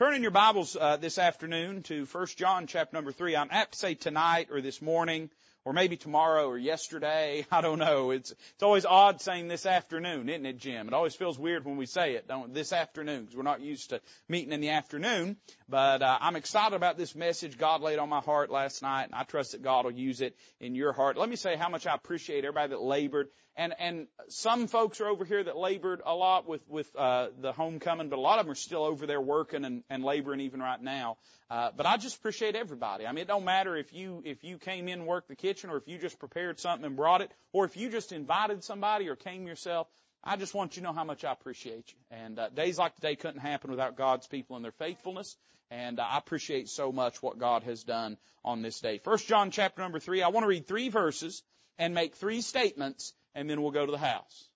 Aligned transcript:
Turn 0.00 0.14
in 0.14 0.22
your 0.22 0.30
Bibles 0.30 0.78
uh, 0.80 0.96
this 0.96 1.18
afternoon 1.18 1.82
to 1.82 2.06
1 2.06 2.26
John 2.34 2.66
chapter 2.66 2.96
number 2.96 3.12
3. 3.12 3.36
I'm 3.36 3.48
apt 3.50 3.72
to 3.72 3.78
say 3.78 3.94
tonight 3.94 4.48
or 4.50 4.62
this 4.62 4.80
morning 4.80 5.28
or 5.66 5.74
maybe 5.74 5.98
tomorrow 5.98 6.48
or 6.48 6.56
yesterday. 6.56 7.44
I 7.52 7.60
don't 7.60 7.78
know. 7.78 8.10
It's 8.10 8.30
it's 8.30 8.62
always 8.62 8.86
odd 8.86 9.20
saying 9.20 9.48
this 9.48 9.66
afternoon, 9.66 10.30
isn't 10.30 10.46
it, 10.46 10.56
Jim? 10.56 10.88
It 10.88 10.94
always 10.94 11.14
feels 11.14 11.38
weird 11.38 11.66
when 11.66 11.76
we 11.76 11.84
say 11.84 12.14
it, 12.14 12.26
don't 12.26 12.54
this 12.54 12.72
afternoon 12.72 13.24
because 13.24 13.36
we're 13.36 13.42
not 13.42 13.60
used 13.60 13.90
to 13.90 14.00
meeting 14.26 14.52
in 14.54 14.62
the 14.62 14.70
afternoon. 14.70 15.36
But 15.68 16.00
uh, 16.00 16.16
I'm 16.18 16.36
excited 16.36 16.74
about 16.74 16.96
this 16.96 17.14
message 17.14 17.58
God 17.58 17.82
laid 17.82 17.98
on 17.98 18.08
my 18.08 18.20
heart 18.20 18.50
last 18.50 18.80
night, 18.80 19.04
and 19.04 19.14
I 19.14 19.24
trust 19.24 19.52
that 19.52 19.62
God 19.62 19.84
will 19.84 19.92
use 19.92 20.22
it 20.22 20.34
in 20.60 20.74
your 20.74 20.94
heart. 20.94 21.18
Let 21.18 21.28
me 21.28 21.36
say 21.36 21.56
how 21.56 21.68
much 21.68 21.86
I 21.86 21.94
appreciate 21.94 22.46
everybody 22.46 22.70
that 22.70 22.80
labored 22.80 23.28
and 23.60 23.74
and 23.78 24.06
some 24.28 24.68
folks 24.68 25.02
are 25.02 25.06
over 25.06 25.26
here 25.26 25.44
that 25.44 25.54
labored 25.54 26.00
a 26.06 26.14
lot 26.14 26.48
with 26.48 26.66
with 26.66 26.90
uh, 26.96 27.28
the 27.40 27.52
homecoming, 27.52 28.08
but 28.08 28.18
a 28.18 28.22
lot 28.22 28.38
of 28.38 28.46
them 28.46 28.52
are 28.52 28.56
still 28.56 28.84
over 28.84 29.06
there 29.06 29.20
working 29.20 29.66
and, 29.66 29.82
and 29.90 30.02
laboring 30.02 30.40
even 30.40 30.60
right 30.60 30.80
now. 30.80 31.18
Uh, 31.50 31.70
but 31.76 31.84
I 31.84 31.98
just 31.98 32.16
appreciate 32.16 32.56
everybody. 32.56 33.06
I 33.06 33.12
mean, 33.12 33.22
it 33.22 33.28
don't 33.28 33.44
matter 33.44 33.76
if 33.76 33.92
you 33.92 34.22
if 34.24 34.44
you 34.44 34.56
came 34.56 34.88
in 34.88 35.00
and 35.00 35.06
worked 35.06 35.28
the 35.28 35.36
kitchen, 35.36 35.68
or 35.68 35.76
if 35.76 35.86
you 35.86 35.98
just 35.98 36.18
prepared 36.18 36.58
something 36.58 36.86
and 36.86 36.96
brought 36.96 37.20
it, 37.20 37.30
or 37.52 37.66
if 37.66 37.76
you 37.76 37.90
just 37.90 38.12
invited 38.12 38.64
somebody 38.64 39.08
or 39.08 39.16
came 39.16 39.46
yourself. 39.46 39.86
I 40.22 40.36
just 40.36 40.54
want 40.54 40.76
you 40.76 40.82
to 40.82 40.88
know 40.88 40.92
how 40.92 41.04
much 41.04 41.24
I 41.24 41.32
appreciate 41.32 41.92
you. 41.92 41.98
And 42.10 42.38
uh, 42.38 42.50
days 42.50 42.78
like 42.78 42.94
today 42.94 43.16
couldn't 43.16 43.40
happen 43.40 43.70
without 43.70 43.96
God's 43.96 44.26
people 44.26 44.56
and 44.56 44.64
their 44.64 44.72
faithfulness. 44.72 45.36
And 45.70 45.98
uh, 45.98 46.02
I 46.02 46.18
appreciate 46.18 46.68
so 46.68 46.92
much 46.92 47.22
what 47.22 47.38
God 47.38 47.62
has 47.62 47.84
done 47.84 48.18
on 48.44 48.60
this 48.60 48.80
day. 48.80 48.98
First 48.98 49.28
John 49.28 49.50
chapter 49.50 49.82
number 49.82 49.98
three. 49.98 50.22
I 50.22 50.28
want 50.28 50.44
to 50.44 50.48
read 50.48 50.66
three 50.66 50.88
verses 50.88 51.42
and 51.78 51.94
make 51.94 52.14
three 52.16 52.42
statements 52.42 53.14
and 53.34 53.48
then 53.48 53.62
we'll 53.62 53.70
go 53.70 53.86
to 53.86 53.92
the 53.92 53.98
house. 53.98 54.48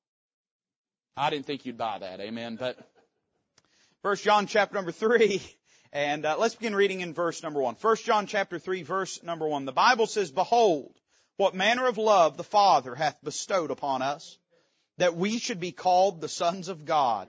I 1.16 1.30
didn't 1.30 1.46
think 1.46 1.64
you'd 1.64 1.78
buy 1.78 1.98
that, 1.98 2.20
amen. 2.20 2.56
But 2.56 2.76
First 4.02 4.24
John 4.24 4.46
chapter 4.46 4.74
number 4.74 4.92
three, 4.92 5.40
and 5.92 6.26
uh, 6.26 6.36
let's 6.38 6.56
begin 6.56 6.74
reading 6.74 7.00
in 7.00 7.14
verse 7.14 7.42
number 7.42 7.60
one. 7.60 7.76
First 7.76 8.04
John 8.04 8.26
chapter 8.26 8.58
three, 8.58 8.82
verse 8.82 9.22
number 9.22 9.46
one. 9.46 9.64
The 9.64 9.72
Bible 9.72 10.06
says, 10.06 10.30
"Behold, 10.30 10.92
what 11.36 11.54
manner 11.54 11.86
of 11.86 11.98
love 11.98 12.36
the 12.36 12.44
Father 12.44 12.94
hath 12.94 13.22
bestowed 13.22 13.70
upon 13.70 14.02
us, 14.02 14.36
that 14.98 15.16
we 15.16 15.38
should 15.38 15.60
be 15.60 15.72
called 15.72 16.20
the 16.20 16.28
sons 16.28 16.68
of 16.68 16.84
God. 16.84 17.28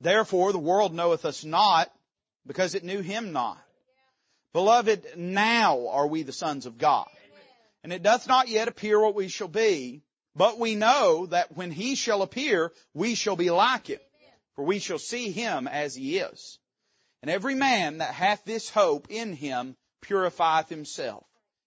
Therefore 0.00 0.52
the 0.52 0.58
world 0.58 0.94
knoweth 0.94 1.24
us 1.24 1.44
not, 1.44 1.90
because 2.46 2.74
it 2.74 2.84
knew 2.84 3.00
Him 3.00 3.32
not. 3.32 3.58
Beloved, 4.52 5.16
now 5.16 5.88
are 5.88 6.06
we 6.06 6.22
the 6.22 6.32
sons 6.32 6.66
of 6.66 6.78
God." 6.78 7.08
And 7.82 7.92
it 7.92 8.04
doth 8.04 8.28
not 8.28 8.46
yet 8.46 8.68
appear 8.68 9.00
what 9.00 9.16
we 9.16 9.26
shall 9.26 9.48
be, 9.48 10.02
but 10.34 10.58
we 10.58 10.74
know 10.74 11.26
that 11.26 11.56
when 11.56 11.70
he 11.70 11.94
shall 11.94 12.22
appear, 12.22 12.72
we 12.94 13.14
shall 13.14 13.36
be 13.36 13.50
like 13.50 13.88
him, 13.88 14.00
for 14.54 14.64
we 14.64 14.78
shall 14.78 14.98
see 14.98 15.30
him 15.30 15.68
as 15.68 15.94
he 15.94 16.18
is. 16.18 16.58
And 17.22 17.30
every 17.30 17.54
man 17.54 17.98
that 17.98 18.14
hath 18.14 18.44
this 18.44 18.68
hope 18.68 19.06
in 19.10 19.34
him 19.34 19.76
purifieth 20.00 20.68
himself, 20.68 21.24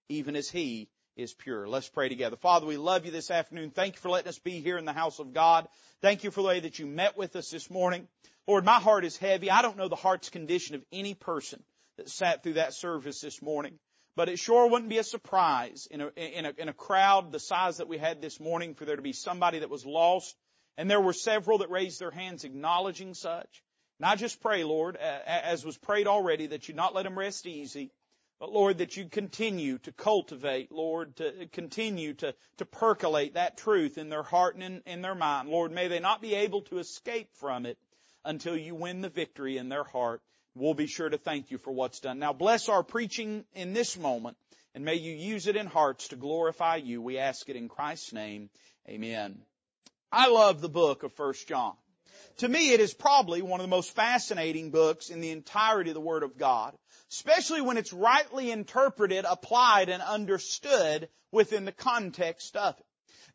even 0.10 0.36
as 0.36 0.50
he 0.50 0.90
is 1.16 1.34
pure. 1.34 1.68
Let's 1.68 1.88
pray 1.88 2.10
together. 2.10 2.36
Father, 2.36 2.66
we 2.66 2.78
love 2.78 3.06
you 3.06 3.12
this 3.12 3.32
afternoon. 3.32 3.72
Thank 3.72 3.96
you 3.96 4.02
for 4.02 4.10
letting 4.10 4.28
us 4.28 4.40
be 4.40 4.60
here 4.60 4.78
in 4.78 4.86
the 4.86 4.94
house 4.94 5.20
of 5.20 5.34
God. 5.34 5.68
Thank 6.02 6.24
you 6.24 6.32
for 6.32 6.42
the 6.42 6.48
way 6.48 6.60
that 6.60 6.78
you 6.78 6.86
met 6.86 7.18
with 7.18 7.36
us 7.36 7.50
this 7.50 7.70
morning. 7.70 8.08
Lord, 8.48 8.66
my 8.66 8.80
heart 8.80 9.06
is 9.06 9.16
heavy. 9.16 9.50
I 9.50 9.62
don't 9.62 9.78
know 9.78 9.88
the 9.88 9.96
heart's 9.96 10.30
condition 10.30 10.76
of 10.76 10.84
any 10.92 11.14
person 11.14 11.64
that 11.98 12.10
sat 12.10 12.44
through 12.44 12.54
that 12.54 12.74
service 12.74 13.22
this 13.22 13.42
morning. 13.42 13.80
But 14.16 14.30
it 14.30 14.40
sure 14.40 14.70
wouldn't 14.70 14.90
be 14.90 14.98
a 14.98 15.04
surprise 15.04 15.88
in 15.92 16.02
a, 16.02 16.08
in 16.16 16.46
a, 16.46 16.54
in 16.58 16.70
a 16.70 16.74
crowd 16.74 17.32
the 17.32 17.40
size 17.40 17.78
that 17.78 17.90
we 17.90 17.98
had 17.98 18.22
this 18.22 18.40
morning 18.40 18.74
for 18.74 18.86
there 18.86 18.96
to 18.96 19.02
be 19.02 19.14
somebody 19.14 19.60
that 19.60 19.70
was 19.70 19.86
lost. 19.86 20.36
And 20.78 20.90
there 20.90 21.02
were 21.02 21.14
several 21.14 21.60
that 21.60 21.70
raised 21.70 22.00
their 22.00 22.12
hands 22.12 22.44
acknowledging 22.44 23.14
such. 23.14 23.64
And 24.00 24.06
I 24.06 24.16
just 24.16 24.42
pray, 24.42 24.64
Lord, 24.64 24.96
as 24.98 25.66
was 25.66 25.78
prayed 25.78 26.08
already, 26.08 26.48
that 26.48 26.68
you 26.68 26.76
not 26.76 26.94
let 26.94 27.04
them 27.04 27.18
rest 27.18 27.46
easy. 27.46 27.92
But 28.40 28.52
Lord, 28.52 28.80
that 28.80 28.98
you 28.98 29.06
continue 29.06 29.78
to 29.80 29.94
cultivate, 29.94 30.72
Lord, 30.72 31.16
to 31.18 31.48
continue 31.54 32.14
to, 32.16 32.36
to 32.58 32.66
percolate 32.66 33.36
that 33.36 33.58
truth 33.58 33.98
in 33.98 34.10
their 34.10 34.24
heart 34.24 34.56
and 34.56 34.64
in, 34.64 34.82
in 34.86 35.02
their 35.02 35.16
mind. 35.16 35.48
Lord, 35.48 35.72
may 35.72 35.88
they 35.88 36.00
not 36.00 36.22
be 36.22 36.36
able 36.36 36.62
to 36.64 36.80
escape 36.80 37.30
from 37.36 37.66
it 37.66 37.78
until 38.26 38.58
you 38.58 38.76
win 38.76 39.00
the 39.00 39.10
victory 39.10 39.58
in 39.58 39.70
their 39.70 39.86
heart. 39.86 40.22
We'll 40.56 40.74
be 40.74 40.88
sure 40.88 41.10
to 41.10 41.18
thank 41.18 41.52
you 41.52 41.58
for 41.58 41.72
what's 41.72 42.00
done. 42.00 42.18
Now 42.18 42.32
bless 42.32 42.70
our 42.70 42.82
preaching 42.82 43.44
in 43.54 43.74
this 43.74 43.98
moment 43.98 44.38
and 44.74 44.84
may 44.84 44.96
you 44.96 45.14
use 45.14 45.48
it 45.48 45.56
in 45.56 45.68
hearts 45.68 46.10
to 46.10 46.16
glorify 46.18 46.78
you. 46.78 47.02
We 47.02 47.18
ask 47.18 47.48
it 47.50 47.56
in 47.56 47.70
Christ's 47.70 48.14
name. 48.14 48.50
Amen. 48.90 49.40
I 50.12 50.30
love 50.30 50.62
the 50.62 50.70
book 50.70 51.04
of 51.04 51.14
First 51.14 51.48
John. 51.48 51.74
To 52.38 52.48
me, 52.48 52.74
it 52.74 52.82
is 52.82 52.94
probably 52.94 53.42
one 53.42 53.62
of 53.62 53.64
the 53.64 53.76
most 53.76 53.96
fascinating 53.96 54.72
books 54.72 55.10
in 55.10 55.22
the 55.22 55.32
entirety 55.32 55.92
of 55.92 55.94
the 55.94 56.02
Word 56.02 56.24
of 56.24 56.38
God, 56.38 56.74
especially 57.10 57.62
when 57.62 57.78
it's 57.78 57.94
rightly 57.94 58.52
interpreted, 58.52 59.26
applied, 59.28 59.90
and 59.90 60.02
understood 60.02 61.08
within 61.32 61.64
the 61.64 61.72
context 61.72 62.58
of 62.58 62.78
it. 62.78 62.86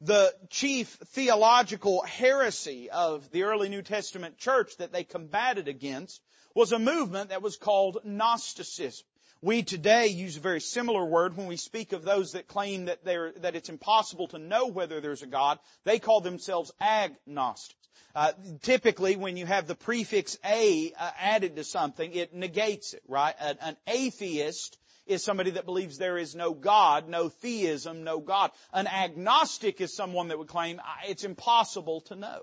The 0.03 0.34
chief 0.50 0.98
theological 1.09 2.03
heresy 2.03 2.91
of 2.91 3.30
the 3.30 3.44
early 3.44 3.69
New 3.69 3.82
Testament 3.82 4.38
church 4.38 4.76
that 4.78 4.92
they 4.92 5.04
combated 5.04 5.69
against 5.69 6.22
was 6.55 6.72
a 6.72 6.78
movement 6.78 7.31
that 7.31 7.43
was 7.43 7.56
called 7.56 7.99
Gnosticism. 8.05 9.06
We 9.43 9.62
today 9.62 10.09
use 10.09 10.37
a 10.37 10.41
very 10.41 10.61
similar 10.61 11.05
word 11.05 11.37
when 11.37 11.47
we 11.47 11.56
speak 11.56 11.93
of 11.93 12.05
those 12.05 12.33
that 12.33 12.47
claim 12.47 12.87
that, 12.87 13.05
that 13.05 13.56
it's 13.56 13.71
impossible 13.71 14.28
to 14.28 14.38
know 14.38 14.66
whether 14.66 15.00
there's 15.00 15.22
a 15.22 15.27
God. 15.27 15.59
They 15.84 15.99
call 15.99 16.21
themselves 16.21 16.72
agnostics. 16.78 17.75
Uh, 18.15 18.33
typically, 18.62 19.16
when 19.16 19.37
you 19.37 19.47
have 19.47 19.66
the 19.66 19.75
prefix 19.75 20.37
a 20.44 20.93
uh, 20.99 21.10
added 21.19 21.56
to 21.56 21.65
something, 21.65 22.12
it 22.12 22.34
negates 22.34 22.93
it, 22.93 23.03
right? 23.09 23.34
An, 23.39 23.56
an 23.62 23.77
atheist 23.87 24.78
is 25.06 25.25
somebody 25.25 25.53
that 25.53 25.65
believes 25.65 25.97
there 25.97 26.19
is 26.19 26.34
no 26.34 26.53
God, 26.53 27.09
no 27.09 27.28
theism, 27.28 28.05
no 28.05 28.21
God. 28.21 28.50
An 28.72 28.87
agnostic 28.87 29.81
is 29.81 29.94
someone 29.94 30.28
that 30.28 30.39
would 30.39 30.49
claim 30.49 30.81
it's 31.09 31.25
impossible 31.25 32.03
to 32.03 32.16
know. 32.16 32.43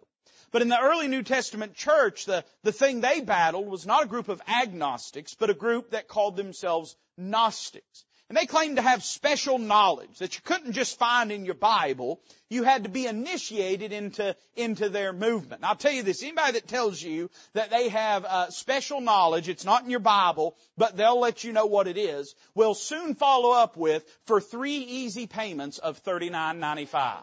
But 0.52 0.62
in 0.62 0.70
the 0.70 0.80
early 0.80 1.08
New 1.08 1.24
Testament 1.24 1.74
church, 1.74 2.26
the, 2.26 2.46
the 2.64 2.72
thing 2.72 3.02
they 3.02 3.22
battled 3.22 3.68
was 3.68 3.86
not 3.86 4.04
a 4.04 4.08
group 4.08 4.30
of 4.30 4.42
agnostics, 4.48 5.36
but 5.36 5.50
a 5.50 5.54
group 5.54 5.92
that 5.92 6.08
called 6.08 6.38
themselves 6.38 6.96
Gnostics. 7.18 8.06
And 8.30 8.38
they 8.38 8.46
claimed 8.46 8.76
to 8.76 8.82
have 8.82 9.06
special 9.06 9.58
knowledge 9.58 10.20
that 10.20 10.36
you 10.36 10.42
couldn't 10.44 10.74
just 10.74 11.00
find 11.00 11.32
in 11.32 11.46
your 11.46 11.54
Bible. 11.54 12.20
You 12.50 12.64
had 12.64 12.84
to 12.84 12.90
be 12.90 13.08
initiated 13.08 13.94
into, 13.94 14.36
into 14.58 14.90
their 14.90 15.14
movement. 15.14 15.62
And 15.62 15.66
I'll 15.66 15.78
tell 15.78 15.94
you 15.94 16.04
this, 16.04 16.22
anybody 16.22 16.54
that 16.54 16.68
tells 16.68 17.02
you 17.02 17.30
that 17.54 17.70
they 17.70 17.88
have 17.88 18.26
uh, 18.26 18.50
special 18.50 19.00
knowledge, 19.00 19.48
it's 19.48 19.64
not 19.64 19.86
in 19.86 19.90
your 19.90 20.02
Bible, 20.02 20.58
but 20.78 20.98
they'll 20.98 21.20
let 21.20 21.46
you 21.46 21.54
know 21.54 21.68
what 21.68 21.88
it 21.88 21.98
is, 21.98 22.36
will 22.54 22.74
soon 22.74 23.16
follow 23.16 23.52
up 23.52 23.78
with 23.78 24.04
for 24.26 24.42
three 24.42 24.78
easy 24.80 25.26
payments 25.26 25.78
of 25.78 26.04
$39.95. 26.04 27.20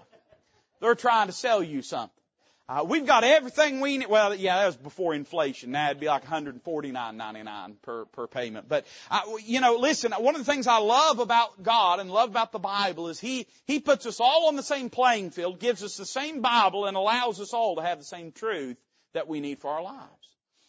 They're 0.80 0.94
trying 0.94 1.26
to 1.26 1.34
sell 1.34 1.62
you 1.62 1.82
something. 1.82 2.23
Uh, 2.66 2.82
we've 2.88 3.06
got 3.06 3.24
everything 3.24 3.80
we 3.80 3.98
need. 3.98 4.08
Well, 4.08 4.34
yeah, 4.34 4.56
that 4.58 4.66
was 4.66 4.76
before 4.76 5.14
inflation. 5.14 5.72
Now 5.72 5.90
it'd 5.90 6.00
be 6.00 6.06
like 6.06 6.24
149.99 6.24 7.74
per 7.82 8.06
per 8.06 8.26
payment. 8.26 8.68
But 8.70 8.86
uh, 9.10 9.20
you 9.44 9.60
know, 9.60 9.76
listen. 9.76 10.12
One 10.12 10.34
of 10.34 10.44
the 10.44 10.50
things 10.50 10.66
I 10.66 10.78
love 10.78 11.18
about 11.18 11.62
God 11.62 12.00
and 12.00 12.10
love 12.10 12.30
about 12.30 12.52
the 12.52 12.58
Bible 12.58 13.08
is 13.08 13.20
He 13.20 13.46
He 13.66 13.80
puts 13.80 14.06
us 14.06 14.18
all 14.18 14.48
on 14.48 14.56
the 14.56 14.62
same 14.62 14.88
playing 14.88 15.30
field, 15.30 15.60
gives 15.60 15.82
us 15.82 15.98
the 15.98 16.06
same 16.06 16.40
Bible, 16.40 16.86
and 16.86 16.96
allows 16.96 17.38
us 17.38 17.52
all 17.52 17.76
to 17.76 17.82
have 17.82 17.98
the 17.98 18.04
same 18.04 18.32
truth 18.32 18.78
that 19.12 19.28
we 19.28 19.40
need 19.40 19.58
for 19.58 19.70
our 19.70 19.82
lives. 19.82 20.08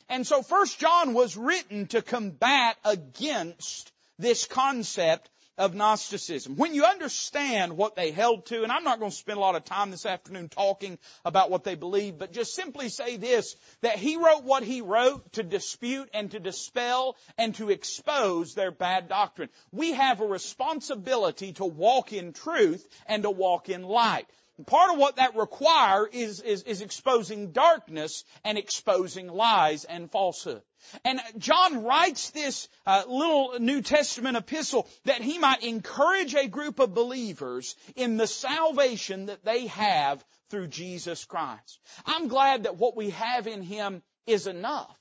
And 0.10 0.28
so, 0.28 0.42
First 0.42 0.80
John 0.80 1.14
was 1.14 1.38
written 1.38 1.88
to 1.88 2.02
combat 2.02 2.76
against 2.84 3.94
this 4.20 4.46
concept 4.48 5.30
of 5.58 5.74
Gnosticism. 5.74 6.56
When 6.56 6.76
you 6.76 6.86
understand 6.86 7.78
what 7.78 7.96
they 7.96 8.12
held 8.12 8.46
to, 8.48 8.64
and 8.64 8.72
I'm 8.72 8.84
not 8.84 9.00
going 9.00 9.12
to 9.12 9.18
spend 9.18 9.38
a 9.38 9.42
lot 9.42 9.56
of 9.56 9.64
time 9.64 9.92
this 9.92 10.06
afternoon 10.06 10.50
talking 10.50 10.98
about 11.24 11.50
what 11.50 11.64
they 11.64 11.76
believe, 11.76 12.18
but 12.18 12.34
just 12.34 12.54
simply 12.54 12.90
say 12.90 13.18
this, 13.18 13.56
that 13.82 13.98
he 13.98 14.18
wrote 14.18 14.44
what 14.44 14.64
he 14.64 14.82
wrote 14.82 15.34
to 15.34 15.44
dispute 15.44 16.10
and 16.14 16.32
to 16.32 16.40
dispel 16.40 17.16
and 17.38 17.56
to 17.56 17.70
expose 17.70 18.54
their 18.54 18.72
bad 18.72 19.08
doctrine. 19.08 19.50
We 19.72 19.94
have 19.94 20.22
a 20.22 20.26
responsibility 20.26 21.54
to 21.54 21.66
walk 21.66 22.12
in 22.12 22.34
truth 22.34 22.86
and 23.06 23.24
to 23.24 23.32
walk 23.32 23.70
in 23.70 23.84
light. 23.84 24.28
Part 24.68 24.94
of 24.94 24.98
what 24.98 25.18
that 25.18 25.36
require 25.36 26.08
is, 26.08 26.40
is, 26.40 26.64
is 26.64 26.82
exposing 26.82 27.52
darkness 27.52 28.24
and 28.46 28.58
exposing 28.58 29.28
lies 29.28 29.84
and 29.84 30.10
falsehood. 30.10 30.62
And 31.04 31.20
John 31.38 31.84
writes 31.84 32.30
this 32.30 32.70
uh, 32.86 33.04
little 33.06 33.60
New 33.60 33.82
Testament 33.82 34.38
epistle 34.38 34.88
that 35.04 35.22
he 35.22 35.40
might 35.40 35.64
encourage 35.64 36.36
a 36.36 36.48
group 36.48 36.80
of 36.80 36.94
believers 36.94 37.76
in 37.98 38.16
the 38.16 38.28
salvation 38.28 39.26
that 39.26 39.44
they 39.44 39.68
have 39.68 40.24
through 40.50 40.68
Jesus 40.68 41.26
Christ. 41.26 41.80
I'm 42.06 42.30
glad 42.30 42.64
that 42.64 42.78
what 42.78 42.96
we 42.96 43.10
have 43.10 43.48
in 43.48 43.62
Him 43.62 44.04
is 44.26 44.48
enough. 44.48 44.96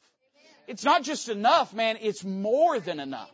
It's 0.67 0.85
not 0.85 1.03
just 1.03 1.29
enough, 1.29 1.73
man, 1.75 1.99
it's 2.01 2.25
more 2.25 2.81
than 2.81 2.99
enough. 2.99 3.31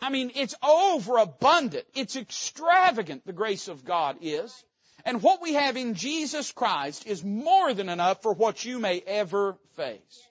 I 0.00 0.10
mean, 0.10 0.30
it's 0.34 0.54
overabundant. 0.62 1.86
It's 1.94 2.16
extravagant, 2.16 3.26
the 3.26 3.32
grace 3.32 3.68
of 3.68 3.84
God 3.84 4.18
is. 4.20 4.64
And 5.04 5.22
what 5.22 5.42
we 5.42 5.54
have 5.54 5.76
in 5.76 5.94
Jesus 5.94 6.52
Christ 6.52 7.06
is 7.06 7.24
more 7.24 7.74
than 7.74 7.88
enough 7.88 8.22
for 8.22 8.32
what 8.32 8.64
you 8.64 8.78
may 8.78 9.00
ever 9.06 9.56
face. 9.76 10.28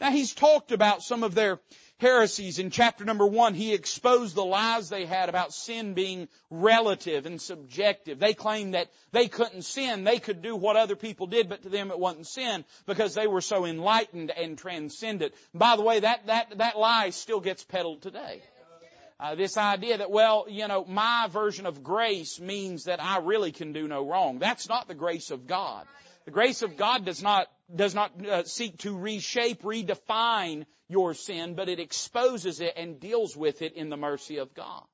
Now 0.00 0.10
he's 0.10 0.34
talked 0.34 0.72
about 0.72 1.02
some 1.02 1.22
of 1.22 1.34
their 1.34 1.58
heresies. 1.98 2.58
In 2.58 2.70
chapter 2.70 3.04
number 3.04 3.26
one, 3.26 3.54
he 3.54 3.74
exposed 3.74 4.34
the 4.34 4.44
lies 4.44 4.88
they 4.88 5.04
had 5.04 5.28
about 5.28 5.52
sin 5.52 5.94
being 5.94 6.28
relative 6.50 7.26
and 7.26 7.40
subjective. 7.40 8.18
They 8.18 8.34
claimed 8.34 8.74
that 8.74 8.88
they 9.10 9.26
couldn't 9.26 9.62
sin. 9.62 10.04
They 10.04 10.18
could 10.18 10.40
do 10.40 10.54
what 10.54 10.76
other 10.76 10.96
people 10.96 11.26
did, 11.26 11.48
but 11.48 11.62
to 11.62 11.68
them 11.68 11.90
it 11.90 11.98
wasn't 11.98 12.26
sin 12.26 12.64
because 12.86 13.14
they 13.14 13.26
were 13.26 13.40
so 13.40 13.64
enlightened 13.64 14.30
and 14.30 14.56
transcendent. 14.56 15.34
By 15.52 15.76
the 15.76 15.82
way, 15.82 16.00
that, 16.00 16.26
that, 16.26 16.58
that 16.58 16.78
lie 16.78 17.10
still 17.10 17.40
gets 17.40 17.64
peddled 17.64 18.02
today. 18.02 18.42
Uh, 19.20 19.34
this 19.34 19.56
idea 19.56 19.98
that, 19.98 20.10
well, 20.10 20.46
you 20.48 20.68
know, 20.68 20.84
my 20.84 21.28
version 21.32 21.66
of 21.66 21.82
grace 21.82 22.38
means 22.38 22.84
that 22.84 23.02
I 23.02 23.18
really 23.18 23.50
can 23.50 23.72
do 23.72 23.88
no 23.88 24.08
wrong. 24.08 24.38
That's 24.38 24.68
not 24.68 24.86
the 24.86 24.94
grace 24.94 25.32
of 25.32 25.46
God. 25.46 25.86
The 26.24 26.30
grace 26.30 26.62
of 26.62 26.76
God 26.76 27.04
does 27.04 27.22
not 27.22 27.48
does 27.74 27.94
not 27.94 28.12
uh, 28.24 28.44
seek 28.44 28.78
to 28.78 28.96
reshape, 28.96 29.62
redefine 29.62 30.66
your 30.88 31.14
sin, 31.14 31.54
but 31.54 31.68
it 31.68 31.80
exposes 31.80 32.60
it 32.60 32.74
and 32.76 33.00
deals 33.00 33.36
with 33.36 33.60
it 33.60 33.74
in 33.74 33.90
the 33.90 33.96
mercy 33.96 34.38
of 34.38 34.54
God. 34.54 34.84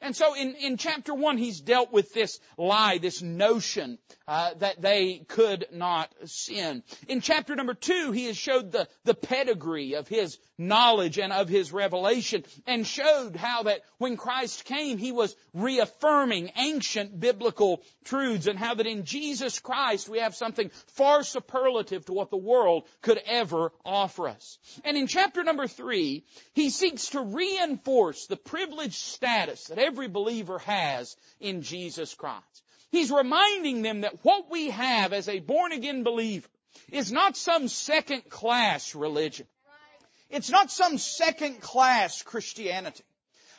And 0.00 0.14
so 0.14 0.34
in, 0.34 0.54
in 0.54 0.76
chapter 0.76 1.14
one, 1.14 1.38
he's 1.38 1.60
dealt 1.60 1.92
with 1.92 2.12
this 2.14 2.38
lie, 2.56 2.98
this 2.98 3.20
notion 3.20 3.98
uh, 4.28 4.54
that 4.58 4.80
they 4.80 5.24
could 5.28 5.66
not 5.72 6.12
sin. 6.24 6.82
In 7.08 7.20
chapter 7.20 7.56
number 7.56 7.74
two, 7.74 8.12
he 8.12 8.26
has 8.26 8.36
showed 8.36 8.70
the, 8.72 8.88
the 9.04 9.14
pedigree 9.14 9.94
of 9.94 10.06
his 10.06 10.38
knowledge 10.58 11.18
and 11.18 11.32
of 11.32 11.48
his 11.48 11.72
revelation 11.72 12.44
and 12.66 12.86
showed 12.86 13.36
how 13.36 13.64
that 13.64 13.80
when 13.98 14.16
Christ 14.16 14.64
came, 14.64 14.98
he 14.98 15.12
was 15.12 15.34
reaffirming 15.54 16.50
ancient 16.56 17.18
biblical 17.18 17.82
truths 18.04 18.46
and 18.46 18.58
how 18.58 18.74
that 18.74 18.86
in 18.86 19.04
Jesus 19.04 19.60
Christ 19.60 20.08
we 20.08 20.18
have 20.18 20.34
something 20.34 20.70
far 20.94 21.22
superlative 21.22 22.04
to 22.06 22.12
what 22.12 22.30
the 22.30 22.36
world 22.36 22.84
could 23.02 23.20
ever 23.26 23.72
offer 23.84 24.28
us. 24.28 24.58
And 24.84 24.96
in 24.96 25.06
chapter 25.06 25.42
number 25.42 25.66
three, 25.66 26.24
he 26.54 26.70
seeks 26.70 27.10
to 27.10 27.20
reinforce 27.20 28.26
the 28.26 28.36
privileged 28.36 28.94
status 28.94 29.64
that 29.68 29.78
every 29.88 30.08
believer 30.08 30.58
has 30.60 31.16
in 31.40 31.62
Jesus 31.62 32.14
Christ. 32.14 32.62
He's 32.90 33.10
reminding 33.10 33.82
them 33.82 34.02
that 34.02 34.22
what 34.22 34.50
we 34.50 34.70
have 34.70 35.12
as 35.12 35.28
a 35.28 35.40
born 35.40 35.72
again 35.72 36.04
believer 36.04 36.48
is 36.92 37.10
not 37.10 37.36
some 37.36 37.68
second 37.68 38.28
class 38.28 38.94
religion. 38.94 39.46
It's 40.30 40.50
not 40.50 40.70
some 40.70 40.98
second 40.98 41.60
class 41.60 42.22
Christianity. 42.22 43.04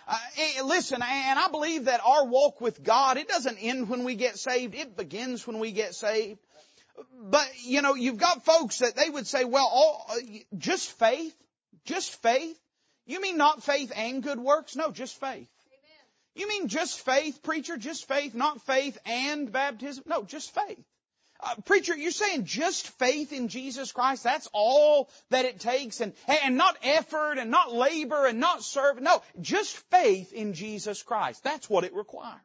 Uh, 0.07 0.17
eh, 0.37 0.61
listen, 0.63 1.01
and 1.01 1.39
I 1.39 1.47
believe 1.49 1.85
that 1.85 2.01
our 2.05 2.25
walk 2.25 2.61
with 2.61 2.83
God, 2.83 3.17
it 3.17 3.27
doesn't 3.27 3.57
end 3.57 3.89
when 3.89 4.03
we 4.03 4.15
get 4.15 4.37
saved, 4.37 4.75
it 4.75 4.95
begins 4.95 5.45
when 5.47 5.59
we 5.59 5.71
get 5.71 5.95
saved. 5.95 6.39
But, 7.21 7.47
you 7.63 7.81
know, 7.81 7.95
you've 7.95 8.17
got 8.17 8.45
folks 8.45 8.79
that 8.79 8.95
they 8.95 9.09
would 9.09 9.25
say, 9.25 9.45
well, 9.45 9.69
all, 9.71 10.07
just 10.57 10.91
faith? 10.99 11.35
Just 11.85 12.21
faith? 12.21 12.59
You 13.05 13.21
mean 13.21 13.37
not 13.37 13.63
faith 13.63 13.91
and 13.95 14.21
good 14.21 14.39
works? 14.39 14.75
No, 14.75 14.91
just 14.91 15.19
faith. 15.19 15.47
You 16.39 16.47
mean 16.47 16.69
just 16.69 17.01
faith, 17.01 17.43
preacher? 17.43 17.75
Just 17.75 18.07
faith, 18.07 18.33
not 18.33 18.61
faith 18.61 18.97
and 19.05 19.51
baptism? 19.51 20.05
No, 20.07 20.23
just 20.23 20.55
faith. 20.55 20.79
Uh, 21.41 21.55
preacher, 21.65 21.97
you're 21.97 22.11
saying 22.11 22.45
just 22.45 22.87
faith 22.97 23.33
in 23.33 23.49
Jesus 23.49 23.91
Christ? 23.91 24.23
That's 24.23 24.47
all 24.53 25.09
that 25.31 25.43
it 25.43 25.59
takes 25.59 25.99
and, 25.99 26.13
and 26.43 26.55
not 26.55 26.77
effort 26.81 27.39
and 27.39 27.51
not 27.51 27.73
labor 27.73 28.25
and 28.25 28.39
not 28.39 28.63
serve. 28.63 29.01
No, 29.01 29.21
just 29.41 29.75
faith 29.91 30.31
in 30.31 30.53
Jesus 30.53 31.03
Christ. 31.03 31.43
That's 31.43 31.69
what 31.69 31.83
it 31.83 31.93
requires. 31.93 32.39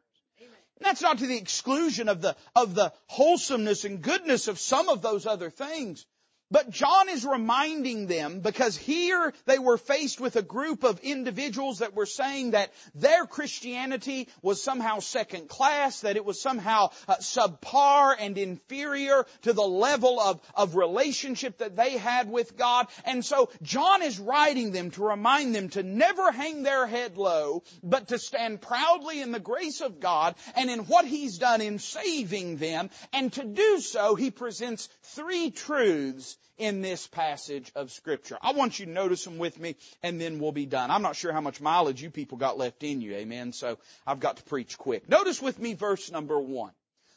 That's 0.81 1.01
not 1.01 1.19
to 1.19 1.27
the 1.27 1.37
exclusion 1.37 2.09
of 2.09 2.21
the, 2.21 2.35
of 2.53 2.75
the 2.75 2.91
wholesomeness 3.07 3.85
and 3.85 4.01
goodness 4.01 4.49
of 4.49 4.59
some 4.59 4.89
of 4.89 5.01
those 5.01 5.25
other 5.25 5.49
things. 5.49 6.05
But 6.51 6.69
John 6.69 7.09
is 7.09 7.25
reminding 7.25 8.05
them 8.05 8.41
because 8.41 8.77
here 8.77 9.33
they 9.45 9.57
were 9.57 9.79
faced 9.79 10.21
with 10.21 10.35
a 10.35 10.43
group 10.43 10.83
of 10.83 10.99
individuals 10.99 11.79
that 11.79 11.95
were 11.95 12.05
saying 12.05 12.51
that 12.51 12.71
their 12.93 13.25
Christianity 13.25 14.29
was 14.43 14.61
somehow 14.61 14.99
second 14.99 15.49
class, 15.49 16.01
that 16.01 16.17
it 16.17 16.23
was 16.23 16.39
somehow 16.39 16.91
uh, 17.07 17.15
subpar 17.15 18.15
and 18.19 18.37
inferior 18.37 19.25
to 19.41 19.53
the 19.53 19.63
level 19.63 20.19
of, 20.19 20.39
of 20.53 20.75
relationship 20.75 21.57
that 21.57 21.75
they 21.75 21.97
had 21.97 22.29
with 22.29 22.55
God. 22.55 22.87
And 23.05 23.25
so 23.25 23.49
John 23.63 24.03
is 24.03 24.19
writing 24.19 24.71
them 24.71 24.91
to 24.91 25.03
remind 25.03 25.55
them 25.55 25.69
to 25.69 25.81
never 25.81 26.31
hang 26.31 26.61
their 26.61 26.85
head 26.85 27.17
low, 27.17 27.63
but 27.81 28.09
to 28.09 28.19
stand 28.19 28.61
proudly 28.61 29.19
in 29.19 29.31
the 29.31 29.39
grace 29.39 29.81
of 29.81 29.99
God 29.99 30.35
and 30.55 30.69
in 30.69 30.81
what 30.81 31.05
He's 31.05 31.39
done 31.39 31.61
in 31.61 31.79
saving 31.79 32.57
them. 32.57 32.91
And 33.13 33.33
to 33.33 33.43
do 33.43 33.79
so, 33.79 34.13
He 34.13 34.29
presents 34.29 34.89
three 35.01 35.49
truths 35.49 36.34
in 36.57 36.81
this 36.81 37.07
passage 37.07 37.71
of 37.75 37.91
scripture. 37.91 38.37
I 38.41 38.53
want 38.53 38.79
you 38.79 38.85
to 38.85 38.91
notice 38.91 39.23
them 39.23 39.37
with 39.37 39.59
me 39.59 39.75
and 40.01 40.19
then 40.19 40.39
we'll 40.39 40.51
be 40.51 40.65
done. 40.65 40.91
I'm 40.91 41.01
not 41.01 41.15
sure 41.15 41.33
how 41.33 41.41
much 41.41 41.61
mileage 41.61 42.01
you 42.01 42.09
people 42.09 42.37
got 42.37 42.57
left 42.57 42.83
in 42.83 43.01
you, 43.01 43.13
amen, 43.13 43.53
so 43.53 43.77
I've 44.07 44.19
got 44.19 44.37
to 44.37 44.43
preach 44.43 44.77
quick. 44.77 45.09
Notice 45.09 45.41
with 45.41 45.59
me 45.59 45.73
verse 45.73 46.11
number 46.11 46.39
one. 46.39 46.71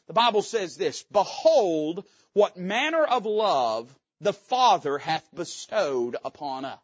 The 0.07 0.13
Bible 0.13 0.41
says 0.41 0.75
this, 0.75 1.03
Behold 1.11 2.05
what 2.33 2.57
manner 2.57 3.03
of 3.03 3.25
love 3.25 3.93
the 4.21 4.33
Father 4.33 4.97
hath 4.97 5.27
bestowed 5.33 6.17
upon 6.25 6.65
us. 6.65 6.79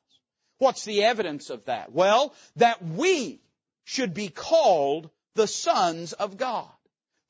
What's 0.58 0.86
the 0.86 1.04
evidence 1.04 1.50
of 1.50 1.66
that? 1.66 1.92
Well, 1.92 2.34
that 2.56 2.84
we 2.84 3.42
should 3.84 4.14
be 4.14 4.30
called 4.30 5.10
the 5.36 5.48
sons 5.48 6.14
of 6.14 6.38
God. 6.38 6.70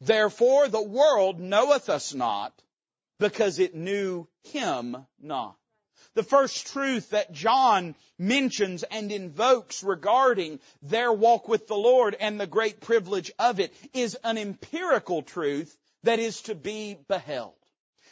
Therefore 0.02 0.68
the 0.68 0.84
world 0.84 1.40
knoweth 1.40 1.90
us 1.90 2.14
not 2.14 2.54
because 3.20 3.60
it 3.60 3.76
knew 3.76 4.28
him 4.44 4.98
not. 5.22 5.56
The 6.14 6.24
first 6.24 6.68
truth 6.68 7.10
that 7.10 7.34
John 7.34 7.96
mentions 8.18 8.84
and 8.84 9.12
invokes 9.12 9.84
regarding 9.84 10.60
their 10.82 11.12
walk 11.12 11.48
with 11.48 11.68
the 11.68 11.76
Lord 11.76 12.16
and 12.20 12.40
the 12.40 12.48
great 12.48 12.80
privilege 12.80 13.32
of 13.38 13.60
it 13.60 13.74
is 13.94 14.16
an 14.24 14.38
empirical 14.38 15.24
truth 15.24 15.76
that 16.04 16.20
is 16.20 16.42
to 16.44 16.56
be 16.56 16.98
beheld. 17.10 17.54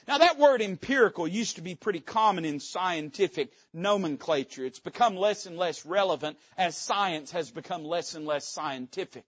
Now 0.06 0.18
that 0.18 0.38
word 0.38 0.62
empirical 0.62 1.28
used 1.28 1.56
to 1.56 1.62
be 1.62 1.76
pretty 1.76 2.02
common 2.02 2.44
in 2.44 2.60
scientific 2.60 3.54
nomenclature. 3.74 4.66
It's 4.66 4.80
become 4.80 5.16
less 5.16 5.46
and 5.46 5.58
less 5.58 5.86
relevant 5.86 6.38
as 6.58 6.76
science 6.76 7.32
has 7.32 7.52
become 7.52 7.86
less 7.86 8.16
and 8.16 8.26
less 8.26 8.46
scientific. 8.48 9.24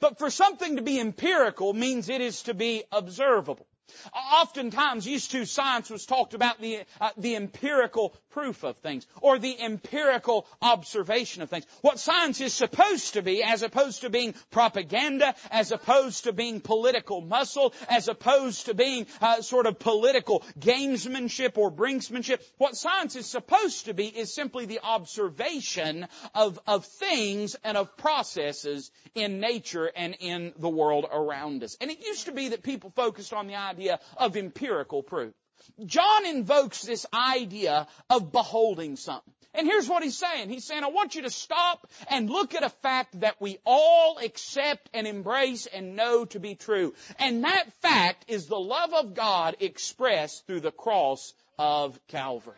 But 0.00 0.18
for 0.18 0.28
something 0.28 0.76
to 0.76 0.82
be 0.82 1.00
empirical 1.00 1.72
means 1.72 2.08
it 2.08 2.20
is 2.20 2.42
to 2.42 2.52
be 2.52 2.84
observable. 2.92 3.66
Oftentimes, 4.12 5.06
used 5.06 5.30
to 5.32 5.44
science 5.44 5.90
was 5.90 6.06
talked 6.06 6.34
about 6.34 6.60
the 6.60 6.80
uh, 7.00 7.10
the 7.16 7.36
empirical 7.36 8.14
proof 8.38 8.62
of 8.64 8.76
things 8.78 9.06
or 9.20 9.38
the 9.38 9.60
empirical 9.60 10.46
observation 10.62 11.42
of 11.42 11.50
things. 11.50 11.66
What 11.80 11.98
science 11.98 12.40
is 12.40 12.52
supposed 12.52 13.14
to 13.14 13.22
be, 13.22 13.42
as 13.42 13.62
opposed 13.62 14.02
to 14.02 14.10
being 14.10 14.34
propaganda, 14.50 15.34
as 15.50 15.72
opposed 15.72 16.24
to 16.24 16.32
being 16.32 16.60
political 16.60 17.20
muscle, 17.20 17.72
as 17.88 18.08
opposed 18.08 18.66
to 18.66 18.74
being 18.74 19.06
uh, 19.20 19.42
sort 19.42 19.66
of 19.66 19.78
political 19.78 20.44
gamesmanship 20.58 21.58
or 21.58 21.72
brinksmanship. 21.72 22.40
What 22.58 22.76
science 22.76 23.16
is 23.16 23.26
supposed 23.26 23.86
to 23.86 23.94
be 23.94 24.06
is 24.06 24.34
simply 24.34 24.66
the 24.66 24.80
observation 24.82 26.06
of 26.34 26.60
of 26.66 26.84
things 26.84 27.56
and 27.64 27.76
of 27.76 27.96
processes 27.96 28.90
in 29.14 29.40
nature 29.40 29.90
and 29.96 30.16
in 30.20 30.52
the 30.58 30.68
world 30.68 31.06
around 31.10 31.64
us. 31.64 31.76
And 31.80 31.90
it 31.90 32.04
used 32.04 32.26
to 32.26 32.32
be 32.32 32.50
that 32.50 32.62
people 32.62 32.90
focused 32.90 33.32
on 33.32 33.46
the 33.46 33.56
idea 33.56 33.78
idea 33.78 34.00
of 34.16 34.36
empirical 34.36 35.02
proof. 35.02 35.34
John 35.84 36.26
invokes 36.26 36.82
this 36.82 37.06
idea 37.12 37.86
of 38.10 38.32
beholding 38.32 38.96
something. 38.96 39.32
And 39.54 39.66
here's 39.66 39.88
what 39.88 40.02
he's 40.02 40.16
saying. 40.16 40.50
He's 40.50 40.64
saying, 40.64 40.84
I 40.84 40.88
want 40.88 41.14
you 41.14 41.22
to 41.22 41.30
stop 41.30 41.86
and 42.08 42.30
look 42.30 42.54
at 42.54 42.62
a 42.62 42.68
fact 42.68 43.20
that 43.20 43.40
we 43.40 43.58
all 43.64 44.18
accept 44.18 44.88
and 44.92 45.06
embrace 45.06 45.66
and 45.66 45.96
know 45.96 46.26
to 46.26 46.38
be 46.38 46.54
true. 46.54 46.94
And 47.18 47.44
that 47.44 47.72
fact 47.80 48.26
is 48.28 48.46
the 48.46 48.58
love 48.58 48.92
of 48.92 49.14
God 49.14 49.56
expressed 49.60 50.46
through 50.46 50.60
the 50.60 50.70
cross 50.70 51.32
of 51.58 51.98
Calvary. 52.08 52.54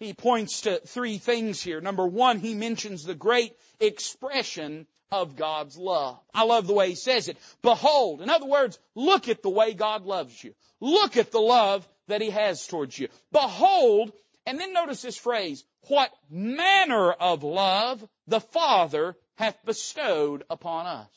He 0.00 0.12
points 0.12 0.62
to 0.62 0.80
three 0.80 1.18
things 1.18 1.62
here. 1.62 1.80
Number 1.80 2.06
one, 2.06 2.38
he 2.40 2.54
mentions 2.54 3.04
the 3.04 3.14
great 3.14 3.56
expression 3.80 4.86
of 5.10 5.36
God's 5.36 5.78
love. 5.78 6.18
I 6.34 6.44
love 6.44 6.66
the 6.66 6.74
way 6.74 6.88
he 6.90 6.94
says 6.96 7.28
it. 7.28 7.38
Behold. 7.62 8.20
In 8.20 8.28
other 8.28 8.46
words, 8.46 8.78
look 8.94 9.28
at 9.28 9.42
the 9.42 9.50
way 9.50 9.72
God 9.72 10.04
loves 10.04 10.42
you. 10.42 10.54
Look 10.80 11.16
at 11.16 11.30
the 11.30 11.40
love 11.40 11.88
that 12.08 12.20
he 12.20 12.30
has 12.30 12.66
towards 12.66 12.98
you. 12.98 13.08
Behold, 13.32 14.12
and 14.46 14.58
then 14.58 14.72
notice 14.72 15.02
this 15.02 15.16
phrase, 15.16 15.64
what 15.88 16.10
manner 16.30 17.12
of 17.12 17.42
love 17.42 18.06
the 18.26 18.40
Father 18.40 19.16
hath 19.36 19.56
bestowed 19.64 20.44
upon 20.50 20.86
us. 20.86 21.08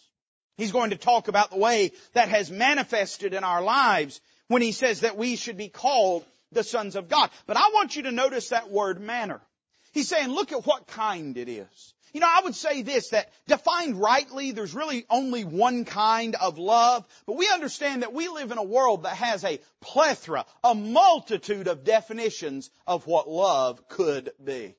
He's 0.58 0.72
going 0.72 0.90
to 0.90 0.98
talk 0.98 1.28
about 1.28 1.52
the 1.52 1.58
way 1.58 1.92
that 2.14 2.30
has 2.30 2.50
manifested 2.50 3.34
in 3.34 3.44
our 3.44 3.62
lives 3.62 4.20
when 4.48 4.62
he 4.62 4.72
says 4.72 5.02
that 5.02 5.18
we 5.18 5.36
should 5.36 5.58
be 5.58 5.70
called 5.70 6.26
the 6.52 6.64
sons 6.64 6.96
of 6.96 7.10
God. 7.10 7.30
But 7.46 7.58
I 7.58 7.70
want 7.74 7.96
you 7.96 8.04
to 8.04 8.12
notice 8.12 8.50
that 8.50 8.72
word 8.72 9.00
manner. 9.00 9.42
He's 9.94 10.08
saying, 10.08 10.30
look 10.30 10.52
at 10.52 10.66
what 10.66 10.88
kind 10.88 11.38
it 11.38 11.50
is. 11.50 11.94
You 12.14 12.22
know, 12.22 12.28
I 12.28 12.42
would 12.44 12.56
say 12.56 12.82
this, 12.82 13.10
that 13.10 13.30
defined 13.48 14.00
rightly, 14.00 14.52
there's 14.52 14.74
really 14.74 15.06
only 15.10 15.44
one 15.44 15.86
kind 15.86 16.36
of 16.36 16.58
love, 16.58 17.06
but 17.26 17.38
we 17.38 17.50
understand 17.50 18.02
that 18.02 18.14
we 18.14 18.28
live 18.28 18.52
in 18.52 18.58
a 18.58 18.64
world 18.64 19.04
that 19.04 19.18
has 19.18 19.44
a 19.44 19.60
plethora, 19.82 20.46
a 20.64 20.74
multitude 20.74 21.68
of 21.68 21.84
definitions 21.84 22.70
of 22.86 23.06
what 23.08 23.30
love 23.30 23.88
could 23.90 24.32
be. 24.44 24.76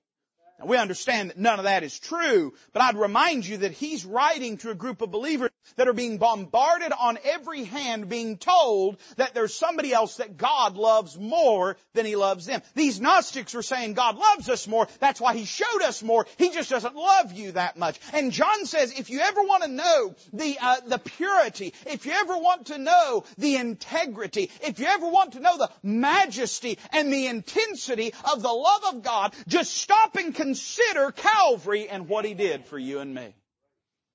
Now 0.59 0.67
we 0.67 0.77
understand 0.77 1.31
that 1.31 1.39
none 1.39 1.59
of 1.59 1.65
that 1.65 1.85
is 1.85 1.99
true, 1.99 2.53
but 2.73 2.83
I'd 2.83 2.97
remind 2.97 3.47
you 3.47 3.59
that 3.59 3.73
he's 3.73 4.05
writing 4.05 4.57
to 4.59 4.71
a 4.71 4.75
group 4.75 5.03
of 5.03 5.11
believers 5.11 5.51
that 5.77 5.87
are 5.87 5.93
being 5.93 6.19
bombarded 6.19 6.93
on 6.99 7.19
every 7.25 7.65
hand 7.65 8.09
being 8.09 8.39
told 8.39 8.97
that 9.17 9.35
there's 9.35 9.55
somebody 9.55 9.93
else 9.93 10.17
that 10.17 10.37
God 10.37 10.77
loves 10.77 11.17
more 11.17 11.77
than 11.95 12.07
he 12.07 12.17
loves 12.17 12.47
them. 12.47 12.63
These 12.75 13.01
Gnostics 13.01 13.55
were 13.55 13.63
saying 13.63 13.95
God 13.95 14.17
loves 14.17 14.49
us 14.49 14.67
more, 14.67 14.89
that's 14.99 15.21
why 15.21 15.35
he 15.35 15.45
showed 15.45 15.83
us 15.83 16.03
more, 16.03 16.27
he 16.39 16.51
just 16.51 16.71
doesn't 16.71 16.97
love 16.97 17.33
you 17.33 17.53
that 17.53 17.77
much. 17.77 18.01
And 18.13 18.33
John 18.33 18.67
says 18.67 18.99
if 18.99 19.11
you 19.11 19.21
ever 19.21 19.43
want 19.43 19.63
to 19.63 19.69
know 19.69 20.15
the, 20.33 20.59
uh, 20.61 20.77
the 20.87 20.99
purity, 20.99 21.73
if 21.87 22.07
you 22.07 22.13
ever 22.13 22.37
want 22.37 22.67
to 22.67 22.79
know 22.79 23.25
the 23.37 23.57
integrity, 23.57 24.51
if 24.63 24.81
you 24.81 24.87
ever 24.87 25.09
want 25.09 25.35
to 25.35 25.41
know 25.41 25.57
the 25.57 25.71
majesty 25.83 26.79
and 26.93 27.13
the 27.13 27.27
intensity 27.27 28.13
of 28.33 28.43
the 28.43 28.49
love 28.49 28.95
of 28.95 29.03
God, 29.03 29.35
just 29.47 29.77
stop 29.77 30.17
and 30.17 30.35
consider 30.35 30.48
consider 30.49 31.13
Calvary 31.13 31.91
and 31.91 32.09
what 32.09 32.25
He 32.25 32.33
did 32.33 32.65
for 32.65 32.79
you 32.79 33.01
and 33.01 33.15
me. 33.15 33.35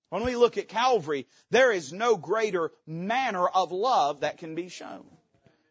When 0.10 0.24
we 0.24 0.36
look 0.36 0.58
at 0.58 0.68
Calvary, 0.68 1.28
there 1.52 1.72
is 1.72 1.94
no 1.94 2.18
greater 2.18 2.72
manner 2.88 3.48
of 3.48 3.72
love 3.72 4.22
that 4.22 4.40
can 4.40 4.56
be 4.56 4.70
shown. 4.70 5.06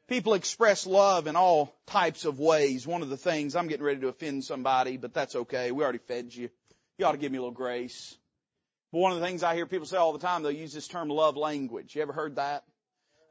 People 0.06 0.34
express 0.34 0.86
love 0.86 1.26
in 1.26 1.34
all 1.34 1.74
types 1.86 2.24
of 2.24 2.38
ways. 2.38 2.86
One 2.86 3.02
of 3.02 3.08
the 3.08 3.16
things, 3.16 3.56
I'm 3.56 3.66
getting 3.66 3.84
ready 3.84 4.00
to 4.02 4.08
offend 4.08 4.44
somebody, 4.44 4.98
but 4.98 5.12
that's 5.12 5.34
okay. 5.34 5.72
We 5.72 5.82
already 5.82 5.98
fed 5.98 6.32
you. 6.32 6.48
You 6.96 7.06
ought 7.06 7.12
to 7.12 7.18
give 7.18 7.32
me 7.32 7.38
a 7.38 7.40
little 7.40 7.52
grace. 7.52 8.16
But 8.92 8.98
one 8.98 9.10
of 9.10 9.18
the 9.18 9.26
things 9.26 9.42
I 9.42 9.56
hear 9.56 9.66
people 9.66 9.86
say 9.86 9.96
all 9.96 10.12
the 10.12 10.20
time, 10.20 10.44
they'll 10.44 10.52
use 10.52 10.72
this 10.72 10.86
term 10.86 11.08
love 11.08 11.36
language. 11.36 11.96
You 11.96 12.02
ever 12.02 12.12
heard 12.12 12.36
that? 12.36 12.62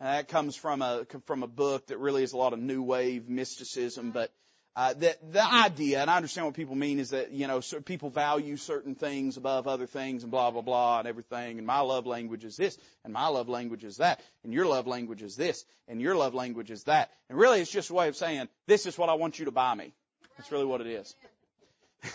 And 0.01 0.09
that 0.09 0.27
comes 0.27 0.57
from 0.57 0.81
a, 0.81 1.05
from 1.27 1.43
a 1.43 1.47
book 1.47 1.87
that 1.87 1.97
really 1.97 2.23
is 2.23 2.33
a 2.33 2.37
lot 2.37 2.51
of 2.51 2.59
new 2.59 2.83
wave 2.83 3.29
mysticism, 3.29 4.11
but 4.11 4.33
uh, 4.73 4.93
the, 4.93 5.17
the 5.31 5.43
idea, 5.43 5.99
and 5.99 6.09
I 6.09 6.15
understand 6.15 6.47
what 6.47 6.55
people 6.55 6.75
mean, 6.75 6.99
is 6.99 7.09
that, 7.09 7.31
you 7.31 7.47
know, 7.47 7.61
people 7.83 8.09
value 8.09 8.55
certain 8.55 8.95
things 8.95 9.35
above 9.35 9.67
other 9.67 9.85
things 9.85 10.23
and 10.23 10.31
blah, 10.31 10.49
blah, 10.49 10.61
blah 10.61 10.99
and 10.99 11.07
everything. 11.07 11.57
And 11.57 11.67
my 11.67 11.81
love 11.81 12.05
language 12.05 12.45
is 12.45 12.55
this, 12.55 12.77
and 13.03 13.11
my 13.13 13.27
love 13.27 13.49
language 13.49 13.83
is 13.83 13.97
that, 13.97 14.21
and 14.43 14.53
your 14.53 14.65
love 14.65 14.87
language 14.87 15.21
is 15.23 15.35
this, 15.35 15.65
and 15.89 15.99
your 15.99 16.15
love 16.15 16.33
language 16.33 16.71
is 16.71 16.85
that. 16.85 17.11
And 17.29 17.37
really 17.37 17.59
it's 17.59 17.71
just 17.71 17.89
a 17.89 17.93
way 17.93 18.07
of 18.07 18.15
saying, 18.15 18.47
this 18.65 18.85
is 18.85 18.97
what 18.97 19.09
I 19.09 19.15
want 19.15 19.39
you 19.39 19.45
to 19.45 19.51
buy 19.51 19.75
me. 19.75 19.93
That's 20.37 20.51
really 20.53 20.65
what 20.65 20.79
it 20.79 20.87
is. 20.87 21.15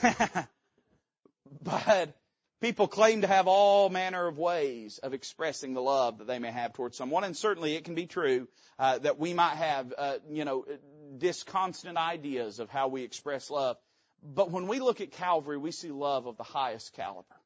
but 1.63 2.15
people 2.63 2.89
claim 2.89 3.21
to 3.21 3.27
have 3.27 3.47
all 3.49 3.91
manner 3.91 4.27
of 4.27 4.39
ways 4.39 4.99
of 4.99 5.13
expressing 5.13 5.75
the 5.75 5.83
love 5.83 6.19
that 6.19 6.27
they 6.27 6.39
may 6.39 6.51
have 6.51 6.73
towards 6.73 6.97
someone, 6.97 7.25
and 7.25 7.37
certainly 7.37 7.75
it 7.75 7.85
can 7.85 7.95
be 7.95 8.07
true 8.07 8.49
uh, 8.79 8.99
that 8.99 9.19
we 9.19 9.35
might 9.35 9.57
have, 9.57 9.93
uh, 9.97 10.17
you 10.31 10.45
know, 10.45 10.65
disconstant 11.19 11.99
ideas 11.99 12.61
of 12.61 12.71
how 12.71 12.89
we 12.89 13.03
express 13.03 13.51
love. 13.51 13.77
But 14.23 14.51
when 14.51 14.69
we 14.69 14.81
look 14.81 15.01
at 15.01 15.13
Calvary, 15.13 15.59
we 15.59 15.73
see 15.73 15.91
love 15.91 16.27
of 16.27 16.37
the 16.37 16.43
highest 16.43 16.95
caliber. 16.95 17.37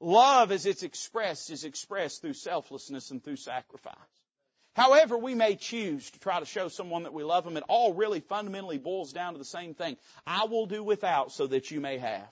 Love 0.00 0.52
as 0.52 0.66
it's 0.66 0.82
expressed 0.82 1.50
is 1.50 1.64
expressed 1.64 2.20
through 2.20 2.34
selflessness 2.34 3.10
and 3.10 3.22
through 3.22 3.36
sacrifice. 3.36 3.94
However 4.74 5.16
we 5.16 5.34
may 5.34 5.56
choose 5.56 6.10
to 6.10 6.20
try 6.20 6.38
to 6.38 6.44
show 6.44 6.68
someone 6.68 7.04
that 7.04 7.14
we 7.14 7.24
love 7.24 7.44
them, 7.44 7.56
it 7.56 7.64
all 7.66 7.94
really 7.94 8.20
fundamentally 8.20 8.76
boils 8.76 9.12
down 9.12 9.32
to 9.32 9.38
the 9.38 9.44
same 9.44 9.72
thing. 9.72 9.96
I 10.26 10.44
will 10.44 10.66
do 10.66 10.84
without 10.84 11.32
so 11.32 11.46
that 11.46 11.70
you 11.70 11.80
may 11.80 11.96
have. 11.96 12.28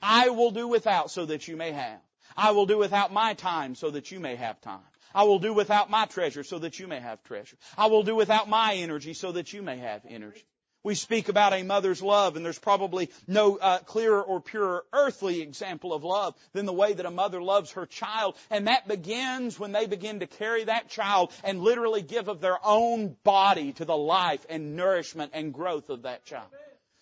I 0.00 0.30
will 0.30 0.50
do 0.50 0.66
without 0.66 1.10
so 1.10 1.26
that 1.26 1.46
you 1.46 1.58
may 1.58 1.72
have. 1.72 2.00
I 2.36 2.52
will 2.52 2.64
do 2.64 2.78
without 2.78 3.12
my 3.12 3.34
time 3.34 3.74
so 3.74 3.90
that 3.90 4.10
you 4.10 4.18
may 4.18 4.36
have 4.36 4.60
time. 4.62 4.80
I 5.14 5.24
will 5.24 5.38
do 5.38 5.52
without 5.52 5.90
my 5.90 6.06
treasure 6.06 6.44
so 6.44 6.58
that 6.58 6.78
you 6.78 6.86
may 6.86 7.00
have 7.00 7.22
treasure. 7.24 7.56
I 7.76 7.86
will 7.86 8.02
do 8.02 8.14
without 8.14 8.48
my 8.48 8.74
energy 8.74 9.14
so 9.14 9.32
that 9.32 9.52
you 9.52 9.62
may 9.62 9.78
have 9.78 10.02
energy. 10.08 10.44
We 10.84 10.94
speak 10.94 11.28
about 11.28 11.52
a 11.52 11.64
mother's 11.64 12.00
love, 12.00 12.36
and 12.36 12.44
there's 12.44 12.58
probably 12.58 13.10
no 13.26 13.56
uh, 13.56 13.80
clearer 13.80 14.22
or 14.22 14.40
purer 14.40 14.84
earthly 14.92 15.42
example 15.42 15.92
of 15.92 16.04
love 16.04 16.34
than 16.52 16.66
the 16.66 16.72
way 16.72 16.92
that 16.92 17.04
a 17.04 17.10
mother 17.10 17.42
loves 17.42 17.72
her 17.72 17.84
child. 17.84 18.36
And 18.48 18.68
that 18.68 18.86
begins 18.86 19.58
when 19.58 19.72
they 19.72 19.86
begin 19.86 20.20
to 20.20 20.26
carry 20.26 20.64
that 20.64 20.88
child 20.88 21.32
and 21.42 21.60
literally 21.60 22.02
give 22.02 22.28
of 22.28 22.40
their 22.40 22.58
own 22.64 23.16
body 23.24 23.72
to 23.74 23.84
the 23.84 23.96
life 23.96 24.46
and 24.48 24.76
nourishment 24.76 25.32
and 25.34 25.52
growth 25.52 25.90
of 25.90 26.02
that 26.02 26.24
child. 26.24 26.48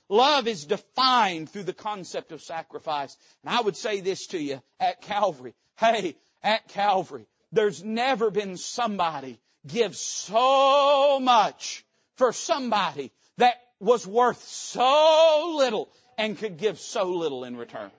Love 0.09 0.49
is 0.49 0.65
defined 0.65 1.51
through 1.51 1.65
the 1.65 1.75
concept 1.75 2.33
of 2.33 2.41
sacrifice. 2.41 3.17
And 3.45 3.55
I 3.55 3.61
would 3.61 3.77
say 3.77 4.01
this 4.01 4.29
to 4.29 4.39
you 4.39 4.63
at 4.81 5.03
Calvary. 5.03 5.55
Hey, 5.77 6.17
at 6.43 6.67
Calvary, 6.69 7.27
there's 7.53 7.83
never 7.83 8.31
been 8.31 8.57
somebody 8.57 9.39
give 9.67 9.97
so 9.97 11.19
much 11.21 11.85
for 12.17 12.33
somebody 12.33 13.13
that 13.39 13.55
was 13.81 14.07
worth 14.07 14.43
so 14.43 15.55
little 15.57 15.89
and 16.19 16.39
could 16.39 16.57
give 16.57 16.79
so 16.79 17.05
little 17.11 17.45
in 17.45 17.57
return. 17.57 17.91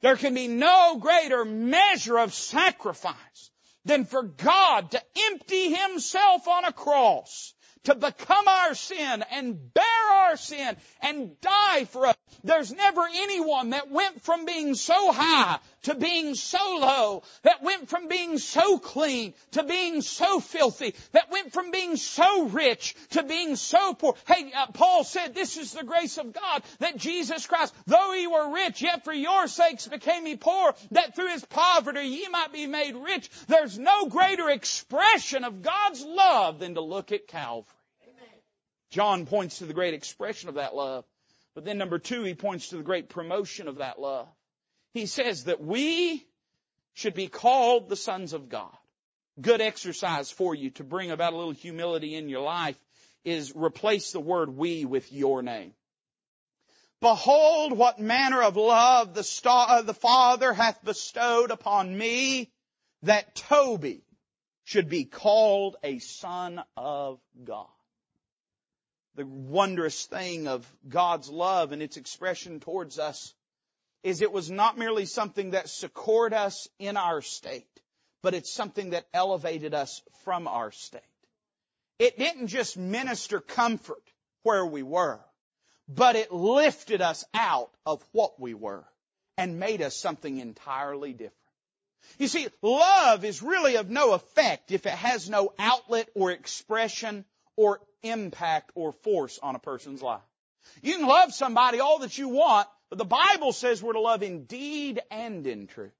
There 0.00 0.16
can 0.16 0.34
be 0.34 0.48
no 0.48 0.98
greater 0.98 1.44
measure 1.44 2.18
of 2.18 2.34
sacrifice 2.34 3.50
than 3.84 4.04
for 4.04 4.22
God 4.22 4.90
to 4.90 5.02
empty 5.30 5.74
Himself 5.74 6.48
on 6.48 6.64
a 6.64 6.72
cross 6.72 7.54
to 7.84 7.94
become 7.94 8.46
our 8.48 8.74
sin 8.74 9.24
and 9.32 9.74
bear 9.74 9.84
our 10.12 10.36
sin 10.36 10.76
and 11.00 11.40
die 11.40 11.84
for 11.86 12.06
us. 12.06 12.16
There's 12.44 12.72
never 12.72 13.02
anyone 13.12 13.70
that 13.70 13.90
went 13.90 14.22
from 14.22 14.46
being 14.46 14.74
so 14.74 15.12
high 15.12 15.58
to 15.82 15.94
being 15.94 16.34
so 16.34 16.78
low, 16.80 17.22
that 17.42 17.62
went 17.62 17.88
from 17.88 18.08
being 18.08 18.38
so 18.38 18.78
clean 18.78 19.34
to 19.52 19.64
being 19.64 20.00
so 20.00 20.40
filthy, 20.40 20.94
that 21.12 21.30
went 21.30 21.52
from 21.52 21.70
being 21.70 21.96
so 21.96 22.44
rich 22.46 22.94
to 23.10 23.22
being 23.22 23.56
so 23.56 23.94
poor. 23.94 24.14
Hey, 24.26 24.52
uh, 24.56 24.66
Paul 24.68 25.04
said 25.04 25.34
this 25.34 25.56
is 25.56 25.72
the 25.72 25.84
grace 25.84 26.18
of 26.18 26.32
God 26.32 26.62
that 26.78 26.96
Jesus 26.96 27.46
Christ, 27.46 27.74
though 27.86 28.12
he 28.12 28.26
were 28.26 28.54
rich, 28.54 28.82
yet 28.82 29.04
for 29.04 29.12
your 29.12 29.48
sakes 29.48 29.86
became 29.88 30.24
he 30.24 30.36
poor, 30.36 30.74
that 30.92 31.14
through 31.14 31.32
his 31.32 31.44
poverty 31.44 32.06
ye 32.06 32.28
might 32.28 32.52
be 32.52 32.66
made 32.66 32.94
rich. 32.94 33.28
There's 33.48 33.78
no 33.78 34.06
greater 34.06 34.48
expression 34.50 35.44
of 35.44 35.62
God's 35.62 36.04
love 36.04 36.60
than 36.60 36.74
to 36.74 36.80
look 36.80 37.12
at 37.12 37.26
Calvary. 37.26 37.71
John 38.92 39.24
points 39.24 39.58
to 39.58 39.64
the 39.64 39.72
great 39.72 39.94
expression 39.94 40.50
of 40.50 40.56
that 40.56 40.74
love. 40.74 41.06
But 41.54 41.64
then 41.64 41.78
number 41.78 41.98
two, 41.98 42.24
he 42.24 42.34
points 42.34 42.68
to 42.68 42.76
the 42.76 42.82
great 42.82 43.08
promotion 43.08 43.66
of 43.66 43.78
that 43.78 43.98
love. 43.98 44.28
He 44.92 45.06
says 45.06 45.44
that 45.44 45.62
we 45.62 46.26
should 46.92 47.14
be 47.14 47.28
called 47.28 47.88
the 47.88 47.96
sons 47.96 48.34
of 48.34 48.50
God. 48.50 48.76
Good 49.40 49.62
exercise 49.62 50.30
for 50.30 50.54
you 50.54 50.70
to 50.72 50.84
bring 50.84 51.10
about 51.10 51.32
a 51.32 51.36
little 51.36 51.52
humility 51.52 52.14
in 52.14 52.28
your 52.28 52.42
life 52.42 52.76
is 53.24 53.54
replace 53.56 54.12
the 54.12 54.20
word 54.20 54.54
we 54.54 54.84
with 54.84 55.10
your 55.10 55.42
name. 55.42 55.72
Behold 57.00 57.72
what 57.72 57.98
manner 57.98 58.42
of 58.42 58.56
love 58.56 59.14
the, 59.14 59.24
star, 59.24 59.66
uh, 59.70 59.82
the 59.82 59.94
Father 59.94 60.52
hath 60.52 60.84
bestowed 60.84 61.50
upon 61.50 61.96
me 61.96 62.50
that 63.04 63.34
Toby 63.34 64.04
should 64.64 64.90
be 64.90 65.06
called 65.06 65.76
a 65.82 65.98
son 65.98 66.62
of 66.76 67.18
God 67.42 67.68
the 69.16 69.26
wondrous 69.26 70.06
thing 70.06 70.48
of 70.48 70.66
God's 70.88 71.28
love 71.28 71.72
and 71.72 71.82
its 71.82 71.96
expression 71.96 72.60
towards 72.60 72.98
us 72.98 73.34
is 74.02 74.20
it 74.20 74.32
was 74.32 74.50
not 74.50 74.78
merely 74.78 75.06
something 75.06 75.50
that 75.50 75.68
succored 75.68 76.32
us 76.32 76.68
in 76.78 76.96
our 76.96 77.22
state, 77.22 77.68
but 78.22 78.34
it's 78.34 78.52
something 78.52 78.90
that 78.90 79.06
elevated 79.12 79.74
us 79.74 80.02
from 80.24 80.48
our 80.48 80.72
state. 80.72 81.02
It 81.98 82.18
didn't 82.18 82.48
just 82.48 82.76
minister 82.76 83.40
comfort 83.40 84.02
where 84.42 84.66
we 84.66 84.82
were, 84.82 85.20
but 85.88 86.16
it 86.16 86.32
lifted 86.32 87.00
us 87.00 87.24
out 87.34 87.70
of 87.86 88.04
what 88.12 88.40
we 88.40 88.54
were 88.54 88.84
and 89.36 89.60
made 89.60 89.82
us 89.82 89.96
something 89.96 90.38
entirely 90.38 91.12
different. 91.12 91.36
You 92.18 92.26
see, 92.26 92.48
love 92.62 93.24
is 93.24 93.42
really 93.42 93.76
of 93.76 93.88
no 93.88 94.12
effect 94.12 94.72
if 94.72 94.86
it 94.86 94.92
has 94.92 95.30
no 95.30 95.52
outlet 95.58 96.08
or 96.14 96.32
expression 96.32 97.24
or 97.56 97.80
impact 98.02 98.70
or 98.74 98.92
force 98.92 99.38
on 99.42 99.54
a 99.54 99.58
person's 99.58 100.02
life. 100.02 100.22
You 100.82 100.96
can 100.96 101.06
love 101.06 101.32
somebody 101.32 101.80
all 101.80 102.00
that 102.00 102.16
you 102.16 102.28
want, 102.28 102.68
but 102.88 102.98
the 102.98 103.04
Bible 103.04 103.52
says 103.52 103.82
we're 103.82 103.94
to 103.94 104.00
love 104.00 104.22
in 104.22 104.44
deed 104.44 105.00
and 105.10 105.46
in 105.46 105.66
truth. 105.66 105.92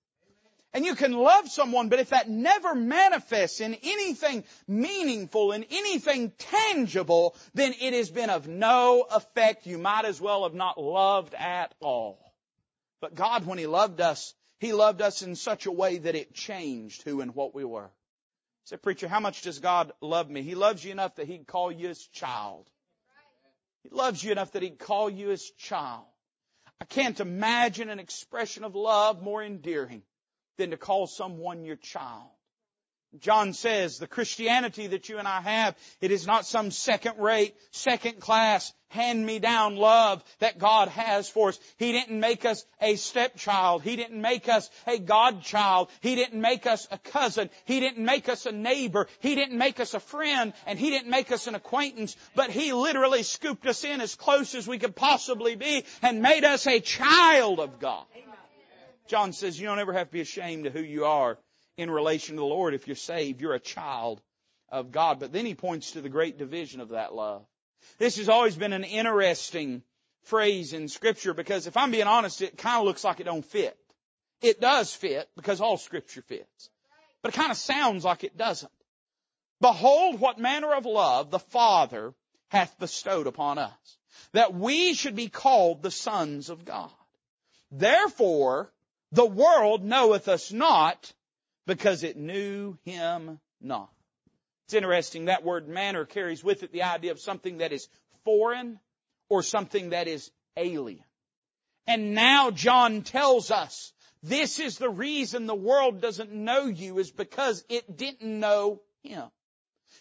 And 0.75 0.87
you 0.87 0.95
can 0.95 1.13
love 1.13 1.49
someone, 1.49 1.91
but 1.91 1.99
if 1.99 2.11
that 2.11 2.31
never 2.31 2.75
manifests 2.75 3.61
in 3.61 3.77
anything 3.83 4.45
meaningful, 4.67 5.53
in 5.53 5.65
anything 5.71 6.33
tangible, 6.39 7.37
then 7.53 7.75
it 7.79 7.93
has 7.93 8.11
been 8.11 8.31
of 8.31 8.49
no 8.49 9.05
effect. 9.11 9.67
You 9.67 9.77
might 9.77 10.07
as 10.07 10.19
well 10.19 10.45
have 10.45 10.55
not 10.55 10.81
loved 10.81 11.35
at 11.35 11.75
all. 11.81 12.33
But 13.03 13.15
God, 13.15 13.45
when 13.45 13.59
He 13.59 13.67
loved 13.67 14.01
us, 14.01 14.33
He 14.61 14.73
loved 14.73 15.03
us 15.03 15.21
in 15.21 15.37
such 15.37 15.67
a 15.67 15.73
way 15.73 15.99
that 15.99 16.15
it 16.15 16.33
changed 16.33 17.03
who 17.03 17.21
and 17.21 17.35
what 17.35 17.55
we 17.55 17.65
were. 17.65 17.91
Say, 18.65 18.77
preacher, 18.77 19.09
how 19.09 19.21
much 19.21 19.43
does 19.43 19.59
God 19.59 19.93
love 20.01 20.31
me? 20.31 20.43
He 20.43 20.55
loves 20.55 20.85
you 20.85 20.93
enough 20.93 21.17
that 21.17 21.27
He'd 21.27 21.47
call 21.47 21.73
you 21.73 21.89
His 21.89 22.07
child. 22.09 22.69
He 23.83 23.91
loves 23.91 24.23
you 24.23 24.33
enough 24.33 24.53
that 24.53 24.63
He'd 24.63 24.79
call 24.79 25.11
you 25.11 25.29
His 25.29 25.51
child. 25.53 26.05
I 26.81 26.85
can't 26.85 27.19
imagine 27.21 27.91
an 27.91 27.99
expression 27.99 28.65
of 28.65 28.75
love 28.75 29.23
more 29.23 29.43
endearing 29.43 30.03
than 30.59 30.71
to 30.71 30.77
call 30.77 31.07
someone 31.07 31.65
your 31.65 31.77
child. 31.77 32.31
John 33.21 33.53
says 33.53 33.99
the 33.99 34.07
Christianity 34.07 34.87
that 34.89 35.09
you 35.09 35.19
and 35.19 35.29
I 35.29 35.43
have, 35.43 35.77
it 36.01 36.11
is 36.11 36.27
not 36.27 36.47
some 36.47 36.71
second 36.71 37.19
rate, 37.19 37.55
second 37.71 38.21
class, 38.21 38.73
hand 38.89 39.25
me 39.25 39.39
down 39.39 39.77
love 39.77 40.23
that 40.39 40.59
God 40.59 40.89
has 40.89 41.29
for 41.29 41.51
us. 41.51 41.59
He 41.77 41.93
didn't 41.93 42.19
make 42.19 42.45
us 42.45 42.65
a 42.81 42.97
stepchild. 42.97 43.83
He 43.83 43.97
didn't 43.97 44.21
make 44.21 44.49
us 44.49 44.71
a 44.87 44.99
godchild. 44.99 45.91
He 46.01 46.15
didn't 46.15 46.41
make 46.41 46.67
us 46.67 46.89
a 46.91 46.99
cousin. 46.99 47.51
He 47.65 47.81
didn't 47.81 48.05
make 48.05 48.29
us 48.29 48.47
a 48.47 48.53
neighbor. 48.53 49.09
He 49.21 49.35
didn't 49.35 49.59
make 49.59 49.81
us 49.81 49.93
a 49.95 50.01
friend 50.01 50.53
and 50.67 50.79
He 50.79 50.91
didn't 50.91 51.11
make 51.11 51.33
us 51.33 51.47
an 51.47 51.55
acquaintance, 51.55 52.17
but 52.35 52.51
He 52.51 52.73
literally 52.73 53.23
scooped 53.23 53.67
us 53.67 53.85
in 53.85 54.01
as 54.01 54.15
close 54.15 54.55
as 54.55 54.67
we 54.67 54.79
could 54.79 54.97
possibly 54.97 55.55
be 55.55 55.85
and 56.01 56.23
made 56.23 56.45
us 56.45 56.67
a 56.67 56.81
child 56.81 57.61
of 57.61 57.79
God. 57.79 58.05
John 59.07 59.33
says 59.33 59.61
you 59.61 59.67
don't 59.67 59.81
ever 59.81 59.93
have 59.93 60.09
to 60.09 60.13
be 60.13 60.23
ashamed 60.23 60.67
of 60.67 60.73
who 60.73 60.81
you 60.81 61.05
are 61.05 61.37
in 61.77 61.91
relation 61.91 62.37
to 62.37 62.41
the 62.41 62.47
Lord 62.47 62.75
if 62.75 62.87
you're 62.87 62.97
saved. 62.97 63.41
You're 63.41 63.55
a 63.55 63.61
child 63.61 64.21
of 64.69 64.91
God. 64.93 65.21
But 65.21 65.33
then 65.33 65.47
he 65.47 65.55
points 65.55 65.93
to 65.93 66.01
the 66.01 66.09
great 66.09 66.39
division 66.39 66.81
of 66.81 66.91
that 66.91 67.15
love. 67.15 67.45
This 67.99 68.17
has 68.17 68.29
always 68.29 68.57
been 68.57 68.73
an 68.73 68.85
interesting 68.85 69.83
phrase 70.25 70.73
in 70.73 70.89
scripture 70.89 71.35
because 71.35 71.67
if 71.67 71.77
I'm 71.77 71.91
being 71.91 72.07
honest, 72.07 72.43
it 72.43 72.57
kind 72.57 72.79
of 72.79 72.85
looks 72.85 73.05
like 73.05 73.21
it 73.21 73.25
don't 73.25 73.45
fit. 73.45 73.77
It 74.41 74.61
does 74.61 74.95
fit 74.95 75.29
because 75.37 75.61
all 75.61 75.77
scripture 75.77 76.23
fits. 76.23 76.71
But 77.23 77.35
it 77.35 77.37
kind 77.37 77.51
of 77.51 77.57
sounds 77.57 78.05
like 78.05 78.25
it 78.25 78.37
doesn't. 78.37 78.73
Behold 79.61 80.19
what 80.19 80.39
manner 80.39 80.75
of 80.75 80.87
love 80.87 81.31
the 81.31 81.39
Father 81.39 82.15
hath 82.49 82.79
bestowed 82.79 83.27
upon 83.27 83.59
us, 83.59 83.99
that 84.33 84.53
we 84.53 84.95
should 84.95 85.15
be 85.15 85.29
called 85.29 85.83
the 85.83 85.91
sons 85.91 86.51
of 86.51 86.65
God. 86.65 86.91
Therefore, 87.71 88.71
the 89.13 89.25
world 89.25 89.85
knoweth 89.85 90.29
us 90.29 90.53
not 90.53 91.13
because 91.67 92.03
it 92.03 92.17
knew 92.17 92.77
him 92.85 93.39
not. 93.61 93.91
It's 94.67 94.75
interesting, 94.75 95.27
that 95.27 95.45
word 95.45 95.69
manner 95.69 96.05
carries 96.05 96.43
with 96.43 96.63
it 96.63 96.73
the 96.73 96.85
idea 96.85 97.13
of 97.13 97.21
something 97.21 97.59
that 97.59 97.73
is 97.73 97.89
foreign 98.25 98.79
or 99.29 99.43
something 99.43 99.91
that 99.91 100.09
is 100.09 100.31
alien. 100.57 101.05
And 101.87 102.15
now 102.15 102.51
John 102.51 103.03
tells 103.03 103.51
us 103.51 103.93
this 104.23 104.61
is 104.61 104.79
the 104.79 104.91
reason 104.91 105.47
the 105.47 105.55
world 105.55 106.01
doesn't 106.01 106.33
know 106.33 106.67
you 106.67 106.99
is 106.99 107.11
because 107.11 107.65
it 107.69 107.97
didn't 107.97 108.23
know 108.23 108.81
him. 109.03 109.25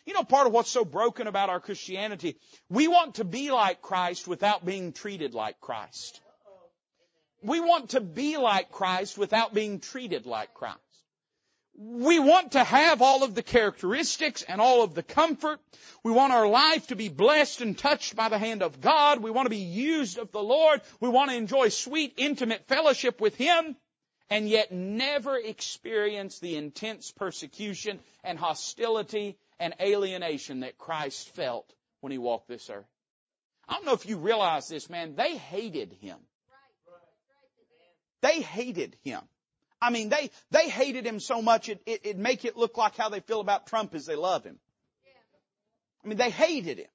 You 0.05 0.13
know, 0.13 0.23
part 0.23 0.47
of 0.47 0.53
what's 0.53 0.69
so 0.69 0.85
broken 0.85 1.27
about 1.27 1.49
our 1.49 1.59
Christianity, 1.59 2.37
we 2.69 2.87
want 2.87 3.15
to 3.15 3.23
be 3.23 3.51
like 3.51 3.81
Christ 3.81 4.27
without 4.27 4.65
being 4.65 4.93
treated 4.93 5.33
like 5.33 5.59
Christ. 5.59 6.21
We 7.43 7.59
want 7.59 7.89
to 7.89 8.01
be 8.01 8.37
like 8.37 8.71
Christ 8.71 9.17
without 9.17 9.53
being 9.53 9.79
treated 9.79 10.25
like 10.25 10.53
Christ 10.53 10.79
we 11.77 12.19
want 12.19 12.51
to 12.53 12.63
have 12.63 13.01
all 13.01 13.23
of 13.23 13.33
the 13.33 13.43
characteristics 13.43 14.43
and 14.43 14.61
all 14.61 14.83
of 14.83 14.93
the 14.93 15.03
comfort. 15.03 15.59
We 16.03 16.11
want 16.11 16.33
our 16.33 16.47
life 16.47 16.87
to 16.87 16.95
be 16.95 17.09
blessed 17.09 17.61
and 17.61 17.77
touched 17.77 18.15
by 18.15 18.29
the 18.29 18.37
hand 18.37 18.61
of 18.61 18.81
God. 18.81 19.21
We 19.21 19.31
want 19.31 19.45
to 19.45 19.51
be 19.51 19.57
used 19.57 20.17
of 20.17 20.31
the 20.31 20.43
Lord. 20.43 20.81
We 20.99 21.09
want 21.09 21.31
to 21.31 21.37
enjoy 21.37 21.69
sweet, 21.69 22.13
intimate 22.17 22.67
fellowship 22.67 23.21
with 23.21 23.35
Him 23.35 23.75
and 24.29 24.47
yet 24.47 24.71
never 24.71 25.37
experience 25.37 26.39
the 26.39 26.55
intense 26.55 27.11
persecution 27.11 27.99
and 28.23 28.37
hostility 28.37 29.37
and 29.59 29.73
alienation 29.79 30.61
that 30.61 30.77
Christ 30.77 31.29
felt 31.35 31.71
when 31.99 32.11
He 32.11 32.17
walked 32.17 32.47
this 32.47 32.69
earth. 32.69 32.85
I 33.67 33.75
don't 33.75 33.85
know 33.85 33.93
if 33.93 34.07
you 34.07 34.17
realize 34.17 34.67
this, 34.67 34.89
man. 34.89 35.15
They 35.15 35.35
hated 35.35 35.93
Him. 36.01 36.17
They 38.21 38.41
hated 38.41 38.95
Him. 39.03 39.21
I 39.81 39.89
mean, 39.89 40.09
they, 40.09 40.29
they 40.51 40.69
hated 40.69 41.05
him 41.05 41.19
so 41.19 41.41
much 41.41 41.69
it, 41.69 41.81
it, 41.85 42.01
it'd 42.03 42.19
make 42.19 42.45
it 42.45 42.55
look 42.55 42.77
like 42.77 42.95
how 42.95 43.09
they 43.09 43.19
feel 43.19 43.39
about 43.39 43.67
Trump 43.67 43.95
as 43.95 44.05
they 44.05 44.15
love 44.15 44.43
him. 44.43 44.59
I 46.03 46.07
mean, 46.07 46.17
they 46.17 46.29
hated 46.29 46.79
him. 46.79 46.87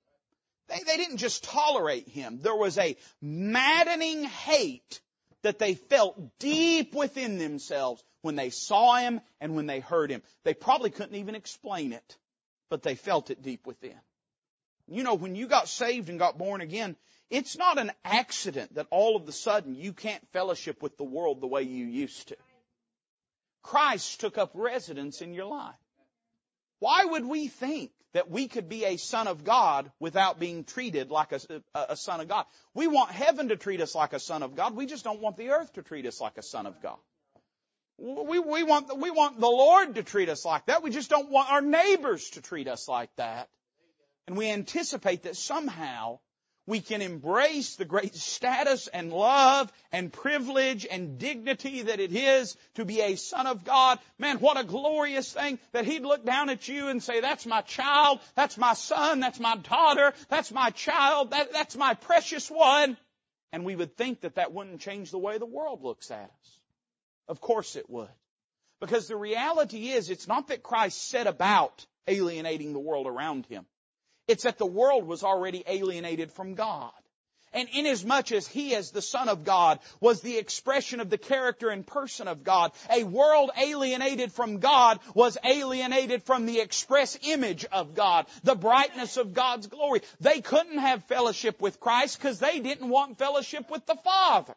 They, 0.69 0.81
they 0.87 0.97
didn't 0.97 1.19
just 1.19 1.45
tolerate 1.45 2.09
him. 2.09 2.38
There 2.43 2.55
was 2.57 2.78
a 2.78 2.97
maddening 3.21 4.25
hate 4.25 5.00
that 5.43 5.59
they 5.59 5.75
felt 5.75 6.38
deep 6.38 6.95
within 6.95 7.38
themselves 7.38 8.02
when 8.23 8.37
they 8.37 8.50
saw 8.50 8.97
him 8.97 9.20
and 9.40 9.55
when 9.55 9.66
they 9.66 9.81
heard 9.81 10.11
him. 10.11 10.22
They 10.44 10.55
probably 10.55 10.90
couldn't 10.90 11.14
even 11.14 11.35
explain 11.35 11.92
it, 11.92 12.16
but 12.68 12.83
they 12.83 12.94
felt 12.94 13.31
it 13.31 13.42
deep 13.42 13.66
within. 13.66 13.99
You 14.88 15.03
know, 15.03 15.14
when 15.14 15.35
you 15.35 15.46
got 15.46 15.68
saved 15.68 16.09
and 16.09 16.18
got 16.18 16.38
born 16.38 16.61
again, 16.61 16.96
it's 17.31 17.57
not 17.57 17.79
an 17.79 17.92
accident 18.05 18.75
that 18.75 18.87
all 18.90 19.16
of 19.16 19.29
a 19.29 19.33
sudden 19.33 19.75
you 19.75 19.92
can't 19.92 20.22
fellowship 20.33 20.83
with 20.83 20.96
the 20.96 21.05
world 21.05 21.40
the 21.40 21.46
way 21.49 21.62
you 21.62 21.87
used 21.87 22.29
to. 22.29 22.37
Christ 23.66 24.20
took 24.20 24.38
up 24.38 24.52
residence 24.55 25.20
in 25.20 25.35
your 25.35 25.46
life. 25.46 25.74
Why 26.79 27.05
would 27.05 27.24
we 27.24 27.48
think 27.48 27.90
that 28.12 28.31
we 28.31 28.46
could 28.46 28.68
be 28.68 28.85
a 28.85 28.96
son 28.96 29.26
of 29.26 29.42
God 29.42 29.90
without 29.98 30.38
being 30.38 30.62
treated 30.62 31.11
like 31.11 31.33
a, 31.33 31.40
a, 31.74 31.87
a, 31.90 31.96
son 31.96 32.20
of 32.20 32.29
God? 32.29 32.46
We 32.74 32.87
want 32.87 33.11
heaven 33.11 33.48
to 33.48 33.57
treat 33.57 33.81
us 33.81 33.94
like 33.94 34.12
a 34.12 34.20
son 34.20 34.44
of 34.44 34.55
God. 34.55 34.76
We 34.76 34.87
just 34.87 35.02
don't 35.02 35.20
want 35.20 35.37
the 35.37 35.50
earth 35.50 35.72
to 35.72 35.83
treat 35.83 36.07
us 36.07 36.20
like 36.20 36.38
a 36.38 36.42
son 36.42 36.66
of 36.66 36.81
God. 36.81 36.98
We, 37.98 38.38
we, 38.38 38.62
want, 38.62 38.96
we 38.98 39.11
want 39.11 39.40
the 39.40 39.48
Lord 39.48 39.96
to 39.96 40.05
treat 40.05 40.29
us 40.29 40.44
like 40.44 40.66
that. 40.66 40.85
We 40.85 40.90
just 40.90 41.11
don't 41.11 41.31
want 41.31 41.50
our 41.50 41.62
neighbors 41.62 42.31
to 42.31 42.42
treat 42.42 42.68
us 42.68 42.87
like 42.87 43.11
that. 43.16 43.48
And 44.29 44.37
we 44.37 44.48
anticipate 44.48 45.24
that 45.24 45.37
somehow 45.37 46.20
we 46.66 46.81
can 46.81 47.00
embrace 47.00 47.76
the 47.76 47.85
great 47.85 48.14
status 48.14 48.88
and 48.88 49.12
love 49.12 49.72
and 49.92 50.12
privilege 50.12 50.87
and 50.90 51.18
dignity 51.18 51.83
that 51.83 52.00
it 52.00 52.12
is 52.12 52.57
to 52.74 52.85
be 52.85 53.00
a 53.00 53.16
son 53.16 53.46
of 53.46 53.64
God. 53.64 54.00
Man, 54.18 54.38
what 54.38 54.59
a 54.59 54.64
glorious 54.64 55.33
thing 55.33 55.59
that 55.72 55.85
He'd 55.85 56.02
look 56.02 56.24
down 56.24 56.50
at 56.50 56.66
you 56.66 56.88
and 56.88 57.02
say, 57.02 57.20
that's 57.20 57.46
my 57.46 57.61
child, 57.61 58.20
that's 58.35 58.59
my 58.59 58.74
son, 58.74 59.20
that's 59.20 59.38
my 59.38 59.57
daughter, 59.57 60.12
that's 60.29 60.50
my 60.50 60.70
child, 60.70 61.31
that, 61.31 61.52
that's 61.52 61.76
my 61.76 61.94
precious 61.94 62.50
one. 62.50 62.96
And 63.52 63.64
we 63.64 63.76
would 63.76 63.96
think 63.96 64.22
that 64.22 64.35
that 64.35 64.52
wouldn't 64.52 64.81
change 64.81 65.12
the 65.12 65.18
way 65.18 65.38
the 65.38 65.46
world 65.46 65.83
looks 65.83 66.11
at 66.11 66.24
us. 66.24 66.59
Of 67.29 67.40
course 67.40 67.76
it 67.76 67.88
would. 67.88 68.09
Because 68.81 69.07
the 69.09 69.16
reality 69.16 69.88
is, 69.88 70.11
it's 70.11 70.29
not 70.29 70.48
that 70.48 70.62
Christ 70.62 71.09
set 71.09 71.26
about 71.26 71.87
alienating 72.07 72.72
the 72.72 72.79
world 72.79 73.07
around 73.07 73.46
Him. 73.46 73.66
It's 74.28 74.44
that 74.44 74.58
the 74.58 74.66
world 74.66 75.06
was 75.06 75.22
already 75.22 75.62
alienated 75.66 76.32
from 76.32 76.54
God. 76.54 76.92
And 77.52 77.68
inasmuch 77.72 78.32
as 78.32 78.46
He 78.46 78.74
as 78.74 78.90
the 78.90 79.00
Son 79.00 79.30
of 79.30 79.44
God 79.44 79.78
was 80.00 80.20
the 80.20 80.36
expression 80.36 81.00
of 81.00 81.08
the 81.08 81.16
character 81.16 81.70
and 81.70 81.86
person 81.86 82.28
of 82.28 82.44
God, 82.44 82.72
a 82.90 83.04
world 83.04 83.50
alienated 83.56 84.32
from 84.32 84.58
God 84.58 85.00
was 85.14 85.38
alienated 85.42 86.22
from 86.24 86.44
the 86.44 86.60
express 86.60 87.18
image 87.22 87.64
of 87.64 87.94
God, 87.94 88.26
the 88.42 88.56
brightness 88.56 89.16
of 89.16 89.32
God's 89.32 89.68
glory. 89.68 90.02
They 90.20 90.42
couldn't 90.42 90.78
have 90.78 91.04
fellowship 91.04 91.62
with 91.62 91.80
Christ 91.80 92.18
because 92.18 92.38
they 92.40 92.60
didn't 92.60 92.90
want 92.90 93.16
fellowship 93.16 93.70
with 93.70 93.86
the 93.86 93.96
Father. 93.96 94.54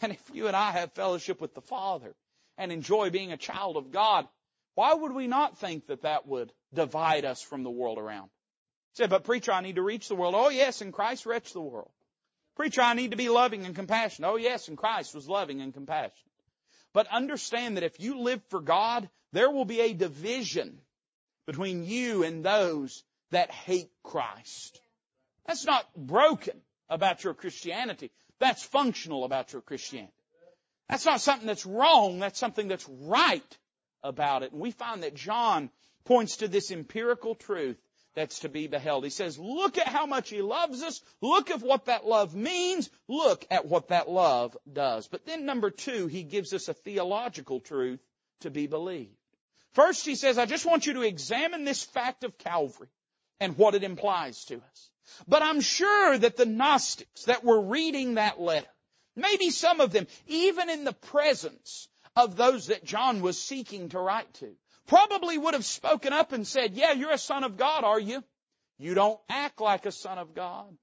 And 0.00 0.12
if 0.12 0.30
you 0.32 0.46
and 0.48 0.56
I 0.56 0.72
have 0.72 0.92
fellowship 0.92 1.40
with 1.40 1.54
the 1.54 1.60
Father 1.60 2.14
and 2.56 2.72
enjoy 2.72 3.10
being 3.10 3.30
a 3.30 3.36
child 3.36 3.76
of 3.76 3.92
God, 3.92 4.26
why 4.74 4.94
would 4.94 5.12
we 5.12 5.26
not 5.26 5.58
think 5.58 5.86
that 5.88 6.02
that 6.02 6.26
would 6.26 6.52
divide 6.72 7.24
us 7.24 7.42
from 7.42 7.62
the 7.62 7.70
world 7.70 7.98
around? 7.98 8.30
Said, 8.98 9.10
but 9.10 9.22
preacher, 9.22 9.52
I 9.52 9.60
need 9.60 9.76
to 9.76 9.82
reach 9.82 10.08
the 10.08 10.16
world. 10.16 10.34
Oh 10.36 10.48
yes, 10.48 10.80
and 10.80 10.92
Christ 10.92 11.24
reached 11.24 11.52
the 11.52 11.60
world. 11.60 11.92
Preacher, 12.56 12.80
I 12.80 12.94
need 12.94 13.12
to 13.12 13.16
be 13.16 13.28
loving 13.28 13.64
and 13.64 13.76
compassionate. 13.76 14.28
Oh 14.28 14.34
yes, 14.34 14.66
and 14.66 14.76
Christ 14.76 15.14
was 15.14 15.28
loving 15.28 15.60
and 15.60 15.72
compassionate. 15.72 16.12
But 16.92 17.06
understand 17.06 17.76
that 17.76 17.84
if 17.84 18.00
you 18.00 18.18
live 18.18 18.42
for 18.48 18.60
God, 18.60 19.08
there 19.30 19.52
will 19.52 19.64
be 19.64 19.78
a 19.82 19.94
division 19.94 20.80
between 21.46 21.84
you 21.84 22.24
and 22.24 22.44
those 22.44 23.04
that 23.30 23.52
hate 23.52 23.92
Christ. 24.02 24.80
That's 25.46 25.64
not 25.64 25.86
broken 25.96 26.60
about 26.88 27.22
your 27.22 27.34
Christianity. 27.34 28.10
That's 28.40 28.64
functional 28.64 29.22
about 29.22 29.52
your 29.52 29.62
Christianity. 29.62 30.12
That's 30.88 31.06
not 31.06 31.20
something 31.20 31.46
that's 31.46 31.66
wrong. 31.66 32.18
That's 32.18 32.40
something 32.40 32.66
that's 32.66 32.88
right 32.88 33.58
about 34.02 34.42
it. 34.42 34.50
And 34.50 34.60
we 34.60 34.72
find 34.72 35.04
that 35.04 35.14
John 35.14 35.70
points 36.04 36.38
to 36.38 36.48
this 36.48 36.72
empirical 36.72 37.36
truth 37.36 37.78
that's 38.18 38.40
to 38.40 38.48
be 38.48 38.66
beheld. 38.66 39.04
He 39.04 39.10
says, 39.10 39.38
look 39.38 39.78
at 39.78 39.86
how 39.86 40.06
much 40.06 40.28
He 40.28 40.42
loves 40.42 40.82
us. 40.82 41.00
Look 41.20 41.50
at 41.50 41.62
what 41.62 41.84
that 41.84 42.04
love 42.04 42.34
means. 42.34 42.90
Look 43.06 43.46
at 43.50 43.66
what 43.66 43.88
that 43.88 44.08
love 44.10 44.56
does. 44.70 45.06
But 45.06 45.24
then 45.24 45.46
number 45.46 45.70
two, 45.70 46.08
He 46.08 46.24
gives 46.24 46.52
us 46.52 46.68
a 46.68 46.74
theological 46.74 47.60
truth 47.60 48.00
to 48.40 48.50
be 48.50 48.66
believed. 48.66 49.14
First, 49.72 50.04
He 50.04 50.16
says, 50.16 50.36
I 50.36 50.46
just 50.46 50.66
want 50.66 50.86
you 50.86 50.94
to 50.94 51.02
examine 51.02 51.64
this 51.64 51.84
fact 51.84 52.24
of 52.24 52.36
Calvary 52.38 52.88
and 53.38 53.56
what 53.56 53.76
it 53.76 53.84
implies 53.84 54.44
to 54.46 54.56
us. 54.56 54.90
But 55.28 55.42
I'm 55.42 55.60
sure 55.60 56.18
that 56.18 56.36
the 56.36 56.44
Gnostics 56.44 57.24
that 57.24 57.44
were 57.44 57.60
reading 57.60 58.14
that 58.14 58.40
letter, 58.40 58.66
maybe 59.14 59.50
some 59.50 59.80
of 59.80 59.92
them, 59.92 60.08
even 60.26 60.68
in 60.70 60.82
the 60.82 60.92
presence 60.92 61.88
of 62.16 62.36
those 62.36 62.66
that 62.66 62.84
John 62.84 63.20
was 63.20 63.40
seeking 63.40 63.90
to 63.90 64.00
write 64.00 64.32
to, 64.34 64.56
probably 64.88 65.38
would 65.38 65.54
have 65.54 65.64
spoken 65.64 66.12
up 66.12 66.32
and 66.32 66.46
said, 66.46 66.74
yeah, 66.74 66.92
you're 66.92 67.12
a 67.12 67.18
son 67.18 67.44
of 67.44 67.56
God, 67.56 67.84
are 67.84 68.00
you? 68.00 68.24
You 68.78 68.94
don't 68.94 69.20
act 69.28 69.60
like 69.60 69.86
a 69.86 69.92
son 69.92 70.18
of 70.18 70.34
God. 70.34 70.76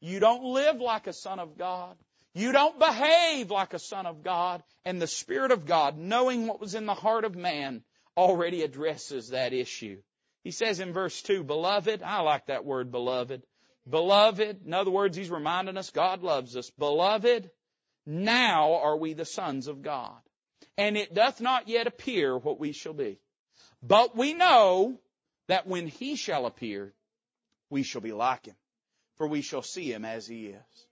You 0.00 0.20
don't 0.20 0.44
live 0.44 0.80
like 0.80 1.06
a 1.06 1.12
son 1.12 1.38
of 1.38 1.56
God. 1.56 1.96
You 2.34 2.52
don't 2.52 2.78
behave 2.78 3.50
like 3.50 3.72
a 3.72 3.78
son 3.78 4.06
of 4.06 4.22
God. 4.22 4.62
And 4.84 5.00
the 5.00 5.06
Spirit 5.06 5.52
of 5.52 5.66
God, 5.66 5.96
knowing 5.96 6.46
what 6.46 6.60
was 6.60 6.74
in 6.74 6.84
the 6.84 6.94
heart 6.94 7.24
of 7.24 7.36
man, 7.36 7.82
already 8.16 8.62
addresses 8.62 9.30
that 9.30 9.52
issue. 9.52 10.02
He 10.42 10.50
says 10.50 10.80
in 10.80 10.92
verse 10.92 11.22
2, 11.22 11.44
Beloved, 11.44 12.02
I 12.02 12.20
like 12.20 12.46
that 12.46 12.64
word, 12.64 12.90
beloved. 12.90 13.42
Beloved, 13.88 14.66
in 14.66 14.74
other 14.74 14.90
words, 14.90 15.16
he's 15.16 15.30
reminding 15.30 15.76
us 15.76 15.90
God 15.90 16.22
loves 16.22 16.56
us. 16.56 16.70
Beloved, 16.70 17.50
now 18.06 18.74
are 18.74 18.96
we 18.96 19.12
the 19.12 19.24
sons 19.24 19.68
of 19.68 19.82
God. 19.82 20.18
And 20.76 20.96
it 20.96 21.14
doth 21.14 21.40
not 21.40 21.68
yet 21.68 21.86
appear 21.86 22.36
what 22.36 22.58
we 22.58 22.72
shall 22.72 22.94
be. 22.94 23.18
But 23.82 24.16
we 24.16 24.34
know 24.34 24.98
that 25.48 25.66
when 25.66 25.86
he 25.86 26.16
shall 26.16 26.46
appear, 26.46 26.94
we 27.70 27.82
shall 27.82 28.00
be 28.00 28.12
like 28.12 28.46
him, 28.46 28.56
for 29.16 29.26
we 29.26 29.42
shall 29.42 29.62
see 29.62 29.92
him 29.92 30.04
as 30.04 30.26
he 30.26 30.46
is. 30.46 30.86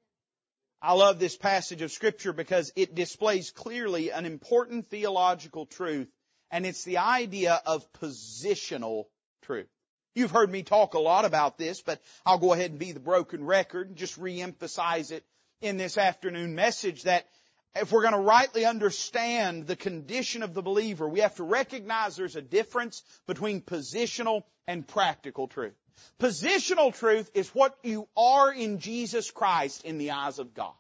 I 0.81 0.95
love 0.95 1.19
this 1.19 1.37
passage 1.37 1.81
of 1.81 1.93
scripture 1.93 2.33
because 2.33 2.73
it 2.75 2.95
displays 2.95 3.51
clearly 3.51 4.11
an 4.11 4.27
important 4.27 4.89
theological 4.89 5.65
truth, 5.65 6.09
and 6.51 6.67
it's 6.67 6.85
the 6.85 6.99
idea 6.99 7.63
of 7.65 7.91
positional 7.93 9.05
truth. 9.43 9.69
You've 10.15 10.33
heard 10.33 10.51
me 10.51 10.63
talk 10.63 10.95
a 10.95 10.99
lot 10.99 11.25
about 11.25 11.57
this, 11.57 11.81
but 11.81 12.03
I'll 12.27 12.39
go 12.39 12.53
ahead 12.53 12.71
and 12.71 12.81
be 12.81 12.93
the 12.93 13.01
broken 13.01 13.45
record 13.45 13.89
and 13.89 13.97
just 13.97 14.21
reemphasize 14.21 15.13
it 15.13 15.25
in 15.61 15.77
this 15.77 15.97
afternoon 15.97 16.55
message 16.55 17.05
that 17.05 17.27
if 17.75 17.91
we're 17.91 18.03
going 18.03 18.13
to 18.13 18.19
rightly 18.19 18.65
understand 18.65 19.67
the 19.67 19.77
condition 19.77 20.43
of 20.43 20.55
the 20.55 20.63
believer, 20.63 21.09
we 21.09 21.21
have 21.21 21.37
to 21.37 21.45
recognize 21.45 22.17
there's 22.17 22.37
a 22.37 22.43
difference 22.43 23.03
between 23.27 23.61
positional 23.61 24.43
and 24.67 24.87
practical 24.87 25.49
truth. 25.49 25.75
Positional 26.19 26.95
truth 26.95 27.31
is 27.35 27.49
what 27.51 27.77
you 27.83 28.09
are 28.17 28.53
in 28.53 28.79
Jesus 28.79 29.31
Christ 29.31 29.85
in 29.85 29.99
the 29.99 30.13
eyes 30.13 30.39
of 30.39 30.55
God. 30.55 30.73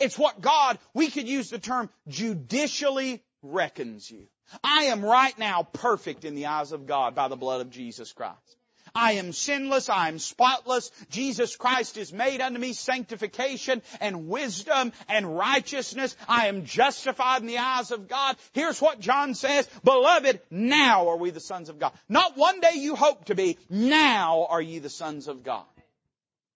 It's 0.00 0.18
what 0.18 0.40
God, 0.40 0.78
we 0.94 1.08
could 1.08 1.28
use 1.28 1.50
the 1.50 1.58
term 1.58 1.90
judicially 2.08 3.22
reckons 3.42 4.10
you. 4.10 4.26
I 4.62 4.84
am 4.84 5.04
right 5.04 5.36
now 5.38 5.62
perfect 5.62 6.24
in 6.24 6.34
the 6.34 6.46
eyes 6.46 6.72
of 6.72 6.86
God 6.86 7.14
by 7.14 7.28
the 7.28 7.36
blood 7.36 7.60
of 7.60 7.70
Jesus 7.70 8.12
Christ. 8.12 8.56
I 8.94 9.12
am 9.12 9.32
sinless. 9.32 9.88
I 9.88 10.08
am 10.08 10.18
spotless. 10.18 10.90
Jesus 11.10 11.56
Christ 11.56 11.96
is 11.96 12.12
made 12.12 12.40
unto 12.40 12.58
me 12.58 12.72
sanctification 12.72 13.82
and 14.00 14.28
wisdom 14.28 14.92
and 15.08 15.36
righteousness. 15.36 16.16
I 16.28 16.48
am 16.48 16.64
justified 16.64 17.40
in 17.40 17.46
the 17.46 17.58
eyes 17.58 17.90
of 17.90 18.08
God. 18.08 18.36
Here's 18.52 18.80
what 18.80 19.00
John 19.00 19.34
says, 19.34 19.68
Beloved, 19.84 20.40
now 20.50 21.08
are 21.08 21.16
we 21.16 21.30
the 21.30 21.40
sons 21.40 21.68
of 21.68 21.78
God. 21.78 21.92
Not 22.08 22.36
one 22.36 22.60
day 22.60 22.74
you 22.74 22.96
hope 22.96 23.26
to 23.26 23.34
be, 23.34 23.58
now 23.70 24.46
are 24.50 24.62
ye 24.62 24.78
the 24.78 24.90
sons 24.90 25.28
of 25.28 25.42
God. 25.42 25.64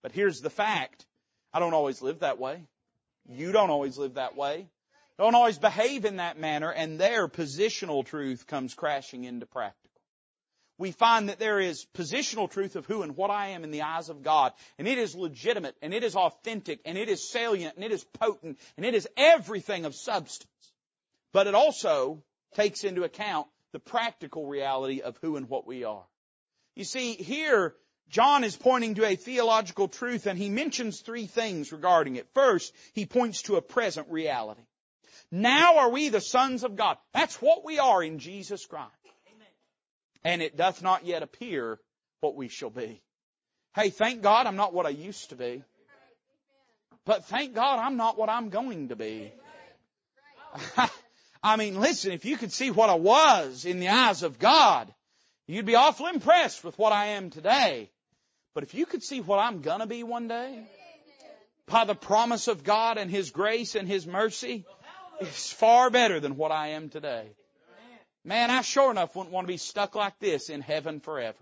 But 0.02 0.12
here's 0.12 0.40
the 0.40 0.50
fact. 0.50 1.04
I 1.52 1.58
don't 1.58 1.74
always 1.74 2.02
live 2.02 2.20
that 2.20 2.38
way. 2.38 2.62
You 3.28 3.52
don't 3.52 3.70
always 3.70 3.98
live 3.98 4.14
that 4.14 4.36
way. 4.36 4.66
Don't 5.18 5.34
always 5.34 5.58
behave 5.58 6.04
in 6.04 6.16
that 6.16 6.38
manner, 6.38 6.70
and 6.70 7.00
there 7.00 7.26
positional 7.26 8.04
truth 8.04 8.46
comes 8.46 8.74
crashing 8.74 9.24
into 9.24 9.46
practice 9.46 9.85
we 10.78 10.90
find 10.90 11.28
that 11.28 11.38
there 11.38 11.58
is 11.58 11.86
positional 11.94 12.50
truth 12.50 12.76
of 12.76 12.86
who 12.86 13.02
and 13.02 13.16
what 13.16 13.30
I 13.30 13.48
am 13.48 13.64
in 13.64 13.70
the 13.70 13.82
eyes 13.82 14.08
of 14.08 14.22
God. 14.22 14.52
And 14.78 14.86
it 14.86 14.98
is 14.98 15.14
legitimate, 15.14 15.74
and 15.80 15.94
it 15.94 16.04
is 16.04 16.14
authentic, 16.14 16.80
and 16.84 16.98
it 16.98 17.08
is 17.08 17.30
salient, 17.30 17.76
and 17.76 17.84
it 17.84 17.92
is 17.92 18.04
potent, 18.04 18.58
and 18.76 18.84
it 18.84 18.94
is 18.94 19.08
everything 19.16 19.84
of 19.84 19.94
substance. 19.94 20.50
But 21.32 21.46
it 21.46 21.54
also 21.54 22.22
takes 22.54 22.84
into 22.84 23.04
account 23.04 23.46
the 23.72 23.78
practical 23.78 24.46
reality 24.46 25.00
of 25.00 25.18
who 25.22 25.36
and 25.36 25.48
what 25.48 25.66
we 25.66 25.84
are. 25.84 26.04
You 26.74 26.84
see, 26.84 27.14
here, 27.14 27.74
John 28.10 28.44
is 28.44 28.56
pointing 28.56 28.96
to 28.96 29.06
a 29.06 29.16
theological 29.16 29.88
truth, 29.88 30.26
and 30.26 30.38
he 30.38 30.50
mentions 30.50 31.00
three 31.00 31.26
things 31.26 31.72
regarding 31.72 32.16
it. 32.16 32.28
First, 32.34 32.74
he 32.92 33.06
points 33.06 33.42
to 33.42 33.56
a 33.56 33.62
present 33.62 34.08
reality. 34.10 34.62
Now 35.32 35.78
are 35.78 35.90
we 35.90 36.10
the 36.10 36.20
sons 36.20 36.64
of 36.64 36.76
God. 36.76 36.98
That's 37.12 37.40
what 37.42 37.64
we 37.64 37.78
are 37.78 38.02
in 38.02 38.18
Jesus 38.18 38.64
Christ 38.66 38.92
and 40.24 40.42
it 40.42 40.56
doth 40.56 40.82
not 40.82 41.04
yet 41.04 41.22
appear 41.22 41.78
what 42.20 42.34
we 42.36 42.48
shall 42.48 42.70
be. 42.70 43.02
Hey, 43.74 43.90
thank 43.90 44.22
God 44.22 44.46
I'm 44.46 44.56
not 44.56 44.72
what 44.74 44.86
I 44.86 44.90
used 44.90 45.30
to 45.30 45.36
be. 45.36 45.62
But 47.04 47.26
thank 47.26 47.54
God 47.54 47.78
I'm 47.78 47.96
not 47.96 48.18
what 48.18 48.28
I'm 48.28 48.48
going 48.48 48.88
to 48.88 48.96
be. 48.96 49.32
I 51.42 51.56
mean, 51.56 51.80
listen, 51.80 52.12
if 52.12 52.24
you 52.24 52.36
could 52.36 52.52
see 52.52 52.70
what 52.70 52.90
I 52.90 52.94
was 52.94 53.64
in 53.64 53.78
the 53.78 53.88
eyes 53.88 54.22
of 54.22 54.38
God, 54.38 54.92
you'd 55.46 55.66
be 55.66 55.76
awful 55.76 56.06
impressed 56.06 56.64
with 56.64 56.76
what 56.78 56.92
I 56.92 57.06
am 57.08 57.30
today. 57.30 57.90
But 58.54 58.64
if 58.64 58.74
you 58.74 58.86
could 58.86 59.04
see 59.04 59.20
what 59.20 59.38
I'm 59.38 59.60
gonna 59.60 59.86
be 59.86 60.02
one 60.02 60.26
day, 60.26 60.66
by 61.66 61.84
the 61.84 61.94
promise 61.94 62.48
of 62.48 62.64
God 62.64 62.98
and 62.98 63.10
His 63.10 63.30
grace 63.30 63.74
and 63.74 63.86
His 63.86 64.06
mercy, 64.06 64.64
it's 65.20 65.52
far 65.52 65.90
better 65.90 66.18
than 66.18 66.36
what 66.36 66.50
I 66.50 66.68
am 66.68 66.88
today. 66.88 67.28
Man, 68.26 68.50
I 68.50 68.62
sure 68.62 68.90
enough 68.90 69.14
wouldn't 69.14 69.32
want 69.32 69.46
to 69.46 69.52
be 69.52 69.56
stuck 69.56 69.94
like 69.94 70.18
this 70.18 70.50
in 70.50 70.60
heaven 70.60 70.98
forever. 70.98 71.38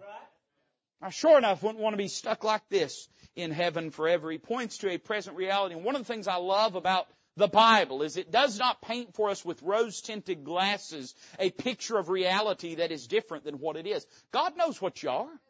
I 1.01 1.09
sure 1.09 1.39
enough 1.39 1.63
wouldn't 1.63 1.83
want 1.83 1.95
to 1.95 1.99
be 1.99 2.09
stuck 2.09 2.45
like 2.45 2.69
this 2.69 3.09
in 3.35 3.53
heaven 3.53 3.91
forever. 3.91 4.31
He 4.31 4.37
points 4.37 4.79
to 4.79 4.91
a 4.91 4.99
present 4.99 5.35
reality. 5.39 5.75
And 5.75 5.83
one 5.83 5.97
of 5.97 6.03
the 6.03 6.13
things 6.13 6.29
I 6.29 6.37
love 6.37 6.75
about 6.75 7.07
the 7.39 7.49
Bible 7.49 8.03
is 8.03 8.19
it 8.19 8.31
does 8.31 8.59
not 8.59 8.83
paint 8.83 9.15
for 9.15 9.31
us 9.31 9.43
with 9.43 9.63
rose 9.63 10.03
tinted 10.03 10.45
glasses 10.45 11.15
a 11.39 11.51
picture 11.51 11.97
of 11.97 12.11
reality 12.11 12.75
that 12.75 12.93
is 12.93 13.07
different 13.07 13.45
than 13.45 13.61
what 13.61 13.77
it 13.77 13.87
is. 13.87 14.07
God 14.31 14.55
knows 14.59 14.81
what 14.83 15.03
you 15.03 15.09
are. 15.09 15.41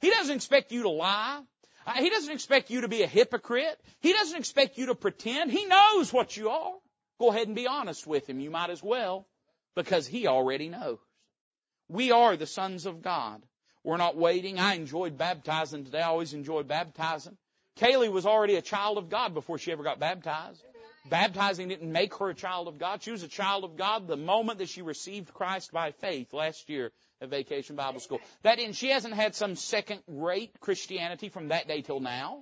He 0.00 0.08
doesn't 0.08 0.34
expect 0.34 0.72
you 0.72 0.84
to 0.84 0.88
lie. 0.88 1.42
Uh, 1.86 1.92
he 1.92 2.08
doesn't 2.08 2.32
expect 2.32 2.70
you 2.70 2.80
to 2.80 2.88
be 2.88 3.02
a 3.02 3.06
hypocrite. 3.06 3.78
He 4.00 4.14
doesn't 4.14 4.38
expect 4.38 4.78
you 4.78 4.86
to 4.86 4.94
pretend. 4.94 5.50
He 5.50 5.66
knows 5.66 6.14
what 6.14 6.34
you 6.34 6.48
are. 6.48 6.72
Go 7.20 7.28
ahead 7.28 7.46
and 7.46 7.54
be 7.54 7.66
honest 7.66 8.06
with 8.06 8.26
Him. 8.26 8.40
You 8.40 8.50
might 8.50 8.70
as 8.70 8.82
well 8.82 9.26
because 9.74 10.06
He 10.06 10.26
already 10.26 10.68
knows. 10.68 10.98
We 11.88 12.10
are 12.10 12.36
the 12.36 12.46
sons 12.46 12.86
of 12.86 13.02
God. 13.02 13.42
We're 13.84 13.96
not 13.96 14.16
waiting. 14.16 14.58
I 14.58 14.74
enjoyed 14.74 15.18
baptizing 15.18 15.84
today. 15.84 16.00
I 16.00 16.08
always 16.08 16.34
enjoy 16.34 16.62
baptizing. 16.62 17.36
Kaylee 17.78 18.12
was 18.12 18.26
already 18.26 18.56
a 18.56 18.62
child 18.62 18.98
of 18.98 19.08
God 19.08 19.34
before 19.34 19.58
she 19.58 19.72
ever 19.72 19.82
got 19.82 19.98
baptized. 19.98 20.62
Baptizing 21.10 21.68
didn't 21.68 21.90
make 21.90 22.14
her 22.14 22.30
a 22.30 22.34
child 22.34 22.68
of 22.68 22.78
God. 22.78 23.02
She 23.02 23.10
was 23.10 23.24
a 23.24 23.28
child 23.28 23.64
of 23.64 23.76
God 23.76 24.06
the 24.06 24.16
moment 24.16 24.58
that 24.58 24.68
she 24.68 24.82
received 24.82 25.34
Christ 25.34 25.72
by 25.72 25.90
faith 25.90 26.32
last 26.32 26.68
year 26.68 26.92
at 27.20 27.28
Vacation 27.28 27.74
Bible 27.74 27.98
School. 27.98 28.20
That 28.42 28.60
in, 28.60 28.72
she 28.72 28.90
hasn't 28.90 29.14
had 29.14 29.34
some 29.34 29.56
second 29.56 30.00
rate 30.06 30.60
Christianity 30.60 31.28
from 31.28 31.48
that 31.48 31.66
day 31.66 31.82
till 31.82 31.98
now. 31.98 32.40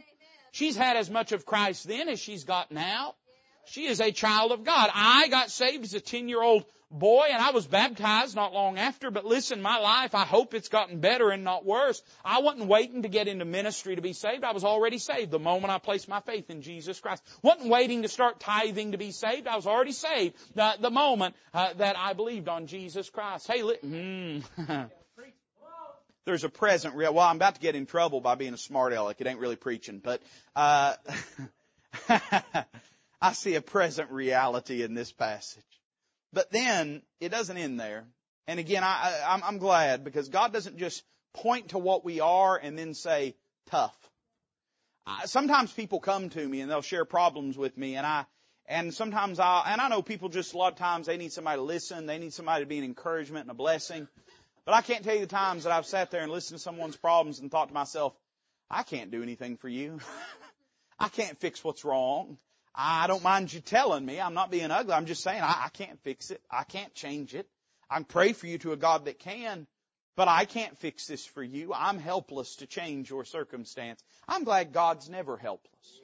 She's 0.52 0.76
had 0.76 0.96
as 0.96 1.08
much 1.08 1.32
of 1.32 1.46
Christ 1.46 1.88
then 1.88 2.08
as 2.08 2.20
she's 2.20 2.44
got 2.44 2.70
now. 2.70 3.14
She 3.66 3.86
is 3.86 4.00
a 4.00 4.12
child 4.12 4.52
of 4.52 4.64
God. 4.64 4.90
I 4.92 5.28
got 5.28 5.50
saved 5.50 5.84
as 5.84 5.94
a 5.94 6.00
10 6.00 6.28
year 6.28 6.42
old 6.42 6.64
boy 6.90 7.26
and 7.30 7.40
I 7.40 7.52
was 7.52 7.66
baptized 7.66 8.34
not 8.34 8.52
long 8.52 8.78
after, 8.78 9.10
but 9.10 9.24
listen, 9.24 9.62
my 9.62 9.78
life, 9.78 10.14
I 10.14 10.24
hope 10.24 10.54
it's 10.54 10.68
gotten 10.68 10.98
better 10.98 11.30
and 11.30 11.44
not 11.44 11.64
worse. 11.64 12.02
I 12.24 12.40
wasn't 12.40 12.66
waiting 12.66 13.02
to 13.02 13.08
get 13.08 13.28
into 13.28 13.44
ministry 13.44 13.96
to 13.96 14.02
be 14.02 14.12
saved. 14.12 14.44
I 14.44 14.52
was 14.52 14.64
already 14.64 14.98
saved 14.98 15.30
the 15.30 15.38
moment 15.38 15.72
I 15.72 15.78
placed 15.78 16.08
my 16.08 16.20
faith 16.20 16.50
in 16.50 16.62
Jesus 16.62 16.98
Christ. 17.00 17.22
Wasn't 17.42 17.68
waiting 17.68 18.02
to 18.02 18.08
start 18.08 18.40
tithing 18.40 18.92
to 18.92 18.98
be 18.98 19.12
saved. 19.12 19.46
I 19.46 19.56
was 19.56 19.66
already 19.66 19.92
saved 19.92 20.36
the, 20.54 20.74
the 20.80 20.90
moment 20.90 21.36
uh, 21.54 21.72
that 21.74 21.96
I 21.96 22.12
believed 22.12 22.48
on 22.48 22.66
Jesus 22.66 23.08
Christ. 23.08 23.46
Hey, 23.46 23.62
li- 23.62 23.78
mm. 23.84 24.90
There's 26.26 26.44
a 26.44 26.50
present 26.50 26.94
real, 26.94 27.14
well, 27.14 27.26
I'm 27.26 27.36
about 27.36 27.54
to 27.54 27.60
get 27.60 27.74
in 27.74 27.86
trouble 27.86 28.20
by 28.20 28.34
being 28.34 28.52
a 28.52 28.58
smart 28.58 28.92
aleck. 28.92 29.20
It 29.20 29.26
ain't 29.26 29.40
really 29.40 29.56
preaching, 29.56 30.00
but, 30.02 30.20
uh, 30.54 30.94
I 33.22 33.32
see 33.32 33.54
a 33.54 33.62
present 33.62 34.10
reality 34.10 34.82
in 34.82 34.94
this 34.94 35.12
passage. 35.12 35.64
But 36.32 36.50
then 36.50 37.02
it 37.20 37.30
doesn't 37.30 37.56
end 37.56 37.80
there. 37.80 38.04
And 38.46 38.58
again, 38.60 38.82
I, 38.84 39.22
I, 39.26 39.40
I'm 39.44 39.58
glad 39.58 40.04
because 40.04 40.28
God 40.28 40.52
doesn't 40.52 40.78
just 40.78 41.02
point 41.34 41.70
to 41.70 41.78
what 41.78 42.04
we 42.04 42.20
are 42.20 42.56
and 42.56 42.78
then 42.78 42.94
say 42.94 43.36
tough. 43.66 43.96
I, 45.06 45.26
sometimes 45.26 45.72
people 45.72 46.00
come 46.00 46.30
to 46.30 46.48
me 46.48 46.60
and 46.60 46.70
they'll 46.70 46.82
share 46.82 47.04
problems 47.04 47.56
with 47.56 47.76
me 47.76 47.96
and 47.96 48.06
I, 48.06 48.26
and 48.66 48.94
sometimes 48.94 49.40
I, 49.40 49.64
and 49.66 49.80
I 49.80 49.88
know 49.88 50.02
people 50.02 50.28
just 50.28 50.54
a 50.54 50.58
lot 50.58 50.72
of 50.72 50.78
times 50.78 51.06
they 51.06 51.16
need 51.16 51.32
somebody 51.32 51.58
to 51.58 51.62
listen. 51.62 52.06
They 52.06 52.18
need 52.18 52.32
somebody 52.32 52.64
to 52.64 52.68
be 52.68 52.78
an 52.78 52.84
encouragement 52.84 53.44
and 53.44 53.50
a 53.50 53.54
blessing. 53.54 54.06
But 54.64 54.74
I 54.74 54.82
can't 54.82 55.02
tell 55.02 55.14
you 55.14 55.22
the 55.22 55.26
times 55.26 55.64
that 55.64 55.72
I've 55.72 55.86
sat 55.86 56.12
there 56.12 56.22
and 56.22 56.30
listened 56.30 56.58
to 56.58 56.62
someone's 56.62 56.96
problems 56.96 57.40
and 57.40 57.50
thought 57.50 57.68
to 57.68 57.74
myself, 57.74 58.14
I 58.70 58.84
can't 58.84 59.10
do 59.10 59.22
anything 59.22 59.56
for 59.56 59.68
you. 59.68 59.98
I 61.00 61.08
can't 61.08 61.38
fix 61.40 61.64
what's 61.64 61.84
wrong. 61.84 62.38
I 62.74 63.06
don't 63.06 63.22
mind 63.22 63.52
you 63.52 63.60
telling 63.60 64.04
me. 64.04 64.20
I'm 64.20 64.34
not 64.34 64.50
being 64.50 64.70
ugly. 64.70 64.92
I'm 64.92 65.06
just 65.06 65.22
saying 65.22 65.42
I, 65.42 65.64
I 65.66 65.68
can't 65.72 66.00
fix 66.02 66.30
it. 66.30 66.40
I 66.50 66.64
can't 66.64 66.94
change 66.94 67.34
it. 67.34 67.48
I 67.90 68.02
pray 68.02 68.32
for 68.32 68.46
you 68.46 68.58
to 68.58 68.72
a 68.72 68.76
God 68.76 69.06
that 69.06 69.18
can, 69.18 69.66
but 70.16 70.28
I 70.28 70.44
can't 70.44 70.78
fix 70.78 71.06
this 71.06 71.26
for 71.26 71.42
you. 71.42 71.72
I'm 71.74 71.98
helpless 71.98 72.56
to 72.56 72.66
change 72.66 73.10
your 73.10 73.24
circumstance. 73.24 74.00
I'm 74.28 74.44
glad 74.44 74.72
God's 74.72 75.08
never 75.08 75.36
helpless. 75.36 76.00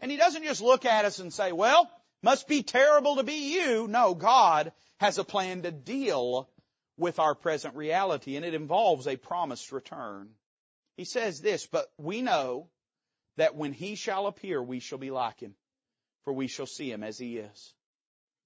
And 0.00 0.10
He 0.10 0.16
doesn't 0.16 0.44
just 0.44 0.62
look 0.62 0.86
at 0.86 1.04
us 1.04 1.18
and 1.18 1.32
say, 1.32 1.52
well, 1.52 1.90
must 2.22 2.48
be 2.48 2.62
terrible 2.62 3.16
to 3.16 3.22
be 3.22 3.54
you. 3.54 3.86
No, 3.86 4.14
God 4.14 4.72
has 4.98 5.18
a 5.18 5.24
plan 5.24 5.62
to 5.62 5.70
deal 5.70 6.48
with 6.96 7.18
our 7.18 7.34
present 7.34 7.76
reality 7.76 8.36
and 8.36 8.44
it 8.44 8.54
involves 8.54 9.06
a 9.06 9.16
promised 9.16 9.72
return. 9.72 10.30
He 10.96 11.04
says 11.04 11.40
this, 11.40 11.66
but 11.66 11.86
we 11.98 12.22
know 12.22 12.68
that 13.36 13.54
when 13.54 13.72
he 13.72 13.96
shall 13.96 14.26
appear, 14.26 14.62
we 14.62 14.80
shall 14.80 14.98
be 14.98 15.10
like 15.10 15.40
him, 15.40 15.54
for 16.26 16.32
we 16.32 16.48
shall 16.48 16.66
see 16.66 16.90
him 16.90 17.04
as 17.04 17.16
he 17.16 17.38
is. 17.38 17.72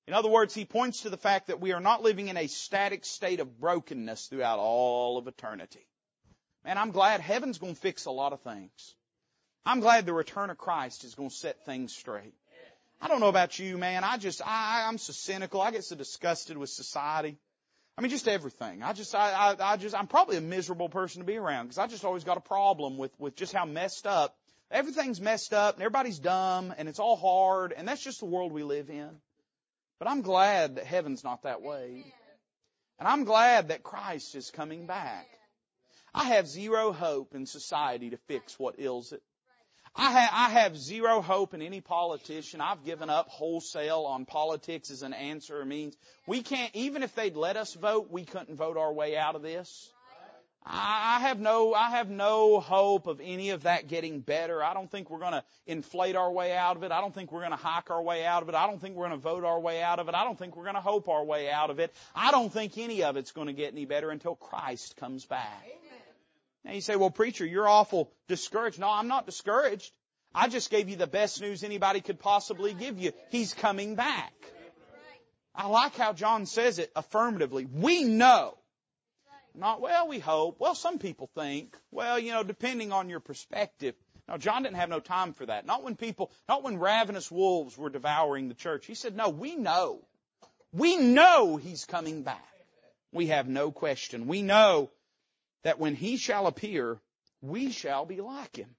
In 0.06 0.12
other 0.12 0.28
words, 0.28 0.52
he 0.52 0.66
points 0.66 1.00
to 1.00 1.10
the 1.10 1.16
fact 1.16 1.46
that 1.46 1.60
we 1.60 1.72
are 1.72 1.80
not 1.80 2.02
living 2.02 2.28
in 2.28 2.36
a 2.36 2.46
static 2.46 3.06
state 3.06 3.40
of 3.40 3.58
brokenness 3.58 4.26
throughout 4.26 4.58
all 4.58 5.16
of 5.16 5.26
eternity. 5.26 5.86
Man, 6.62 6.76
I'm 6.76 6.90
glad 6.90 7.22
heaven's 7.22 7.58
going 7.58 7.74
to 7.74 7.80
fix 7.80 8.04
a 8.04 8.10
lot 8.10 8.34
of 8.34 8.42
things. 8.42 8.94
I'm 9.64 9.80
glad 9.80 10.04
the 10.04 10.12
return 10.12 10.50
of 10.50 10.58
Christ 10.58 11.04
is 11.04 11.14
going 11.14 11.30
to 11.30 11.34
set 11.34 11.64
things 11.64 11.96
straight. 11.96 12.34
I 13.00 13.08
don't 13.08 13.20
know 13.20 13.30
about 13.30 13.58
you, 13.58 13.78
man. 13.78 14.04
I 14.04 14.18
just, 14.18 14.42
I, 14.46 14.84
I'm 14.86 14.98
so 14.98 15.14
cynical. 15.14 15.62
I 15.62 15.70
get 15.70 15.84
so 15.84 15.96
disgusted 15.96 16.58
with 16.58 16.68
society. 16.68 17.38
I 17.96 18.02
mean, 18.02 18.10
just 18.10 18.28
everything. 18.28 18.82
I 18.82 18.92
just, 18.92 19.14
I, 19.14 19.54
I, 19.58 19.72
I 19.72 19.76
just, 19.78 19.94
I'm 19.94 20.06
probably 20.06 20.36
a 20.36 20.42
miserable 20.42 20.90
person 20.90 21.20
to 21.20 21.26
be 21.26 21.38
around 21.38 21.64
because 21.66 21.78
I 21.78 21.86
just 21.86 22.04
always 22.04 22.24
got 22.24 22.36
a 22.36 22.42
problem 22.42 22.98
with, 22.98 23.18
with 23.18 23.36
just 23.36 23.54
how 23.54 23.64
messed 23.64 24.06
up. 24.06 24.36
Everything's 24.70 25.20
messed 25.20 25.52
up 25.52 25.74
and 25.74 25.82
everybody's 25.82 26.18
dumb 26.18 26.72
and 26.78 26.88
it's 26.88 26.98
all 26.98 27.16
hard 27.16 27.72
and 27.76 27.88
that's 27.88 28.02
just 28.02 28.20
the 28.20 28.26
world 28.26 28.52
we 28.52 28.62
live 28.62 28.88
in. 28.88 29.10
But 29.98 30.08
I'm 30.08 30.22
glad 30.22 30.76
that 30.76 30.84
heaven's 30.84 31.24
not 31.24 31.42
that 31.42 31.62
way. 31.62 32.04
And 32.98 33.08
I'm 33.08 33.24
glad 33.24 33.68
that 33.68 33.82
Christ 33.82 34.34
is 34.34 34.50
coming 34.50 34.86
back. 34.86 35.26
I 36.14 36.24
have 36.24 36.48
zero 36.48 36.92
hope 36.92 37.34
in 37.34 37.46
society 37.46 38.10
to 38.10 38.16
fix 38.28 38.58
what 38.58 38.80
ails 38.80 39.12
it. 39.12 39.22
I, 39.94 40.12
ha- 40.12 40.46
I 40.46 40.50
have 40.50 40.76
zero 40.76 41.20
hope 41.20 41.52
in 41.52 41.62
any 41.62 41.80
politician. 41.80 42.60
I've 42.60 42.84
given 42.84 43.10
up 43.10 43.28
wholesale 43.28 44.04
on 44.06 44.24
politics 44.24 44.90
as 44.90 45.02
an 45.02 45.12
answer 45.12 45.60
or 45.60 45.64
means. 45.64 45.96
We 46.26 46.42
can't, 46.42 46.74
even 46.74 47.02
if 47.02 47.14
they'd 47.14 47.36
let 47.36 47.56
us 47.56 47.74
vote, 47.74 48.08
we 48.10 48.24
couldn't 48.24 48.56
vote 48.56 48.76
our 48.76 48.92
way 48.92 49.16
out 49.16 49.34
of 49.34 49.42
this. 49.42 49.90
I 50.64 51.20
have 51.20 51.40
no, 51.40 51.72
I 51.72 51.90
have 51.90 52.10
no 52.10 52.60
hope 52.60 53.06
of 53.06 53.20
any 53.22 53.50
of 53.50 53.62
that 53.62 53.88
getting 53.88 54.20
better. 54.20 54.62
I 54.62 54.74
don't 54.74 54.90
think 54.90 55.08
we're 55.08 55.18
going 55.18 55.32
to 55.32 55.42
inflate 55.66 56.16
our 56.16 56.30
way 56.30 56.54
out 56.54 56.76
of 56.76 56.82
it. 56.82 56.92
I 56.92 57.00
don't 57.00 57.14
think 57.14 57.32
we're 57.32 57.40
going 57.40 57.52
to 57.52 57.56
hike 57.56 57.90
our 57.90 58.02
way 58.02 58.26
out 58.26 58.42
of 58.42 58.50
it. 58.50 58.54
I 58.54 58.66
don't 58.66 58.78
think 58.78 58.94
we're 58.94 59.08
going 59.08 59.18
to 59.18 59.22
vote 59.22 59.44
our 59.44 59.58
way 59.58 59.82
out 59.82 60.00
of 60.00 60.08
it. 60.08 60.14
I 60.14 60.22
don't 60.22 60.38
think 60.38 60.56
we're 60.56 60.64
going 60.64 60.74
to 60.74 60.82
hope 60.82 61.08
our 61.08 61.24
way 61.24 61.50
out 61.50 61.70
of 61.70 61.80
it. 61.80 61.94
I 62.14 62.30
don't 62.30 62.52
think 62.52 62.76
any 62.76 63.02
of 63.02 63.16
it's 63.16 63.32
going 63.32 63.46
to 63.46 63.54
get 63.54 63.72
any 63.72 63.86
better 63.86 64.10
until 64.10 64.34
Christ 64.34 64.96
comes 64.96 65.24
back. 65.24 65.66
Now 66.62 66.72
you 66.72 66.82
say, 66.82 66.96
well 66.96 67.10
preacher, 67.10 67.46
you're 67.46 67.68
awful 67.68 68.12
discouraged. 68.28 68.78
No, 68.78 68.90
I'm 68.90 69.08
not 69.08 69.24
discouraged. 69.24 69.92
I 70.34 70.48
just 70.48 70.70
gave 70.70 70.90
you 70.90 70.96
the 70.96 71.06
best 71.06 71.40
news 71.40 71.64
anybody 71.64 72.02
could 72.02 72.20
possibly 72.20 72.74
give 72.74 72.98
you. 72.98 73.12
He's 73.30 73.54
coming 73.54 73.94
back. 73.94 74.32
I 75.54 75.66
like 75.66 75.96
how 75.96 76.12
John 76.12 76.46
says 76.46 76.78
it 76.78 76.92
affirmatively. 76.94 77.66
We 77.66 78.04
know. 78.04 78.56
Not, 79.54 79.80
well, 79.80 80.08
we 80.08 80.18
hope. 80.18 80.58
Well, 80.58 80.74
some 80.74 80.98
people 80.98 81.30
think. 81.34 81.76
Well, 81.90 82.18
you 82.18 82.32
know, 82.32 82.42
depending 82.42 82.92
on 82.92 83.08
your 83.08 83.20
perspective. 83.20 83.94
Now, 84.28 84.36
John 84.36 84.62
didn't 84.62 84.76
have 84.76 84.88
no 84.88 85.00
time 85.00 85.32
for 85.32 85.46
that. 85.46 85.66
Not 85.66 85.82
when 85.82 85.96
people, 85.96 86.30
not 86.48 86.62
when 86.62 86.78
ravenous 86.78 87.30
wolves 87.30 87.76
were 87.76 87.90
devouring 87.90 88.48
the 88.48 88.54
church. 88.54 88.86
He 88.86 88.94
said, 88.94 89.16
no, 89.16 89.28
we 89.28 89.56
know. 89.56 90.04
We 90.72 90.96
know 90.96 91.56
he's 91.56 91.84
coming 91.84 92.22
back. 92.22 92.44
We 93.12 93.26
have 93.26 93.48
no 93.48 93.72
question. 93.72 94.28
We 94.28 94.42
know 94.42 94.90
that 95.64 95.80
when 95.80 95.96
he 95.96 96.16
shall 96.16 96.46
appear, 96.46 97.00
we 97.42 97.72
shall 97.72 98.06
be 98.06 98.20
like 98.20 98.56
him, 98.56 98.70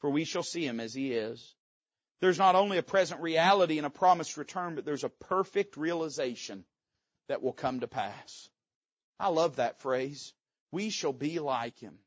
for 0.00 0.10
we 0.10 0.24
shall 0.24 0.44
see 0.44 0.64
him 0.64 0.78
as 0.78 0.94
he 0.94 1.12
is. 1.12 1.54
There's 2.20 2.38
not 2.38 2.54
only 2.54 2.78
a 2.78 2.82
present 2.82 3.20
reality 3.20 3.78
and 3.78 3.86
a 3.86 3.90
promised 3.90 4.36
return, 4.36 4.74
but 4.74 4.84
there's 4.84 5.04
a 5.04 5.08
perfect 5.08 5.76
realization 5.76 6.64
that 7.28 7.42
will 7.42 7.52
come 7.52 7.80
to 7.80 7.88
pass. 7.88 8.48
I 9.18 9.28
love 9.28 9.56
that 9.56 9.80
phrase. 9.80 10.32
We 10.70 10.90
shall 10.90 11.12
be 11.12 11.38
like 11.38 11.78
him. 11.78 11.98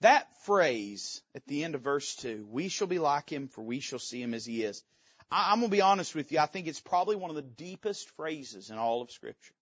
That 0.00 0.28
phrase 0.42 1.22
at 1.34 1.46
the 1.46 1.64
end 1.64 1.74
of 1.74 1.82
verse 1.82 2.14
2, 2.16 2.46
we 2.50 2.68
shall 2.68 2.86
be 2.86 2.98
like 2.98 3.30
him 3.30 3.48
for 3.48 3.62
we 3.62 3.80
shall 3.80 3.98
see 3.98 4.22
him 4.22 4.34
as 4.34 4.44
he 4.44 4.62
is. 4.62 4.82
I, 5.30 5.52
am 5.52 5.60
going 5.60 5.70
to 5.70 5.76
be 5.76 5.80
honest 5.80 6.14
with 6.14 6.30
you. 6.30 6.38
I 6.38 6.46
think 6.46 6.66
it's 6.66 6.80
probably 6.80 7.16
one 7.16 7.30
of 7.30 7.36
the 7.36 7.42
deepest 7.42 8.08
phrases 8.10 8.70
in 8.70 8.78
all 8.78 9.02
of 9.02 9.10
scripture. 9.10 9.54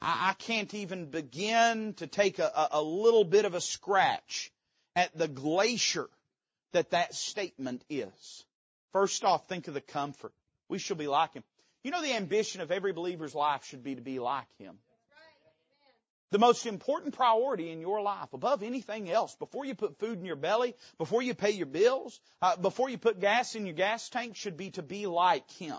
I, 0.00 0.30
I 0.30 0.32
can't 0.34 0.72
even 0.74 1.06
begin 1.06 1.94
to 1.94 2.06
take 2.06 2.38
a, 2.38 2.68
a 2.72 2.82
little 2.82 3.24
bit 3.24 3.44
of 3.44 3.54
a 3.54 3.60
scratch 3.60 4.50
at 4.96 5.16
the 5.16 5.28
glacier 5.28 6.08
that 6.72 6.90
that 6.90 7.14
statement 7.14 7.84
is. 7.90 8.44
First 8.92 9.24
off, 9.24 9.48
think 9.48 9.68
of 9.68 9.74
the 9.74 9.80
comfort. 9.80 10.32
We 10.68 10.78
shall 10.78 10.96
be 10.96 11.08
like 11.08 11.34
Him. 11.34 11.44
You 11.84 11.90
know 11.90 12.02
the 12.02 12.14
ambition 12.14 12.60
of 12.60 12.70
every 12.70 12.92
believer's 12.92 13.34
life 13.34 13.64
should 13.64 13.82
be 13.82 13.94
to 13.94 14.00
be 14.00 14.18
like 14.18 14.46
Him. 14.58 14.78
The 16.32 16.38
most 16.38 16.64
important 16.64 17.14
priority 17.14 17.70
in 17.70 17.82
your 17.82 18.00
life, 18.00 18.32
above 18.32 18.62
anything 18.62 19.10
else, 19.10 19.36
before 19.36 19.66
you 19.66 19.74
put 19.74 19.98
food 19.98 20.18
in 20.18 20.24
your 20.24 20.34
belly, 20.34 20.74
before 20.96 21.20
you 21.20 21.34
pay 21.34 21.50
your 21.50 21.66
bills, 21.66 22.18
uh, 22.40 22.56
before 22.56 22.88
you 22.88 22.96
put 22.96 23.20
gas 23.20 23.54
in 23.54 23.66
your 23.66 23.74
gas 23.74 24.08
tank, 24.08 24.34
should 24.34 24.56
be 24.56 24.70
to 24.70 24.82
be 24.82 25.06
like 25.06 25.50
Him. 25.50 25.76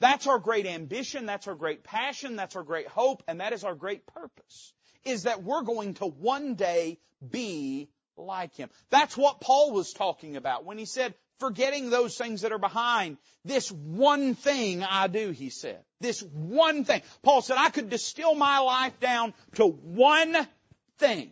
That's 0.00 0.26
our 0.26 0.38
great 0.38 0.64
ambition, 0.64 1.26
that's 1.26 1.48
our 1.48 1.54
great 1.54 1.84
passion, 1.84 2.36
that's 2.36 2.56
our 2.56 2.62
great 2.62 2.88
hope, 2.88 3.22
and 3.28 3.40
that 3.40 3.52
is 3.52 3.62
our 3.62 3.74
great 3.74 4.06
purpose. 4.06 4.72
Is 5.04 5.24
that 5.24 5.42
we're 5.42 5.60
going 5.60 5.92
to 5.94 6.06
one 6.06 6.54
day 6.54 6.98
be 7.30 7.90
like 8.16 8.54
Him. 8.56 8.70
That's 8.88 9.18
what 9.18 9.42
Paul 9.42 9.72
was 9.72 9.92
talking 9.92 10.36
about 10.36 10.64
when 10.64 10.78
he 10.78 10.86
said, 10.86 11.14
forgetting 11.38 11.90
those 11.90 12.16
things 12.16 12.42
that 12.42 12.52
are 12.52 12.58
behind. 12.58 13.18
This 13.44 13.70
one 13.70 14.34
thing 14.34 14.82
I 14.82 15.06
do, 15.06 15.30
he 15.30 15.50
said. 15.50 15.80
This 16.00 16.22
one 16.22 16.84
thing. 16.84 17.02
Paul 17.22 17.42
said, 17.42 17.56
I 17.58 17.70
could 17.70 17.90
distill 17.90 18.34
my 18.34 18.58
life 18.58 18.98
down 19.00 19.34
to 19.54 19.66
one 19.66 20.36
thing. 20.98 21.30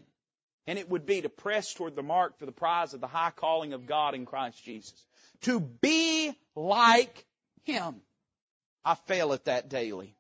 And 0.66 0.78
it 0.78 0.88
would 0.88 1.06
be 1.06 1.22
to 1.22 1.28
press 1.28 1.74
toward 1.74 1.96
the 1.96 2.02
mark 2.02 2.38
for 2.38 2.46
the 2.46 2.52
prize 2.52 2.94
of 2.94 3.00
the 3.00 3.06
high 3.06 3.32
calling 3.34 3.72
of 3.72 3.86
God 3.86 4.14
in 4.14 4.26
Christ 4.26 4.62
Jesus. 4.64 4.94
To 5.42 5.60
be 5.60 6.32
like 6.54 7.26
Him. 7.64 7.96
I 8.84 8.94
fail 8.94 9.32
at 9.32 9.46
that 9.46 9.68
daily. 9.68 10.16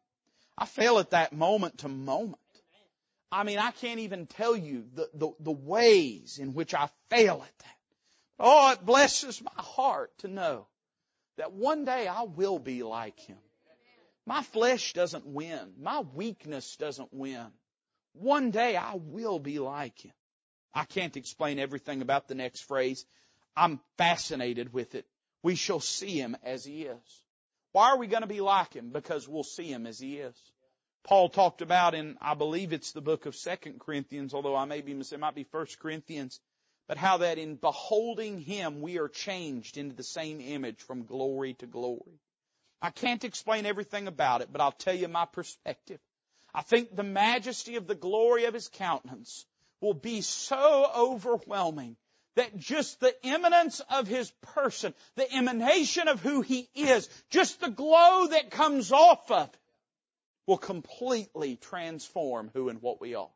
I 0.58 0.66
fail 0.66 0.98
at 0.98 1.10
that 1.10 1.32
moment 1.32 1.78
to 1.78 1.88
moment. 1.88 2.38
I 3.30 3.44
mean, 3.44 3.58
I 3.58 3.70
can't 3.70 4.00
even 4.00 4.26
tell 4.26 4.56
you 4.56 4.84
the, 4.94 5.08
the, 5.14 5.30
the 5.40 5.52
ways 5.52 6.38
in 6.38 6.52
which 6.52 6.74
I 6.74 6.90
fail 7.08 7.42
at 7.42 7.58
that. 7.58 7.76
Oh, 8.44 8.72
it 8.72 8.84
blesses 8.84 9.40
my 9.40 9.62
heart 9.62 10.10
to 10.18 10.28
know 10.28 10.66
that 11.38 11.52
one 11.52 11.84
day 11.84 12.08
I 12.08 12.22
will 12.22 12.58
be 12.58 12.82
like 12.82 13.18
Him. 13.20 13.38
My 14.26 14.42
flesh 14.42 14.92
doesn't 14.92 15.26
win. 15.26 15.74
My 15.80 16.00
weakness 16.00 16.76
doesn't 16.76 17.12
win. 17.12 17.46
One 18.14 18.50
day 18.50 18.76
I 18.76 18.94
will 18.96 19.38
be 19.38 19.58
like 19.58 20.00
Him. 20.00 20.12
I 20.74 20.84
can't 20.84 21.16
explain 21.16 21.58
everything 21.58 22.02
about 22.02 22.28
the 22.28 22.34
next 22.34 22.62
phrase. 22.62 23.06
I'm 23.56 23.80
fascinated 23.96 24.72
with 24.72 24.94
it. 24.94 25.06
We 25.42 25.54
shall 25.54 25.80
see 25.80 26.18
Him 26.18 26.36
as 26.42 26.64
He 26.64 26.82
is. 26.82 27.22
Why 27.72 27.90
are 27.90 27.98
we 27.98 28.06
going 28.06 28.22
to 28.22 28.28
be 28.28 28.42
like 28.42 28.74
him? 28.74 28.90
Because 28.90 29.26
we'll 29.26 29.44
see 29.44 29.70
him 29.72 29.86
as 29.86 29.98
he 29.98 30.18
is. 30.18 30.36
Paul 31.04 31.30
talked 31.30 31.62
about 31.62 31.94
in, 31.94 32.16
I 32.20 32.34
believe 32.34 32.72
it's 32.72 32.92
the 32.92 33.00
book 33.00 33.26
of 33.26 33.34
Second 33.34 33.80
Corinthians, 33.80 34.34
although 34.34 34.54
I 34.54 34.66
may 34.66 34.82
be 34.82 34.92
it 34.92 35.18
might 35.18 35.34
be 35.34 35.44
First 35.44 35.80
Corinthians, 35.80 36.38
but 36.92 36.98
how 36.98 37.16
that 37.16 37.38
in 37.38 37.54
beholding 37.54 38.38
him 38.38 38.82
we 38.82 38.98
are 38.98 39.08
changed 39.08 39.78
into 39.78 39.96
the 39.96 40.02
same 40.02 40.42
image 40.42 40.78
from 40.82 41.06
glory 41.06 41.54
to 41.54 41.64
glory. 41.64 42.20
I 42.82 42.90
can't 42.90 43.24
explain 43.24 43.64
everything 43.64 44.08
about 44.08 44.42
it, 44.42 44.50
but 44.52 44.60
I'll 44.60 44.72
tell 44.72 44.94
you 44.94 45.08
my 45.08 45.24
perspective. 45.24 45.98
I 46.52 46.60
think 46.60 46.94
the 46.94 47.02
majesty 47.02 47.76
of 47.76 47.86
the 47.86 47.94
glory 47.94 48.44
of 48.44 48.52
his 48.52 48.68
countenance 48.68 49.46
will 49.80 49.94
be 49.94 50.20
so 50.20 50.86
overwhelming 50.94 51.96
that 52.34 52.58
just 52.58 53.00
the 53.00 53.14
eminence 53.24 53.80
of 53.88 54.06
his 54.06 54.30
person, 54.42 54.92
the 55.16 55.34
emanation 55.34 56.08
of 56.08 56.20
who 56.20 56.42
he 56.42 56.68
is, 56.74 57.08
just 57.30 57.58
the 57.62 57.70
glow 57.70 58.26
that 58.32 58.50
comes 58.50 58.92
off 58.92 59.30
of 59.30 59.48
it 59.48 59.56
will 60.46 60.58
completely 60.58 61.56
transform 61.56 62.50
who 62.52 62.68
and 62.68 62.82
what 62.82 63.00
we 63.00 63.14
are. 63.14 63.30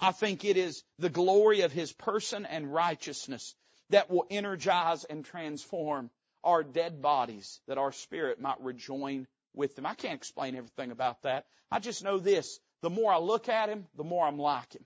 I 0.00 0.12
think 0.12 0.44
it 0.44 0.56
is 0.56 0.84
the 0.98 1.08
glory 1.08 1.62
of 1.62 1.72
his 1.72 1.92
person 1.92 2.46
and 2.46 2.72
righteousness 2.72 3.54
that 3.90 4.10
will 4.10 4.26
energize 4.30 5.04
and 5.04 5.24
transform 5.24 6.10
our 6.44 6.62
dead 6.62 7.02
bodies 7.02 7.60
that 7.66 7.78
our 7.78 7.92
spirit 7.92 8.40
might 8.40 8.60
rejoin 8.60 9.26
with 9.54 9.74
them. 9.74 9.86
I 9.86 9.94
can't 9.94 10.14
explain 10.14 10.54
everything 10.54 10.90
about 10.90 11.22
that. 11.22 11.46
I 11.70 11.80
just 11.80 12.04
know 12.04 12.18
this. 12.18 12.60
The 12.80 12.90
more 12.90 13.12
I 13.12 13.18
look 13.18 13.48
at 13.48 13.68
him, 13.68 13.86
the 13.96 14.04
more 14.04 14.26
I'm 14.26 14.38
like 14.38 14.72
him. 14.74 14.84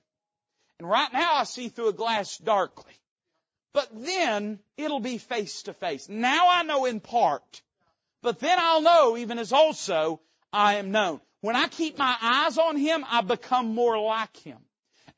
And 0.78 0.88
right 0.88 1.12
now 1.12 1.34
I 1.34 1.44
see 1.44 1.68
through 1.68 1.88
a 1.88 1.92
glass 1.92 2.38
darkly. 2.38 2.94
But 3.74 3.88
then 3.92 4.58
it'll 4.76 5.00
be 5.00 5.18
face 5.18 5.62
to 5.64 5.74
face. 5.74 6.08
Now 6.08 6.48
I 6.50 6.62
know 6.62 6.86
in 6.86 7.00
part. 7.00 7.62
But 8.22 8.38
then 8.38 8.58
I'll 8.58 8.82
know 8.82 9.16
even 9.16 9.38
as 9.38 9.52
also 9.52 10.20
I 10.52 10.76
am 10.76 10.90
known. 10.90 11.20
When 11.40 11.56
I 11.56 11.68
keep 11.68 11.98
my 11.98 12.16
eyes 12.20 12.56
on 12.56 12.76
Him, 12.76 13.04
I 13.08 13.20
become 13.22 13.74
more 13.74 13.98
like 13.98 14.36
Him. 14.38 14.58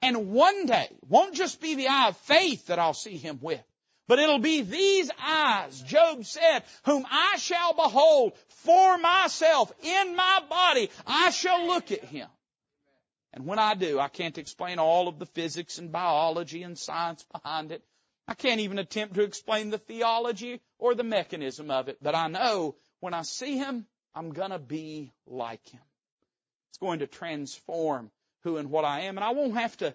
And 0.05 0.33
one 0.33 0.67
day, 0.67 0.91
won't 1.09 1.35
just 1.35 1.63
be 1.63 1.77
the 1.77 1.89
eye 1.89 2.09
of 2.09 2.17
faith 2.19 2.67
that 2.67 2.79
I'll 2.79 2.93
see 2.93 3.17
Him 3.17 3.39
with, 3.41 3.65
but 4.07 4.19
it'll 4.19 4.39
be 4.39 4.61
these 4.61 5.11
eyes, 5.19 5.81
Job 5.81 6.27
said, 6.27 6.63
whom 6.85 7.07
I 7.11 7.39
shall 7.39 7.73
behold 7.73 8.35
for 8.49 8.99
myself 8.99 9.73
in 9.83 10.15
my 10.15 10.43
body. 10.47 10.91
I 11.07 11.31
shall 11.31 11.67
look 11.67 11.91
at 11.91 12.05
Him. 12.05 12.29
And 13.33 13.47
when 13.47 13.59
I 13.59 13.73
do, 13.73 13.99
I 13.99 14.09
can't 14.09 14.37
explain 14.37 14.79
all 14.79 15.09
of 15.09 15.19
the 15.19 15.25
physics 15.25 15.79
and 15.79 15.91
biology 15.91 16.63
and 16.65 16.79
science 16.79 17.25
behind 17.33 17.73
it. 17.73 17.83
I 18.29 18.35
can't 18.35 18.61
even 18.61 18.79
attempt 18.79 19.15
to 19.15 19.23
explain 19.23 19.71
the 19.71 19.79
theology 19.79 20.61
or 20.79 20.95
the 20.95 21.03
mechanism 21.03 21.71
of 21.71 21.89
it, 21.89 21.97
but 22.03 22.15
I 22.15 22.29
know 22.29 22.77
when 23.01 23.15
I 23.15 23.23
see 23.23 23.57
him, 23.57 23.87
I'm 24.15 24.35
gonna 24.35 24.59
be 24.59 25.15
like 25.27 25.67
him. 25.67 25.81
It's 26.69 26.77
going 26.77 26.99
to 26.99 27.07
transform 27.07 28.11
who 28.45 28.59
and 28.59 28.71
what 28.71 28.85
I 28.85 29.03
am, 29.03 29.17
and 29.19 29.25
I 29.25 29.33
won't 29.33 29.57
have 29.57 29.77
to 29.79 29.95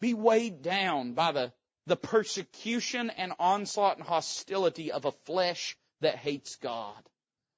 be 0.00 0.12
weighed 0.14 0.62
down 0.62 1.14
by 1.14 1.32
the, 1.32 1.52
the 1.86 1.96
persecution 1.96 3.10
and 3.10 3.32
onslaught 3.38 3.96
and 3.96 4.06
hostility 4.06 4.92
of 4.92 5.04
a 5.04 5.12
flesh 5.24 5.76
that 6.00 6.16
hates 6.16 6.56
God. 6.56 7.00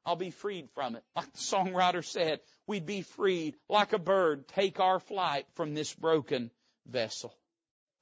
I'll 0.05 0.15
be 0.15 0.31
freed 0.31 0.69
from 0.75 0.95
it. 0.95 1.03
Like 1.17 1.33
the 1.33 1.39
songwriter 1.39 2.05
said, 2.05 2.41
we'd 2.69 2.87
be 2.87 3.03
freed 3.03 3.57
like 3.69 3.93
a 3.93 3.99
bird, 3.99 4.47
take 4.47 4.79
our 4.79 5.01
flight 5.01 5.47
from 5.55 5.75
this 5.75 5.93
broken 5.93 6.53
vessel. 6.87 7.35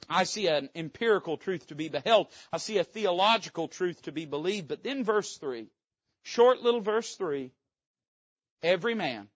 I 0.09 0.25
see 0.25 0.49
an 0.49 0.69
empirical 0.75 1.39
truth 1.39 1.69
to 1.69 1.75
be 1.75 1.89
beheld. 1.89 2.27
I 2.53 2.59
see 2.59 2.77
a 2.77 2.85
theological 2.85 3.69
truth 3.69 4.03
to 4.03 4.13
be 4.13 4.27
believed. 4.27 4.69
But 4.69 4.83
then 4.83 5.03
verse 5.03 5.39
three, 5.39 5.69
short 6.23 6.61
little 6.61 6.83
verse 6.83 7.15
three, 7.15 7.53
every 8.63 8.95
man 8.95 9.29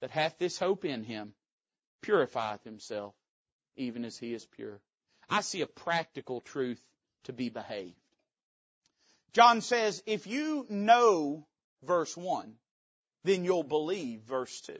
that 0.00 0.10
hath 0.10 0.36
this 0.38 0.58
hope 0.58 0.84
in 0.84 1.04
him 1.04 1.32
purifieth 2.02 2.64
himself 2.64 3.14
even 3.76 4.04
as 4.04 4.18
he 4.18 4.34
is 4.34 4.44
pure. 4.44 4.80
I 5.28 5.40
see 5.40 5.62
a 5.62 5.66
practical 5.66 6.40
truth 6.40 6.82
to 7.24 7.32
be 7.32 7.48
behaved. 7.48 7.94
John 9.32 9.60
says, 9.60 10.02
if 10.06 10.26
you 10.26 10.66
know 10.68 11.46
verse 11.84 12.16
1, 12.16 12.52
then 13.24 13.44
you'll 13.44 13.62
believe 13.62 14.22
verse 14.22 14.60
2. 14.62 14.76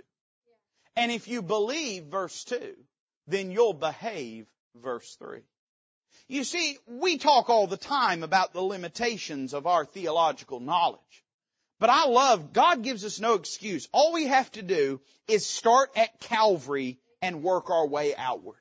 And 0.97 1.13
if 1.13 1.29
you 1.29 1.41
believe 1.43 2.05
verse 2.05 2.45
2, 2.45 2.75
then 3.29 3.51
you'll 3.51 3.75
behave 3.75 4.47
verse 4.75 5.17
3. 5.17 5.41
You 6.27 6.45
see, 6.45 6.79
we 6.87 7.19
talk 7.19 7.49
all 7.49 7.67
the 7.67 7.77
time 7.77 8.23
about 8.23 8.53
the 8.53 8.61
limitations 8.61 9.55
of 9.55 9.67
our 9.67 9.85
theological 9.85 10.61
knowledge. 10.61 11.25
But 11.79 11.91
I 11.91 12.07
love, 12.07 12.53
God 12.53 12.83
gives 12.83 13.05
us 13.05 13.21
no 13.21 13.35
excuse. 13.35 13.89
All 13.93 14.13
we 14.13 14.27
have 14.27 14.51
to 14.53 14.63
do 14.63 15.01
is 15.29 15.47
start 15.47 15.91
at 15.97 16.21
Calvary 16.21 16.99
and 17.23 17.43
work 17.43 17.71
our 17.71 17.87
way 17.87 18.15
outward. 18.17 18.57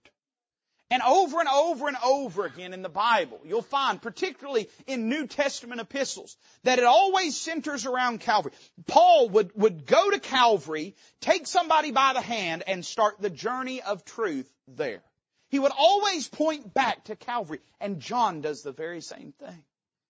And 0.92 1.04
over 1.04 1.40
and 1.40 1.48
over 1.48 1.88
and 1.88 1.98
over 2.04 2.46
again 2.46 2.74
in 2.74 2.82
the 2.82 2.90
Bible, 2.90 3.40
you'll 3.46 3.62
find, 3.62 4.02
particularly 4.02 4.70
in 4.88 5.08
New 5.08 5.28
Testament 5.28 5.80
epistles, 5.80 6.36
that 6.64 6.80
it 6.80 6.86
always 6.86 7.40
centers 7.40 7.86
around 7.86 8.22
Calvary. 8.22 8.54
Paul 8.88 9.30
would, 9.30 9.52
would 9.56 9.86
go 9.86 10.10
to 10.10 10.20
Calvary, 10.20 10.96
take 11.22 11.46
somebody 11.46 11.92
by 11.92 12.14
the 12.14 12.22
hand, 12.22 12.64
and 12.66 12.84
start 12.84 13.22
the 13.22 13.30
journey 13.30 13.84
of 13.84 14.04
truth 14.04 14.52
there. 14.68 15.04
He 15.50 15.60
would 15.60 15.72
always 15.78 16.28
point 16.28 16.74
back 16.74 17.04
to 17.06 17.16
Calvary, 17.16 17.60
and 17.80 18.00
John 18.00 18.42
does 18.42 18.64
the 18.64 18.72
very 18.72 19.02
same 19.02 19.34
thing. 19.40 19.64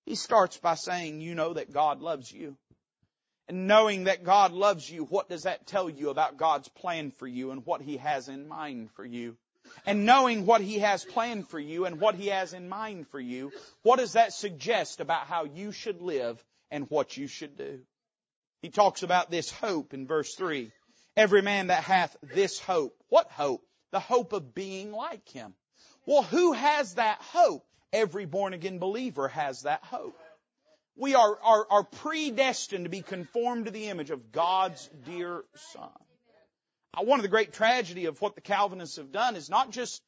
He 0.05 0.15
starts 0.15 0.57
by 0.57 0.75
saying, 0.75 1.19
you 1.19 1.35
know 1.35 1.53
that 1.53 1.73
God 1.73 2.01
loves 2.01 2.31
you. 2.31 2.55
And 3.49 3.67
knowing 3.67 4.05
that 4.05 4.23
God 4.23 4.53
loves 4.53 4.89
you, 4.89 5.03
what 5.05 5.27
does 5.27 5.43
that 5.43 5.67
tell 5.67 5.89
you 5.89 6.09
about 6.09 6.37
God's 6.37 6.69
plan 6.69 7.11
for 7.11 7.27
you 7.27 7.51
and 7.51 7.65
what 7.65 7.81
He 7.81 7.97
has 7.97 8.29
in 8.29 8.47
mind 8.47 8.91
for 8.91 9.03
you? 9.03 9.35
and 9.85 10.05
knowing 10.05 10.45
what 10.45 10.61
He 10.61 10.79
has 10.79 11.03
planned 11.05 11.47
for 11.47 11.59
you 11.59 11.85
and 11.85 11.99
what 11.99 12.15
He 12.15 12.27
has 12.27 12.53
in 12.53 12.69
mind 12.69 13.07
for 13.09 13.19
you, 13.19 13.51
what 13.81 13.99
does 13.99 14.13
that 14.13 14.33
suggest 14.33 14.99
about 14.99 15.27
how 15.27 15.45
you 15.45 15.71
should 15.71 16.01
live 16.01 16.43
and 16.71 16.89
what 16.89 17.17
you 17.17 17.27
should 17.27 17.57
do? 17.57 17.79
He 18.61 18.69
talks 18.69 19.03
about 19.03 19.31
this 19.31 19.51
hope 19.51 19.93
in 19.93 20.07
verse 20.07 20.35
3. 20.35 20.71
Every 21.15 21.41
man 21.41 21.67
that 21.67 21.83
hath 21.83 22.15
this 22.21 22.59
hope. 22.59 22.95
What 23.09 23.31
hope? 23.31 23.65
The 23.91 23.99
hope 23.99 24.33
of 24.33 24.53
being 24.53 24.91
like 24.91 25.27
Him. 25.29 25.53
Well, 26.05 26.23
who 26.23 26.53
has 26.53 26.95
that 26.95 27.21
hope? 27.21 27.65
Every 27.91 28.25
born 28.25 28.53
again 28.53 28.79
believer 28.79 29.27
has 29.29 29.63
that 29.63 29.83
hope. 29.83 30.17
We 30.99 31.15
are, 31.15 31.39
are, 31.41 31.65
are 31.69 31.83
predestined 31.83 32.83
to 32.83 32.89
be 32.89 33.01
conformed 33.01 33.65
to 33.65 33.71
the 33.71 33.87
image 33.87 34.09
of 34.09 34.33
God's 34.33 34.89
dear 35.05 35.45
Son. 35.71 35.89
Uh, 36.93 37.03
one 37.03 37.19
of 37.19 37.23
the 37.23 37.29
great 37.29 37.53
tragedy 37.53 38.05
of 38.05 38.21
what 38.21 38.35
the 38.35 38.41
Calvinists 38.41 38.97
have 38.97 39.13
done 39.13 39.37
is 39.37 39.49
not 39.49 39.71
just 39.71 40.01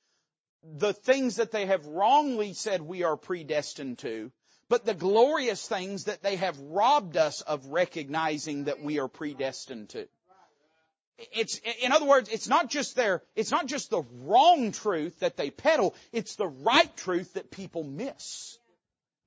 the 0.64 0.92
things 0.92 1.38
that 1.38 1.52
they 1.52 1.68
have 1.68 1.86
wrongly 1.86 2.54
said 2.54 2.82
we 2.82 3.04
are 3.04 3.16
predestined 3.16 4.00
to, 4.00 4.34
but 4.68 4.84
the 4.84 4.94
glorious 4.94 5.66
things 5.66 6.06
that 6.06 6.24
they 6.24 6.36
have 6.36 6.60
robbed 6.60 7.16
us 7.16 7.40
of 7.40 7.68
recognizing 7.68 8.66
that 8.66 8.84
we 8.84 9.00
are 9.00 9.08
predestined 9.08 9.90
to. 9.90 10.10
It's, 11.32 11.62
in 11.82 11.94
other 11.94 12.06
words, 12.06 12.28
it's 12.28 12.50
not 12.50 12.70
just 12.70 12.98
their, 12.98 13.22
it's 13.34 13.52
not 13.52 13.66
just 13.66 13.92
the 13.92 14.04
wrong 14.24 14.74
truth 14.74 15.20
that 15.20 15.38
they 15.38 15.52
peddle, 15.52 15.96
it's 16.12 16.36
the 16.36 16.48
right 16.48 16.98
truth 16.98 17.36
that 17.36 17.50
people 17.50 17.86
miss. 17.86 18.58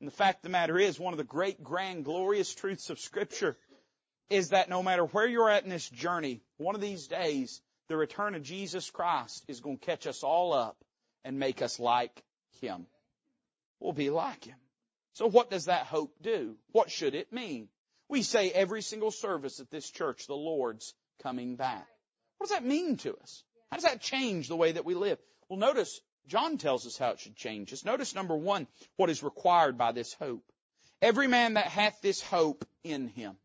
And 0.05 0.13
the 0.13 0.17
fact 0.17 0.41
of 0.41 0.43
the 0.43 0.49
matter 0.51 0.79
is, 0.79 1.01
one 1.01 1.15
of 1.15 1.17
the 1.17 1.25
great, 1.25 1.65
grand, 1.65 2.05
glorious 2.05 2.55
truths 2.55 2.91
of 2.91 3.01
scripture 3.01 3.57
is 4.29 4.51
that 4.51 4.69
no 4.69 4.83
matter 4.83 5.07
where 5.07 5.27
you're 5.27 5.49
at 5.49 5.65
in 5.65 5.71
this 5.71 5.89
journey, 5.89 6.43
one 6.59 6.75
of 6.75 6.83
these 6.83 7.07
days, 7.07 7.63
the 7.89 7.97
return 7.97 8.35
of 8.35 8.43
Jesus 8.43 8.91
Christ 8.91 9.47
is 9.49 9.61
going 9.61 9.79
to 9.79 9.87
catch 9.87 10.07
us 10.07 10.23
all 10.23 10.53
up 10.53 10.77
and 11.25 11.39
make 11.39 11.63
us 11.63 11.81
like 11.81 12.23
Him. 12.61 12.87
We'll 13.81 13.95
be 13.95 14.11
like 14.11 14.45
Him. 14.45 14.59
So 15.15 15.27
what 15.27 15.49
does 15.49 15.65
that 15.65 15.87
hope 15.87 16.13
do? 16.21 16.57
What 16.73 16.91
should 16.91 17.15
it 17.15 17.33
mean? 17.33 17.69
We 18.07 18.21
say 18.21 18.51
every 18.51 18.83
single 18.83 19.11
service 19.11 19.59
at 19.59 19.71
this 19.71 19.91
church, 19.91 20.27
the 20.27 20.35
Lord's 20.35 20.93
coming 21.23 21.57
back. 21.57 21.87
What 22.37 22.51
does 22.51 22.59
that 22.59 22.67
mean 22.67 22.99
to 22.99 23.17
us? 23.23 23.43
How 23.71 23.79
does 23.79 23.85
that 23.85 24.03
change 24.03 24.49
the 24.49 24.57
way 24.57 24.73
that 24.73 24.85
we 24.85 24.95
live? 24.95 25.17
Well, 25.49 25.59
notice 25.59 25.99
John 26.27 26.59
tells 26.59 26.87
us 26.87 26.97
how 26.97 27.11
it 27.11 27.21
should 27.21 27.37
change 27.37 27.73
us. 27.73 27.85
Notice 27.85 28.15
number 28.15 28.37
one, 28.37 28.67
what 28.97 29.11
is 29.11 29.23
required 29.23 29.77
by 29.77 29.93
this 29.93 30.15
hope. 30.15 30.45
Every 31.03 31.27
man 31.27 31.55
that 31.55 31.67
hath 31.67 32.01
this 32.01 32.23
hope 32.23 32.65
in 32.83 33.09
him. 33.09 33.37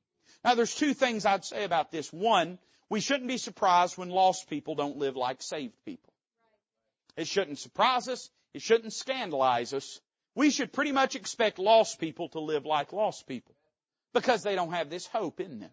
Now 0.43 0.55
there's 0.55 0.73
two 0.73 0.93
things 0.93 1.25
I'd 1.25 1.43
say 1.43 1.65
about 1.65 1.91
this. 1.91 2.11
One, 2.13 2.57
we 2.89 3.01
shouldn't 3.01 3.27
be 3.27 3.37
surprised 3.37 3.97
when 3.97 4.09
lost 4.09 4.49
people 4.49 4.75
don't 4.75 4.97
live 4.97 5.15
like 5.15 5.41
saved 5.41 5.75
people. 5.85 6.13
It 7.17 7.27
shouldn't 7.27 7.59
surprise 7.59 8.07
us. 8.07 8.29
It 8.53 8.61
shouldn't 8.61 8.93
scandalize 8.93 9.73
us. 9.73 9.99
We 10.35 10.49
should 10.49 10.71
pretty 10.71 10.91
much 10.91 11.15
expect 11.15 11.59
lost 11.59 11.99
people 11.99 12.29
to 12.29 12.39
live 12.39 12.65
like 12.65 12.93
lost 12.93 13.27
people 13.27 13.55
because 14.13 14.41
they 14.41 14.55
don't 14.55 14.73
have 14.73 14.89
this 14.89 15.05
hope 15.07 15.39
in 15.39 15.59
them. 15.59 15.71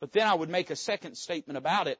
But 0.00 0.12
then 0.12 0.26
I 0.26 0.34
would 0.34 0.48
make 0.48 0.70
a 0.70 0.76
second 0.76 1.16
statement 1.16 1.56
about 1.56 1.88
it. 1.88 1.98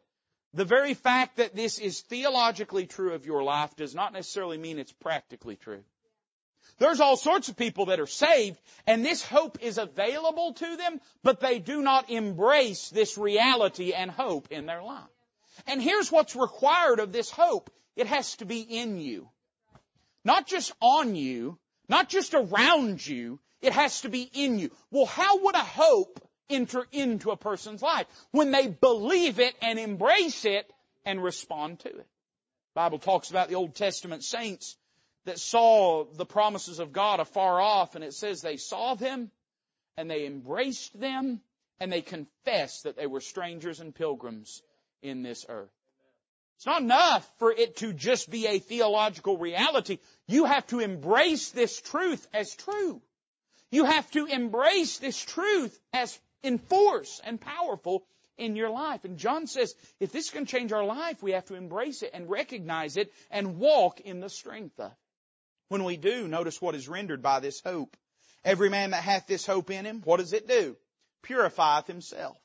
The 0.54 0.64
very 0.64 0.94
fact 0.94 1.36
that 1.36 1.54
this 1.54 1.78
is 1.78 2.02
theologically 2.02 2.86
true 2.86 3.14
of 3.14 3.24
your 3.24 3.42
life 3.42 3.74
does 3.76 3.94
not 3.94 4.12
necessarily 4.12 4.58
mean 4.58 4.78
it's 4.78 4.92
practically 4.92 5.56
true. 5.56 5.82
There's 6.78 7.00
all 7.00 7.16
sorts 7.16 7.48
of 7.48 7.56
people 7.56 7.86
that 7.86 8.00
are 8.00 8.06
saved 8.06 8.58
and 8.86 9.04
this 9.04 9.22
hope 9.22 9.58
is 9.62 9.78
available 9.78 10.54
to 10.54 10.76
them, 10.76 11.00
but 11.22 11.40
they 11.40 11.58
do 11.58 11.80
not 11.80 12.10
embrace 12.10 12.90
this 12.90 13.16
reality 13.16 13.92
and 13.92 14.10
hope 14.10 14.48
in 14.50 14.66
their 14.66 14.82
life. 14.82 15.04
And 15.66 15.80
here's 15.80 16.10
what's 16.10 16.36
required 16.36 16.98
of 16.98 17.12
this 17.12 17.30
hope. 17.30 17.70
It 17.96 18.06
has 18.06 18.36
to 18.36 18.46
be 18.46 18.60
in 18.60 18.98
you. 18.98 19.28
Not 20.24 20.46
just 20.46 20.72
on 20.80 21.14
you, 21.14 21.58
not 21.88 22.08
just 22.08 22.34
around 22.34 23.06
you, 23.06 23.38
it 23.60 23.72
has 23.72 24.02
to 24.02 24.08
be 24.08 24.22
in 24.22 24.58
you. 24.58 24.70
Well, 24.90 25.06
how 25.06 25.44
would 25.44 25.54
a 25.54 25.60
hope 25.60 26.20
enter 26.54 26.86
into 26.92 27.30
a 27.30 27.36
person's 27.36 27.82
life? 27.82 28.06
When 28.30 28.50
they 28.50 28.68
believe 28.68 29.40
it 29.40 29.54
and 29.60 29.78
embrace 29.78 30.44
it 30.44 30.70
and 31.04 31.22
respond 31.22 31.80
to 31.80 31.88
it. 31.88 31.96
The 32.74 32.74
Bible 32.74 32.98
talks 32.98 33.30
about 33.30 33.48
the 33.48 33.56
Old 33.56 33.74
Testament 33.74 34.24
saints 34.24 34.76
that 35.24 35.38
saw 35.38 36.04
the 36.04 36.26
promises 36.26 36.78
of 36.78 36.92
God 36.92 37.20
afar 37.20 37.60
off, 37.60 37.94
and 37.94 38.04
it 38.04 38.14
says 38.14 38.40
they 38.40 38.56
saw 38.56 38.94
them, 38.94 39.30
and 39.96 40.10
they 40.10 40.26
embraced 40.26 40.98
them, 40.98 41.40
and 41.80 41.92
they 41.92 42.02
confessed 42.02 42.84
that 42.84 42.96
they 42.96 43.06
were 43.06 43.20
strangers 43.20 43.80
and 43.80 43.94
pilgrims 43.94 44.62
in 45.02 45.22
this 45.22 45.44
earth. 45.48 45.70
It's 46.56 46.66
not 46.66 46.82
enough 46.82 47.28
for 47.38 47.50
it 47.50 47.76
to 47.78 47.92
just 47.92 48.30
be 48.30 48.46
a 48.46 48.60
theological 48.60 49.36
reality. 49.36 49.98
You 50.28 50.44
have 50.44 50.66
to 50.68 50.78
embrace 50.78 51.50
this 51.50 51.80
truth 51.80 52.26
as 52.32 52.54
true. 52.54 53.02
You 53.72 53.84
have 53.84 54.08
to 54.12 54.26
embrace 54.26 54.98
this 54.98 55.18
truth 55.18 55.76
as 55.92 56.16
in 56.42 56.58
force 56.58 57.20
and 57.24 57.40
powerful 57.40 58.04
in 58.38 58.56
your 58.56 58.70
life. 58.70 59.04
And 59.04 59.18
John 59.18 59.46
says, 59.46 59.74
if 60.00 60.12
this 60.12 60.30
can 60.30 60.46
change 60.46 60.72
our 60.72 60.84
life, 60.84 61.22
we 61.22 61.32
have 61.32 61.46
to 61.46 61.54
embrace 61.54 62.02
it 62.02 62.10
and 62.14 62.28
recognize 62.28 62.96
it 62.96 63.12
and 63.30 63.58
walk 63.58 64.00
in 64.00 64.20
the 64.20 64.28
strength 64.28 64.78
of 64.80 64.90
it. 64.90 64.96
When 65.68 65.84
we 65.84 65.96
do, 65.96 66.28
notice 66.28 66.60
what 66.60 66.74
is 66.74 66.88
rendered 66.88 67.22
by 67.22 67.40
this 67.40 67.60
hope. 67.60 67.96
Every 68.44 68.68
man 68.68 68.90
that 68.90 69.02
hath 69.02 69.26
this 69.26 69.46
hope 69.46 69.70
in 69.70 69.84
him, 69.84 70.02
what 70.04 70.18
does 70.18 70.32
it 70.32 70.48
do? 70.48 70.76
Purifieth 71.22 71.86
himself. 71.86 72.36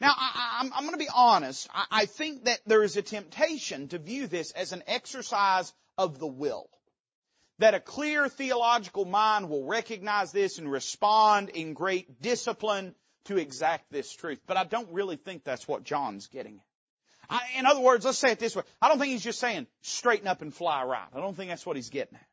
Now, 0.00 0.12
I, 0.14 0.68
am 0.74 0.80
going 0.80 0.92
to 0.92 0.98
be 0.98 1.08
honest. 1.14 1.68
I, 1.72 1.84
I 1.90 2.06
think 2.06 2.44
that 2.44 2.60
there 2.66 2.82
is 2.82 2.96
a 2.96 3.02
temptation 3.02 3.88
to 3.88 3.98
view 3.98 4.26
this 4.26 4.50
as 4.50 4.72
an 4.72 4.82
exercise 4.86 5.72
of 5.96 6.18
the 6.18 6.26
will. 6.26 6.68
That 7.60 7.74
a 7.74 7.80
clear 7.80 8.28
theological 8.28 9.04
mind 9.04 9.48
will 9.48 9.64
recognize 9.64 10.32
this 10.32 10.58
and 10.58 10.70
respond 10.70 11.48
in 11.50 11.74
great 11.74 12.20
discipline 12.20 12.94
to 13.28 13.38
exact 13.38 13.90
this 13.90 14.12
truth. 14.12 14.40
But 14.46 14.56
I 14.56 14.64
don't 14.64 14.90
really 14.92 15.16
think 15.16 15.44
that's 15.44 15.66
what 15.66 15.84
John's 15.84 16.26
getting. 16.26 16.60
I, 17.30 17.40
in 17.58 17.66
other 17.66 17.80
words, 17.80 18.04
let's 18.04 18.18
say 18.18 18.32
it 18.32 18.38
this 18.38 18.56
way. 18.56 18.62
I 18.80 18.88
don't 18.88 18.98
think 18.98 19.12
he's 19.12 19.24
just 19.24 19.38
saying 19.38 19.66
straighten 19.82 20.26
up 20.26 20.42
and 20.42 20.52
fly 20.52 20.82
right. 20.84 21.08
I 21.14 21.20
don't 21.20 21.36
think 21.36 21.50
that's 21.50 21.66
what 21.66 21.76
he's 21.76 21.90
getting 21.90 22.16
at. 22.16 22.26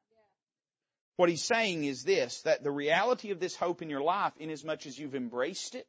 What 1.18 1.30
he's 1.30 1.43
saying 1.43 1.84
is 1.86 2.04
this, 2.04 2.41
that 2.41 2.64
the 2.64 2.72
reality 2.72 3.32
of 3.32 3.39
this 3.39 3.56
hope 3.56 3.82
in 3.82 3.89
your 3.89 4.02
life, 4.02 4.34
inasmuch 4.38 4.86
as 4.86 4.98
you've 5.00 5.16
embraced 5.16 5.76
it, 5.76 5.88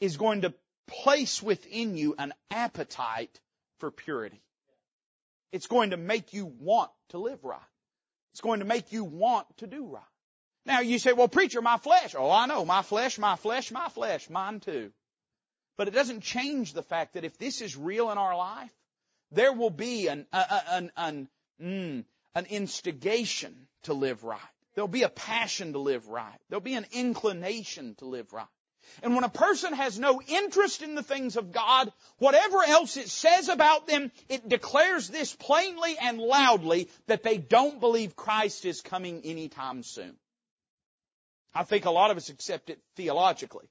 is 0.00 0.16
going 0.16 0.42
to 0.42 0.54
place 0.86 1.42
within 1.42 1.96
you 1.96 2.14
an 2.18 2.32
appetite 2.50 3.40
for 3.78 3.90
purity. 3.90 4.42
It's 5.50 5.66
going 5.66 5.90
to 5.90 5.96
make 5.96 6.32
you 6.32 6.46
want 6.46 6.90
to 7.10 7.18
live 7.18 7.44
right. 7.44 7.60
It's 8.32 8.40
going 8.40 8.60
to 8.60 8.66
make 8.66 8.92
you 8.92 9.04
want 9.04 9.46
to 9.58 9.66
do 9.66 9.86
right. 9.86 10.02
Now 10.64 10.80
you 10.80 10.98
say, 10.98 11.12
well 11.12 11.28
preacher, 11.28 11.60
my 11.60 11.78
flesh. 11.78 12.14
Oh, 12.16 12.30
I 12.30 12.46
know, 12.46 12.64
my 12.64 12.82
flesh, 12.82 13.18
my 13.18 13.36
flesh, 13.36 13.70
my 13.70 13.88
flesh, 13.88 14.30
mine 14.30 14.60
too. 14.60 14.92
But 15.76 15.88
it 15.88 15.94
doesn't 15.94 16.20
change 16.20 16.72
the 16.72 16.82
fact 16.82 17.14
that 17.14 17.24
if 17.24 17.38
this 17.38 17.60
is 17.60 17.76
real 17.76 18.10
in 18.10 18.18
our 18.18 18.36
life, 18.36 18.72
there 19.32 19.52
will 19.52 19.70
be 19.70 20.08
an, 20.08 20.26
an, 20.32 20.92
an, 20.96 21.28
mm, 21.60 22.04
an 22.34 22.46
instigation 22.46 23.66
to 23.84 23.94
live 23.94 24.22
right. 24.22 24.40
There'll 24.74 24.88
be 24.88 25.02
a 25.02 25.08
passion 25.08 25.72
to 25.72 25.78
live 25.78 26.08
right. 26.08 26.38
There'll 26.48 26.60
be 26.60 26.74
an 26.74 26.86
inclination 26.92 27.94
to 27.96 28.06
live 28.06 28.32
right. 28.32 28.46
And 29.02 29.14
when 29.14 29.24
a 29.24 29.28
person 29.28 29.72
has 29.74 29.98
no 29.98 30.20
interest 30.20 30.82
in 30.82 30.94
the 30.94 31.02
things 31.02 31.36
of 31.36 31.52
God, 31.52 31.92
whatever 32.18 32.62
else 32.62 32.96
it 32.96 33.08
says 33.08 33.48
about 33.48 33.86
them, 33.86 34.10
it 34.28 34.48
declares 34.48 35.08
this 35.08 35.34
plainly 35.34 35.96
and 36.00 36.18
loudly 36.18 36.88
that 37.06 37.22
they 37.22 37.38
don't 37.38 37.80
believe 37.80 38.16
Christ 38.16 38.64
is 38.64 38.80
coming 38.80 39.22
anytime 39.24 39.82
soon. 39.82 40.16
I 41.54 41.64
think 41.64 41.84
a 41.84 41.90
lot 41.90 42.10
of 42.10 42.16
us 42.16 42.28
accept 42.28 42.70
it 42.70 42.80
theologically, 42.96 43.68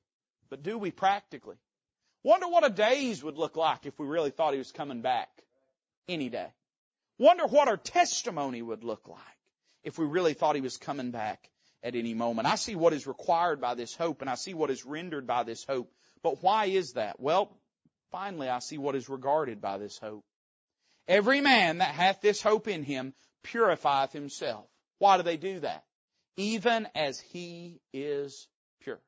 but 0.50 0.64
do 0.64 0.78
we 0.78 0.92
practically? 0.92 1.58
Wonder 2.24 2.48
what 2.48 2.66
a 2.66 2.70
days 2.70 3.24
would 3.24 3.38
look 3.38 3.56
like 3.56 3.86
if 3.86 3.98
we 3.98 4.06
really 4.06 4.30
thought 4.30 4.54
he 4.54 4.60
was 4.60 4.72
coming 4.72 5.02
back 5.02 5.30
any 6.08 6.30
day. 6.30 6.48
Wonder 7.18 7.48
what 7.48 7.68
our 7.68 7.78
testimony 7.78 8.62
would 8.62 8.84
look 8.84 9.08
like 9.08 9.20
if 9.84 9.98
we 9.98 10.06
really 10.06 10.34
thought 10.34 10.56
he 10.56 10.62
was 10.62 10.78
coming 10.78 11.12
back 11.12 11.50
at 11.84 11.96
any 11.96 12.14
moment. 12.14 12.48
I 12.48 12.56
see 12.56 12.76
what 12.76 12.94
is 12.94 13.08
required 13.08 13.60
by 13.60 13.74
this 13.74 13.96
hope 13.96 14.22
and 14.22 14.30
I 14.30 14.36
see 14.36 14.54
what 14.54 14.70
is 14.70 14.86
rendered 14.86 15.26
by 15.26 15.44
this 15.44 15.64
hope. 15.64 15.92
But 16.22 16.44
why 16.44 16.66
is 16.66 16.94
that? 16.94 17.20
Well, 17.20 17.58
finally 18.12 18.50
I 18.50 18.60
see 18.60 18.78
what 18.78 18.96
is 18.96 19.10
regarded 19.10 19.62
by 19.62 19.80
this 19.80 19.98
hope. 19.98 20.24
Every 21.08 21.42
man 21.42 21.80
that 21.80 21.94
hath 21.96 22.22
this 22.22 22.42
hope 22.42 22.68
in 22.68 22.84
him 22.84 23.14
purifieth 23.44 24.12
himself. 24.12 24.66
Why 25.00 25.18
do 25.18 25.24
they 25.24 25.38
do 25.38 25.60
that? 25.62 25.84
Even 26.38 26.88
as 26.96 27.20
he 27.20 27.80
is 27.94 28.48
pure. 28.82 29.00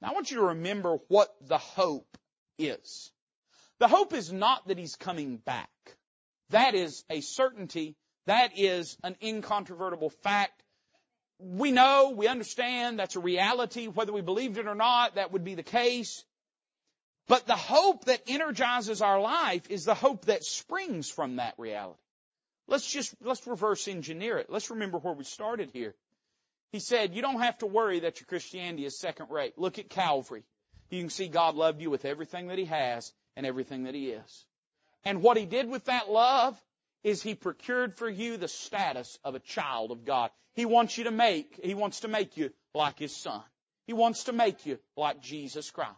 Now 0.00 0.10
I 0.10 0.12
want 0.12 0.30
you 0.30 0.38
to 0.38 0.46
remember 0.46 0.98
what 1.08 1.34
the 1.46 1.58
hope 1.58 2.16
is. 2.58 3.10
The 3.78 3.88
hope 3.88 4.12
is 4.12 4.32
not 4.32 4.68
that 4.68 4.78
he's 4.78 4.96
coming 4.96 5.36
back. 5.38 5.70
That 6.50 6.74
is 6.74 7.04
a 7.10 7.20
certainty. 7.20 7.96
That 8.26 8.52
is 8.56 8.96
an 9.02 9.16
incontrovertible 9.22 10.10
fact. 10.22 10.62
We 11.38 11.72
know, 11.72 12.14
we 12.16 12.28
understand, 12.28 12.98
that's 12.98 13.16
a 13.16 13.20
reality. 13.20 13.88
Whether 13.88 14.12
we 14.12 14.20
believed 14.20 14.58
it 14.58 14.68
or 14.68 14.76
not, 14.76 15.16
that 15.16 15.32
would 15.32 15.42
be 15.42 15.56
the 15.56 15.64
case. 15.64 16.24
But 17.26 17.46
the 17.46 17.56
hope 17.56 18.04
that 18.04 18.22
energizes 18.28 19.02
our 19.02 19.20
life 19.20 19.70
is 19.70 19.84
the 19.84 19.94
hope 19.94 20.26
that 20.26 20.44
springs 20.44 21.10
from 21.10 21.36
that 21.36 21.54
reality. 21.58 21.98
Let's 22.68 22.90
just, 22.90 23.14
let's 23.22 23.46
reverse 23.46 23.88
engineer 23.88 24.38
it. 24.38 24.48
Let's 24.48 24.70
remember 24.70 24.98
where 24.98 25.14
we 25.14 25.24
started 25.24 25.70
here. 25.72 25.94
He 26.70 26.80
said, 26.80 27.14
you 27.14 27.20
don't 27.20 27.40
have 27.40 27.58
to 27.58 27.66
worry 27.66 28.00
that 28.00 28.20
your 28.20 28.26
Christianity 28.26 28.86
is 28.86 28.98
second 28.98 29.26
rate. 29.30 29.58
Look 29.58 29.78
at 29.78 29.90
Calvary. 29.90 30.44
You 30.90 31.00
can 31.00 31.10
see 31.10 31.28
God 31.28 31.54
loved 31.54 31.80
you 31.80 31.90
with 31.90 32.04
everything 32.04 32.48
that 32.48 32.58
He 32.58 32.66
has 32.66 33.12
and 33.36 33.46
everything 33.46 33.84
that 33.84 33.94
He 33.94 34.10
is. 34.10 34.44
And 35.04 35.22
what 35.22 35.36
He 35.36 35.46
did 35.46 35.68
with 35.68 35.86
that 35.86 36.10
love 36.10 36.58
is 37.02 37.22
He 37.22 37.34
procured 37.34 37.96
for 37.96 38.08
you 38.08 38.36
the 38.36 38.48
status 38.48 39.18
of 39.24 39.34
a 39.34 39.40
child 39.40 39.90
of 39.90 40.04
God. 40.04 40.30
He 40.54 40.64
wants 40.64 40.96
you 40.96 41.04
to 41.04 41.10
make, 41.10 41.60
He 41.62 41.74
wants 41.74 42.00
to 42.00 42.08
make 42.08 42.36
you 42.36 42.50
like 42.74 42.98
His 42.98 43.14
Son. 43.14 43.42
He 43.86 43.92
wants 43.92 44.24
to 44.24 44.32
make 44.32 44.64
you 44.64 44.78
like 44.96 45.20
Jesus 45.20 45.70
Christ. 45.70 45.90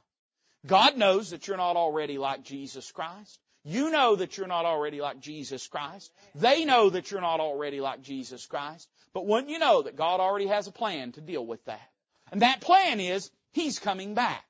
God 0.67 0.97
knows 0.97 1.31
that 1.31 1.47
you're 1.47 1.57
not 1.57 1.77
already 1.77 2.17
like 2.17 2.43
Jesus 2.43 2.91
Christ. 2.91 3.39
You 3.65 3.91
know 3.91 4.17
that 4.17 4.37
you're 4.37 4.47
not 4.47 4.67
already 4.67 5.01
like 5.01 5.21
Jesus 5.21 5.67
Christ. 5.67 6.13
They 6.35 6.67
know 6.67 6.91
that 6.91 7.11
you're 7.11 7.23
not 7.23 7.41
already 7.41 7.81
like 7.81 8.03
Jesus 8.03 8.45
Christ. 8.45 8.89
But 9.15 9.27
wouldn't 9.27 9.49
you 9.49 9.59
know 9.59 9.83
that 9.83 9.97
God 9.97 10.21
already 10.21 10.49
has 10.49 10.67
a 10.67 10.73
plan 10.73 11.13
to 11.13 11.23
deal 11.23 11.45
with 11.45 11.65
that? 11.65 11.91
And 12.31 12.43
that 12.43 12.61
plan 12.61 13.01
is, 13.01 13.31
He's 13.53 13.79
coming 13.79 14.15
back. 14.15 14.45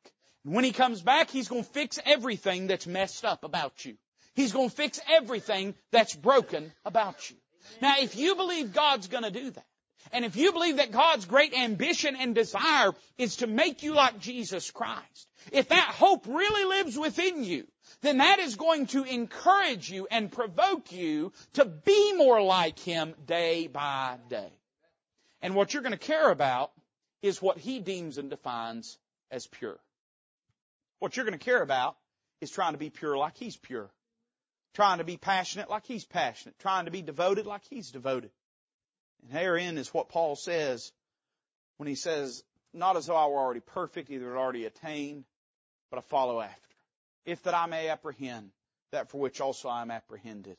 And 0.45 0.55
when 0.55 0.65
He 0.65 0.73
comes 0.73 1.01
back, 1.01 1.31
He's 1.31 1.49
going 1.49 1.63
to 1.63 1.71
fix 1.71 2.01
everything 2.05 2.67
that's 2.67 2.87
messed 2.87 3.25
up 3.25 3.45
about 3.45 3.85
you. 3.85 3.97
He's 4.35 4.53
going 4.53 4.69
to 4.69 4.75
fix 4.75 4.99
everything 5.09 5.75
that's 5.93 6.17
broken 6.17 6.73
about 6.85 7.31
you. 7.31 7.37
Now, 7.81 7.95
if 8.01 8.17
you 8.17 8.35
believe 8.35 8.73
God's 8.73 9.07
going 9.07 9.23
to 9.25 9.31
do 9.31 9.51
that, 9.51 9.67
and 10.13 10.25
if 10.25 10.37
you 10.37 10.53
believe 10.53 10.77
that 10.77 10.93
God's 10.93 11.25
great 11.25 11.55
ambition 11.55 12.17
and 12.17 12.35
desire 12.35 12.93
is 13.17 13.37
to 13.37 13.47
make 13.47 13.83
you 13.83 13.95
like 13.95 14.19
Jesus 14.19 14.71
Christ, 14.71 15.29
if 15.53 15.69
that 15.69 15.95
hope 15.95 16.27
really 16.27 16.65
lives 16.65 16.99
within 16.99 17.45
you, 17.45 17.67
then 18.03 18.19
that 18.19 18.39
is 18.39 18.57
going 18.57 18.87
to 18.89 19.05
encourage 19.05 19.91
you 19.91 20.07
and 20.11 20.31
provoke 20.31 20.93
you 20.93 21.33
to 21.55 21.65
be 21.65 22.15
more 22.15 22.43
like 22.43 22.79
Him 22.79 23.15
day 23.27 23.67
by 23.67 24.19
day. 24.29 24.53
And 25.43 25.55
what 25.55 25.73
you're 25.73 25.83
going 25.83 25.93
to 25.93 25.99
care 25.99 26.31
about 26.31 26.73
is 27.23 27.43
what 27.43 27.59
He 27.59 27.81
deems 27.81 28.19
and 28.19 28.31
defines 28.31 28.99
as 29.31 29.47
pure. 29.47 29.79
What 30.99 31.17
you're 31.17 31.27
going 31.27 31.39
to 31.39 31.45
care 31.45 31.63
about 31.63 31.97
is 32.41 32.51
trying 32.51 32.73
to 32.73 32.79
be 32.79 32.91
pure 32.91 33.17
like 33.17 33.37
He's 33.37 33.57
pure. 33.57 33.91
Trying 34.75 34.99
to 34.99 35.05
be 35.05 35.17
passionate 35.17 35.71
like 35.71 35.87
He's 35.87 36.05
passionate. 36.05 36.59
Trying 36.59 36.87
to 36.87 36.91
be 36.91 37.03
devoted 37.03 37.47
like 37.47 37.63
He's 37.69 37.91
devoted. 37.91 38.31
And 39.23 39.33
herein 39.39 39.79
is 39.79 39.93
what 39.93 40.09
Paul 40.09 40.37
says 40.37 40.93
when 41.77 41.89
he 41.89 41.95
says, 41.95 42.43
not 42.73 42.97
as 42.97 43.07
though 43.07 43.17
I 43.17 43.27
were 43.27 43.39
already 43.39 43.61
perfect, 43.61 44.11
either 44.11 44.37
already 44.37 44.65
attained, 44.65 45.25
but 45.95 46.01
I 46.01 46.09
follow 46.09 46.41
after 46.41 46.77
if 47.25 47.45
that 47.45 47.55
I 47.55 47.67
may 47.67 47.89
apprehend 47.89 48.51
that 48.91 49.11
for 49.11 49.19
which 49.19 49.41
also 49.41 49.69
I 49.69 49.81
am 49.81 49.93
apprehended. 49.93 50.57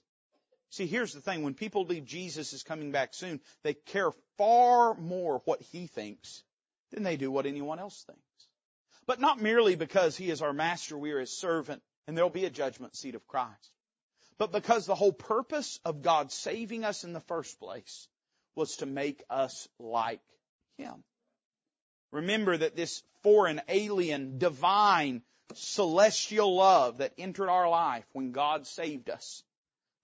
See, 0.70 0.88
here's 0.88 1.12
the 1.12 1.20
thing. 1.20 1.44
When 1.44 1.54
people 1.54 1.84
believe 1.84 2.06
Jesus 2.06 2.54
is 2.54 2.64
coming 2.64 2.92
back 2.92 3.14
soon, 3.14 3.42
they 3.62 3.74
care 3.74 4.12
far 4.38 4.94
more 4.94 5.42
what 5.44 5.62
he 5.62 5.88
thinks 5.88 6.42
than 6.92 7.04
they 7.04 7.18
do 7.18 7.30
what 7.30 7.46
anyone 7.46 7.80
else 7.80 8.02
thinks. 8.08 8.22
But 9.06 9.20
not 9.20 9.42
merely 9.42 9.76
because 9.76 10.16
he 10.16 10.30
is 10.30 10.42
our 10.42 10.54
master, 10.54 10.98
we 10.98 11.12
are 11.12 11.20
his 11.20 11.38
servant, 11.38 11.82
and 12.08 12.16
there'll 12.16 12.30
be 12.30 12.46
a 12.46 12.50
judgment 12.50 12.96
seat 12.96 13.16
of 13.16 13.28
Christ. 13.28 13.72
But 14.38 14.54
because 14.54 14.86
the 14.86 14.96
whole 14.96 15.14
purpose 15.14 15.82
of 15.84 16.02
God 16.02 16.32
saving 16.32 16.86
us 16.86 17.04
in 17.04 17.12
the 17.12 17.20
first 17.20 17.60
place 17.60 18.08
was 18.56 18.78
to 18.78 18.86
make 18.86 19.22
us 19.30 19.68
like 19.80 20.22
him. 20.78 21.04
Remember 22.16 22.56
that 22.56 22.78
this 22.78 23.04
foreign, 23.24 23.62
alien, 23.68 24.38
divine, 24.38 25.22
celestial 25.54 26.56
love 26.56 27.00
that 27.00 27.12
entered 27.18 27.50
our 27.50 27.70
life 27.70 28.06
when 28.14 28.32
God 28.32 28.66
saved 28.66 29.10
us, 29.10 29.44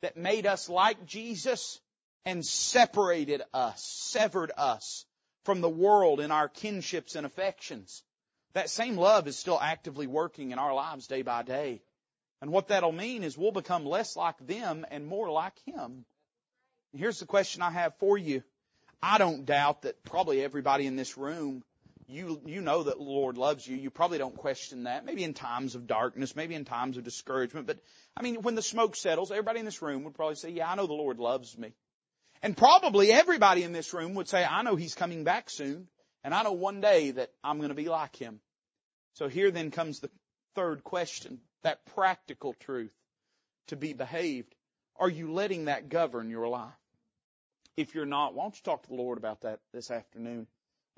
that 0.02 0.18
made 0.18 0.46
us 0.46 0.68
like 0.68 1.06
Jesus 1.06 1.80
and 2.26 2.46
separated 2.46 3.42
us, 3.54 3.82
severed 3.82 4.52
us 4.58 5.06
from 5.46 5.62
the 5.62 5.70
world 5.70 6.20
in 6.20 6.32
our 6.32 6.50
kinships 6.50 7.16
and 7.16 7.26
affections. 7.26 8.04
That 8.52 8.70
same 8.70 8.98
love 8.98 9.26
is 9.30 9.38
still 9.38 9.60
actively 9.60 10.06
working 10.06 10.52
in 10.52 10.60
our 10.60 10.74
lives 10.74 11.08
day 11.08 11.22
by 11.22 11.44
day. 11.44 11.82
And 12.42 12.52
what 12.52 12.68
that'll 12.68 12.92
mean 12.92 13.24
is 13.24 13.38
we'll 13.38 13.54
become 13.54 13.86
less 13.86 14.18
like 14.18 14.46
them 14.46 14.86
and 14.92 15.08
more 15.08 15.32
like 15.32 15.58
Him. 15.66 16.04
here's 16.94 17.22
the 17.22 17.26
question 17.26 17.62
I 17.62 17.72
have 17.72 17.96
for 18.00 18.18
you. 18.18 18.44
I 19.02 19.18
don't 19.18 19.46
doubt 19.46 19.84
that 19.84 20.04
probably 20.04 20.44
everybody 20.44 20.86
in 20.88 20.98
this 20.98 21.18
room 21.18 21.64
you, 22.12 22.42
you 22.46 22.62
know 22.62 22.84
that 22.84 22.98
the 22.98 23.04
Lord 23.04 23.38
loves 23.38 23.66
you. 23.66 23.78
You 23.78 23.90
probably 23.90 24.18
don't 24.18 24.36
question 24.36 24.84
that. 24.84 25.06
Maybe 25.06 25.24
in 25.24 25.34
times 25.34 25.76
of 25.76 25.88
darkness, 25.88 26.36
maybe 26.36 26.56
in 26.56 26.66
times 26.66 26.98
of 26.98 27.04
discouragement. 27.04 27.68
But, 27.68 27.80
I 28.16 28.22
mean, 28.22 28.42
when 28.42 28.56
the 28.56 28.62
smoke 28.62 28.96
settles, 28.96 29.32
everybody 29.32 29.60
in 29.60 29.66
this 29.66 29.82
room 29.82 30.04
would 30.04 30.14
probably 30.14 30.36
say, 30.36 30.50
yeah, 30.50 30.70
I 30.70 30.76
know 30.76 30.88
the 30.88 30.94
Lord 30.94 31.20
loves 31.20 31.58
me. 31.58 31.74
And 32.44 32.58
probably 32.58 33.12
everybody 33.12 33.64
in 33.64 33.72
this 33.72 33.94
room 33.94 34.16
would 34.16 34.28
say, 34.28 34.44
I 34.44 34.62
know 34.64 34.76
He's 34.76 34.96
coming 34.96 35.24
back 35.24 35.50
soon. 35.50 35.88
And 36.24 36.34
I 36.34 36.44
know 36.44 36.52
one 36.54 36.82
day 36.82 37.12
that 37.12 37.32
I'm 37.44 37.58
going 37.58 37.70
to 37.70 37.76
be 37.76 37.90
like 37.90 38.16
Him. 38.16 38.40
So 39.14 39.28
here 39.28 39.52
then 39.52 39.72
comes 39.72 40.00
the 40.00 40.10
third 40.56 40.84
question, 40.84 41.40
that 41.64 41.86
practical 41.96 42.54
truth 42.54 42.94
to 43.68 43.76
be 43.76 43.94
behaved. 43.94 44.54
Are 44.98 45.10
you 45.10 45.32
letting 45.32 45.66
that 45.66 45.90
govern 45.90 46.30
your 46.30 46.48
life? 46.48 46.74
If 47.78 47.96
you're 47.96 48.06
not, 48.06 48.34
why 48.34 48.44
don't 48.44 48.56
you 48.56 48.62
talk 48.64 48.84
to 48.84 48.90
the 48.90 48.96
Lord 48.96 49.18
about 49.18 49.42
that 49.42 49.60
this 49.74 49.90
afternoon? 49.90 50.48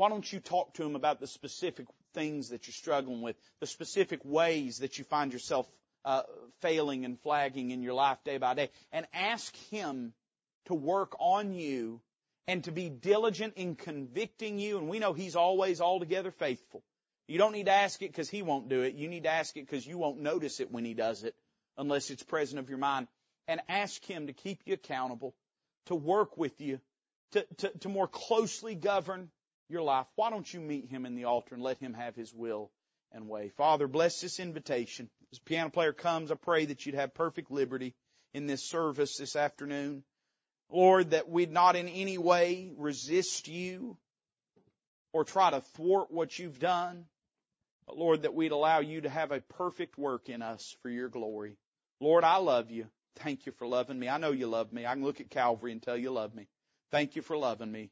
Why 0.04 0.10
don't 0.10 0.34
you 0.34 0.42
talk 0.42 0.74
to 0.74 0.84
him 0.84 0.98
about 0.98 1.22
the 1.22 1.28
specific 1.28 1.88
things 2.14 2.50
that 2.50 2.68
you're 2.68 2.74
struggling 2.74 3.22
with, 3.22 3.38
the 3.62 3.66
specific 3.66 4.20
ways 4.26 4.80
that 4.80 4.98
you 4.98 5.06
find 5.06 5.32
yourself 5.32 5.66
uh, 6.04 6.24
failing 6.60 7.06
and 7.06 7.18
flagging 7.22 7.72
in 7.72 7.82
your 7.82 7.94
life 7.94 8.18
day 8.26 8.38
by 8.38 8.54
day, 8.54 8.70
and 8.92 9.08
ask 9.14 9.56
him 9.72 10.12
to 10.66 10.74
work 10.74 11.16
on 11.20 11.54
you 11.54 12.02
and 12.50 12.66
to 12.66 12.72
be 12.74 12.90
diligent 12.90 13.54
in 13.56 13.78
convicting 13.78 14.60
you. 14.60 14.78
And 14.78 14.90
we 14.90 15.00
know 15.00 15.14
he's 15.14 15.38
always 15.38 15.80
altogether 15.80 16.32
faithful. 16.32 16.84
You 17.30 17.38
don't 17.38 17.54
need 17.54 17.68
to 17.68 17.72
ask 17.72 18.02
it 18.02 18.12
because 18.12 18.30
he 18.30 18.42
won't 18.42 18.68
do 18.68 18.82
it. 18.82 18.96
You 18.96 19.08
need 19.08 19.24
to 19.24 19.32
ask 19.32 19.56
it 19.56 19.66
because 19.66 19.88
you 19.88 19.98
won't 19.98 20.20
notice 20.20 20.60
it 20.60 20.70
when 20.70 20.84
he 20.84 20.94
does 20.94 21.24
it 21.24 21.34
unless 21.78 22.10
it's 22.10 22.24
present 22.24 22.60
of 22.60 22.68
your 22.68 22.78
mind. 22.78 23.08
And 23.48 23.62
ask 23.70 24.04
him 24.04 24.28
to 24.28 24.34
keep 24.34 24.64
you 24.66 24.74
accountable, 24.74 25.34
to 25.86 25.96
work 25.96 26.38
with 26.38 26.60
you, 26.60 26.82
to, 27.32 27.46
to, 27.60 27.70
to 27.80 27.88
more 27.88 28.10
closely 28.10 28.76
govern 28.76 29.30
your 29.70 29.82
life, 29.82 30.08
why 30.16 30.30
don't 30.30 30.52
you 30.52 30.60
meet 30.60 30.90
him 30.90 31.06
in 31.06 31.16
the 31.16 31.26
altar 31.26 31.56
and 31.56 31.64
let 31.64 31.78
him 31.78 31.94
have 31.94 32.16
his 32.16 32.34
will 32.34 32.72
and 33.12 33.28
way? 33.28 33.50
Father, 33.50 33.88
bless 33.88 34.22
this 34.22 34.40
invitation. 34.40 35.10
As 35.32 35.40
the 35.40 35.46
piano 35.46 35.70
player 35.70 35.94
comes, 35.94 36.32
I 36.32 36.36
pray 36.36 36.66
that 36.66 36.86
you'd 36.86 36.96
have 36.96 37.14
perfect 37.14 37.52
liberty 37.52 37.96
in 38.34 38.48
this 38.48 38.64
service 38.64 39.18
this 39.18 39.36
afternoon. 39.36 40.04
Lord, 40.70 41.12
that 41.12 41.30
we'd 41.30 41.52
not 41.52 41.76
in 41.76 41.88
any 41.88 42.18
way 42.18 42.72
resist 42.78 43.48
you 43.48 43.98
or 45.12 45.24
try 45.24 45.52
to 45.52 45.62
thwart 45.62 46.12
what 46.12 46.38
you've 46.38 46.60
done. 46.60 47.06
But 47.86 47.98
Lord, 47.98 48.24
that 48.24 48.34
we'd 48.34 48.52
allow 48.52 48.80
you 48.80 49.02
to 49.02 49.10
have 49.10 49.32
a 49.32 49.42
perfect 49.42 49.98
work 49.98 50.30
in 50.30 50.42
us 50.42 50.76
for 50.82 50.90
your 50.90 51.10
glory. 51.10 51.58
Lord, 52.00 52.24
I 52.24 52.38
love 52.38 52.72
you. 52.72 52.88
Thank 53.18 53.46
you 53.46 53.52
for 53.52 53.68
loving 53.68 54.00
me. 54.00 54.10
I 54.10 54.18
know 54.18 54.32
you 54.32 54.48
love 54.48 54.74
me. 54.74 54.86
I 54.86 54.94
can 54.94 55.04
look 55.04 55.22
at 55.22 55.30
Calvary 55.30 55.72
and 55.72 55.82
tell 55.82 55.98
you 55.98 56.12
love 56.12 56.34
me. 56.34 56.48
Thank 56.92 57.16
you 57.16 57.22
for 57.22 57.38
loving 57.38 57.72
me. 57.72 57.92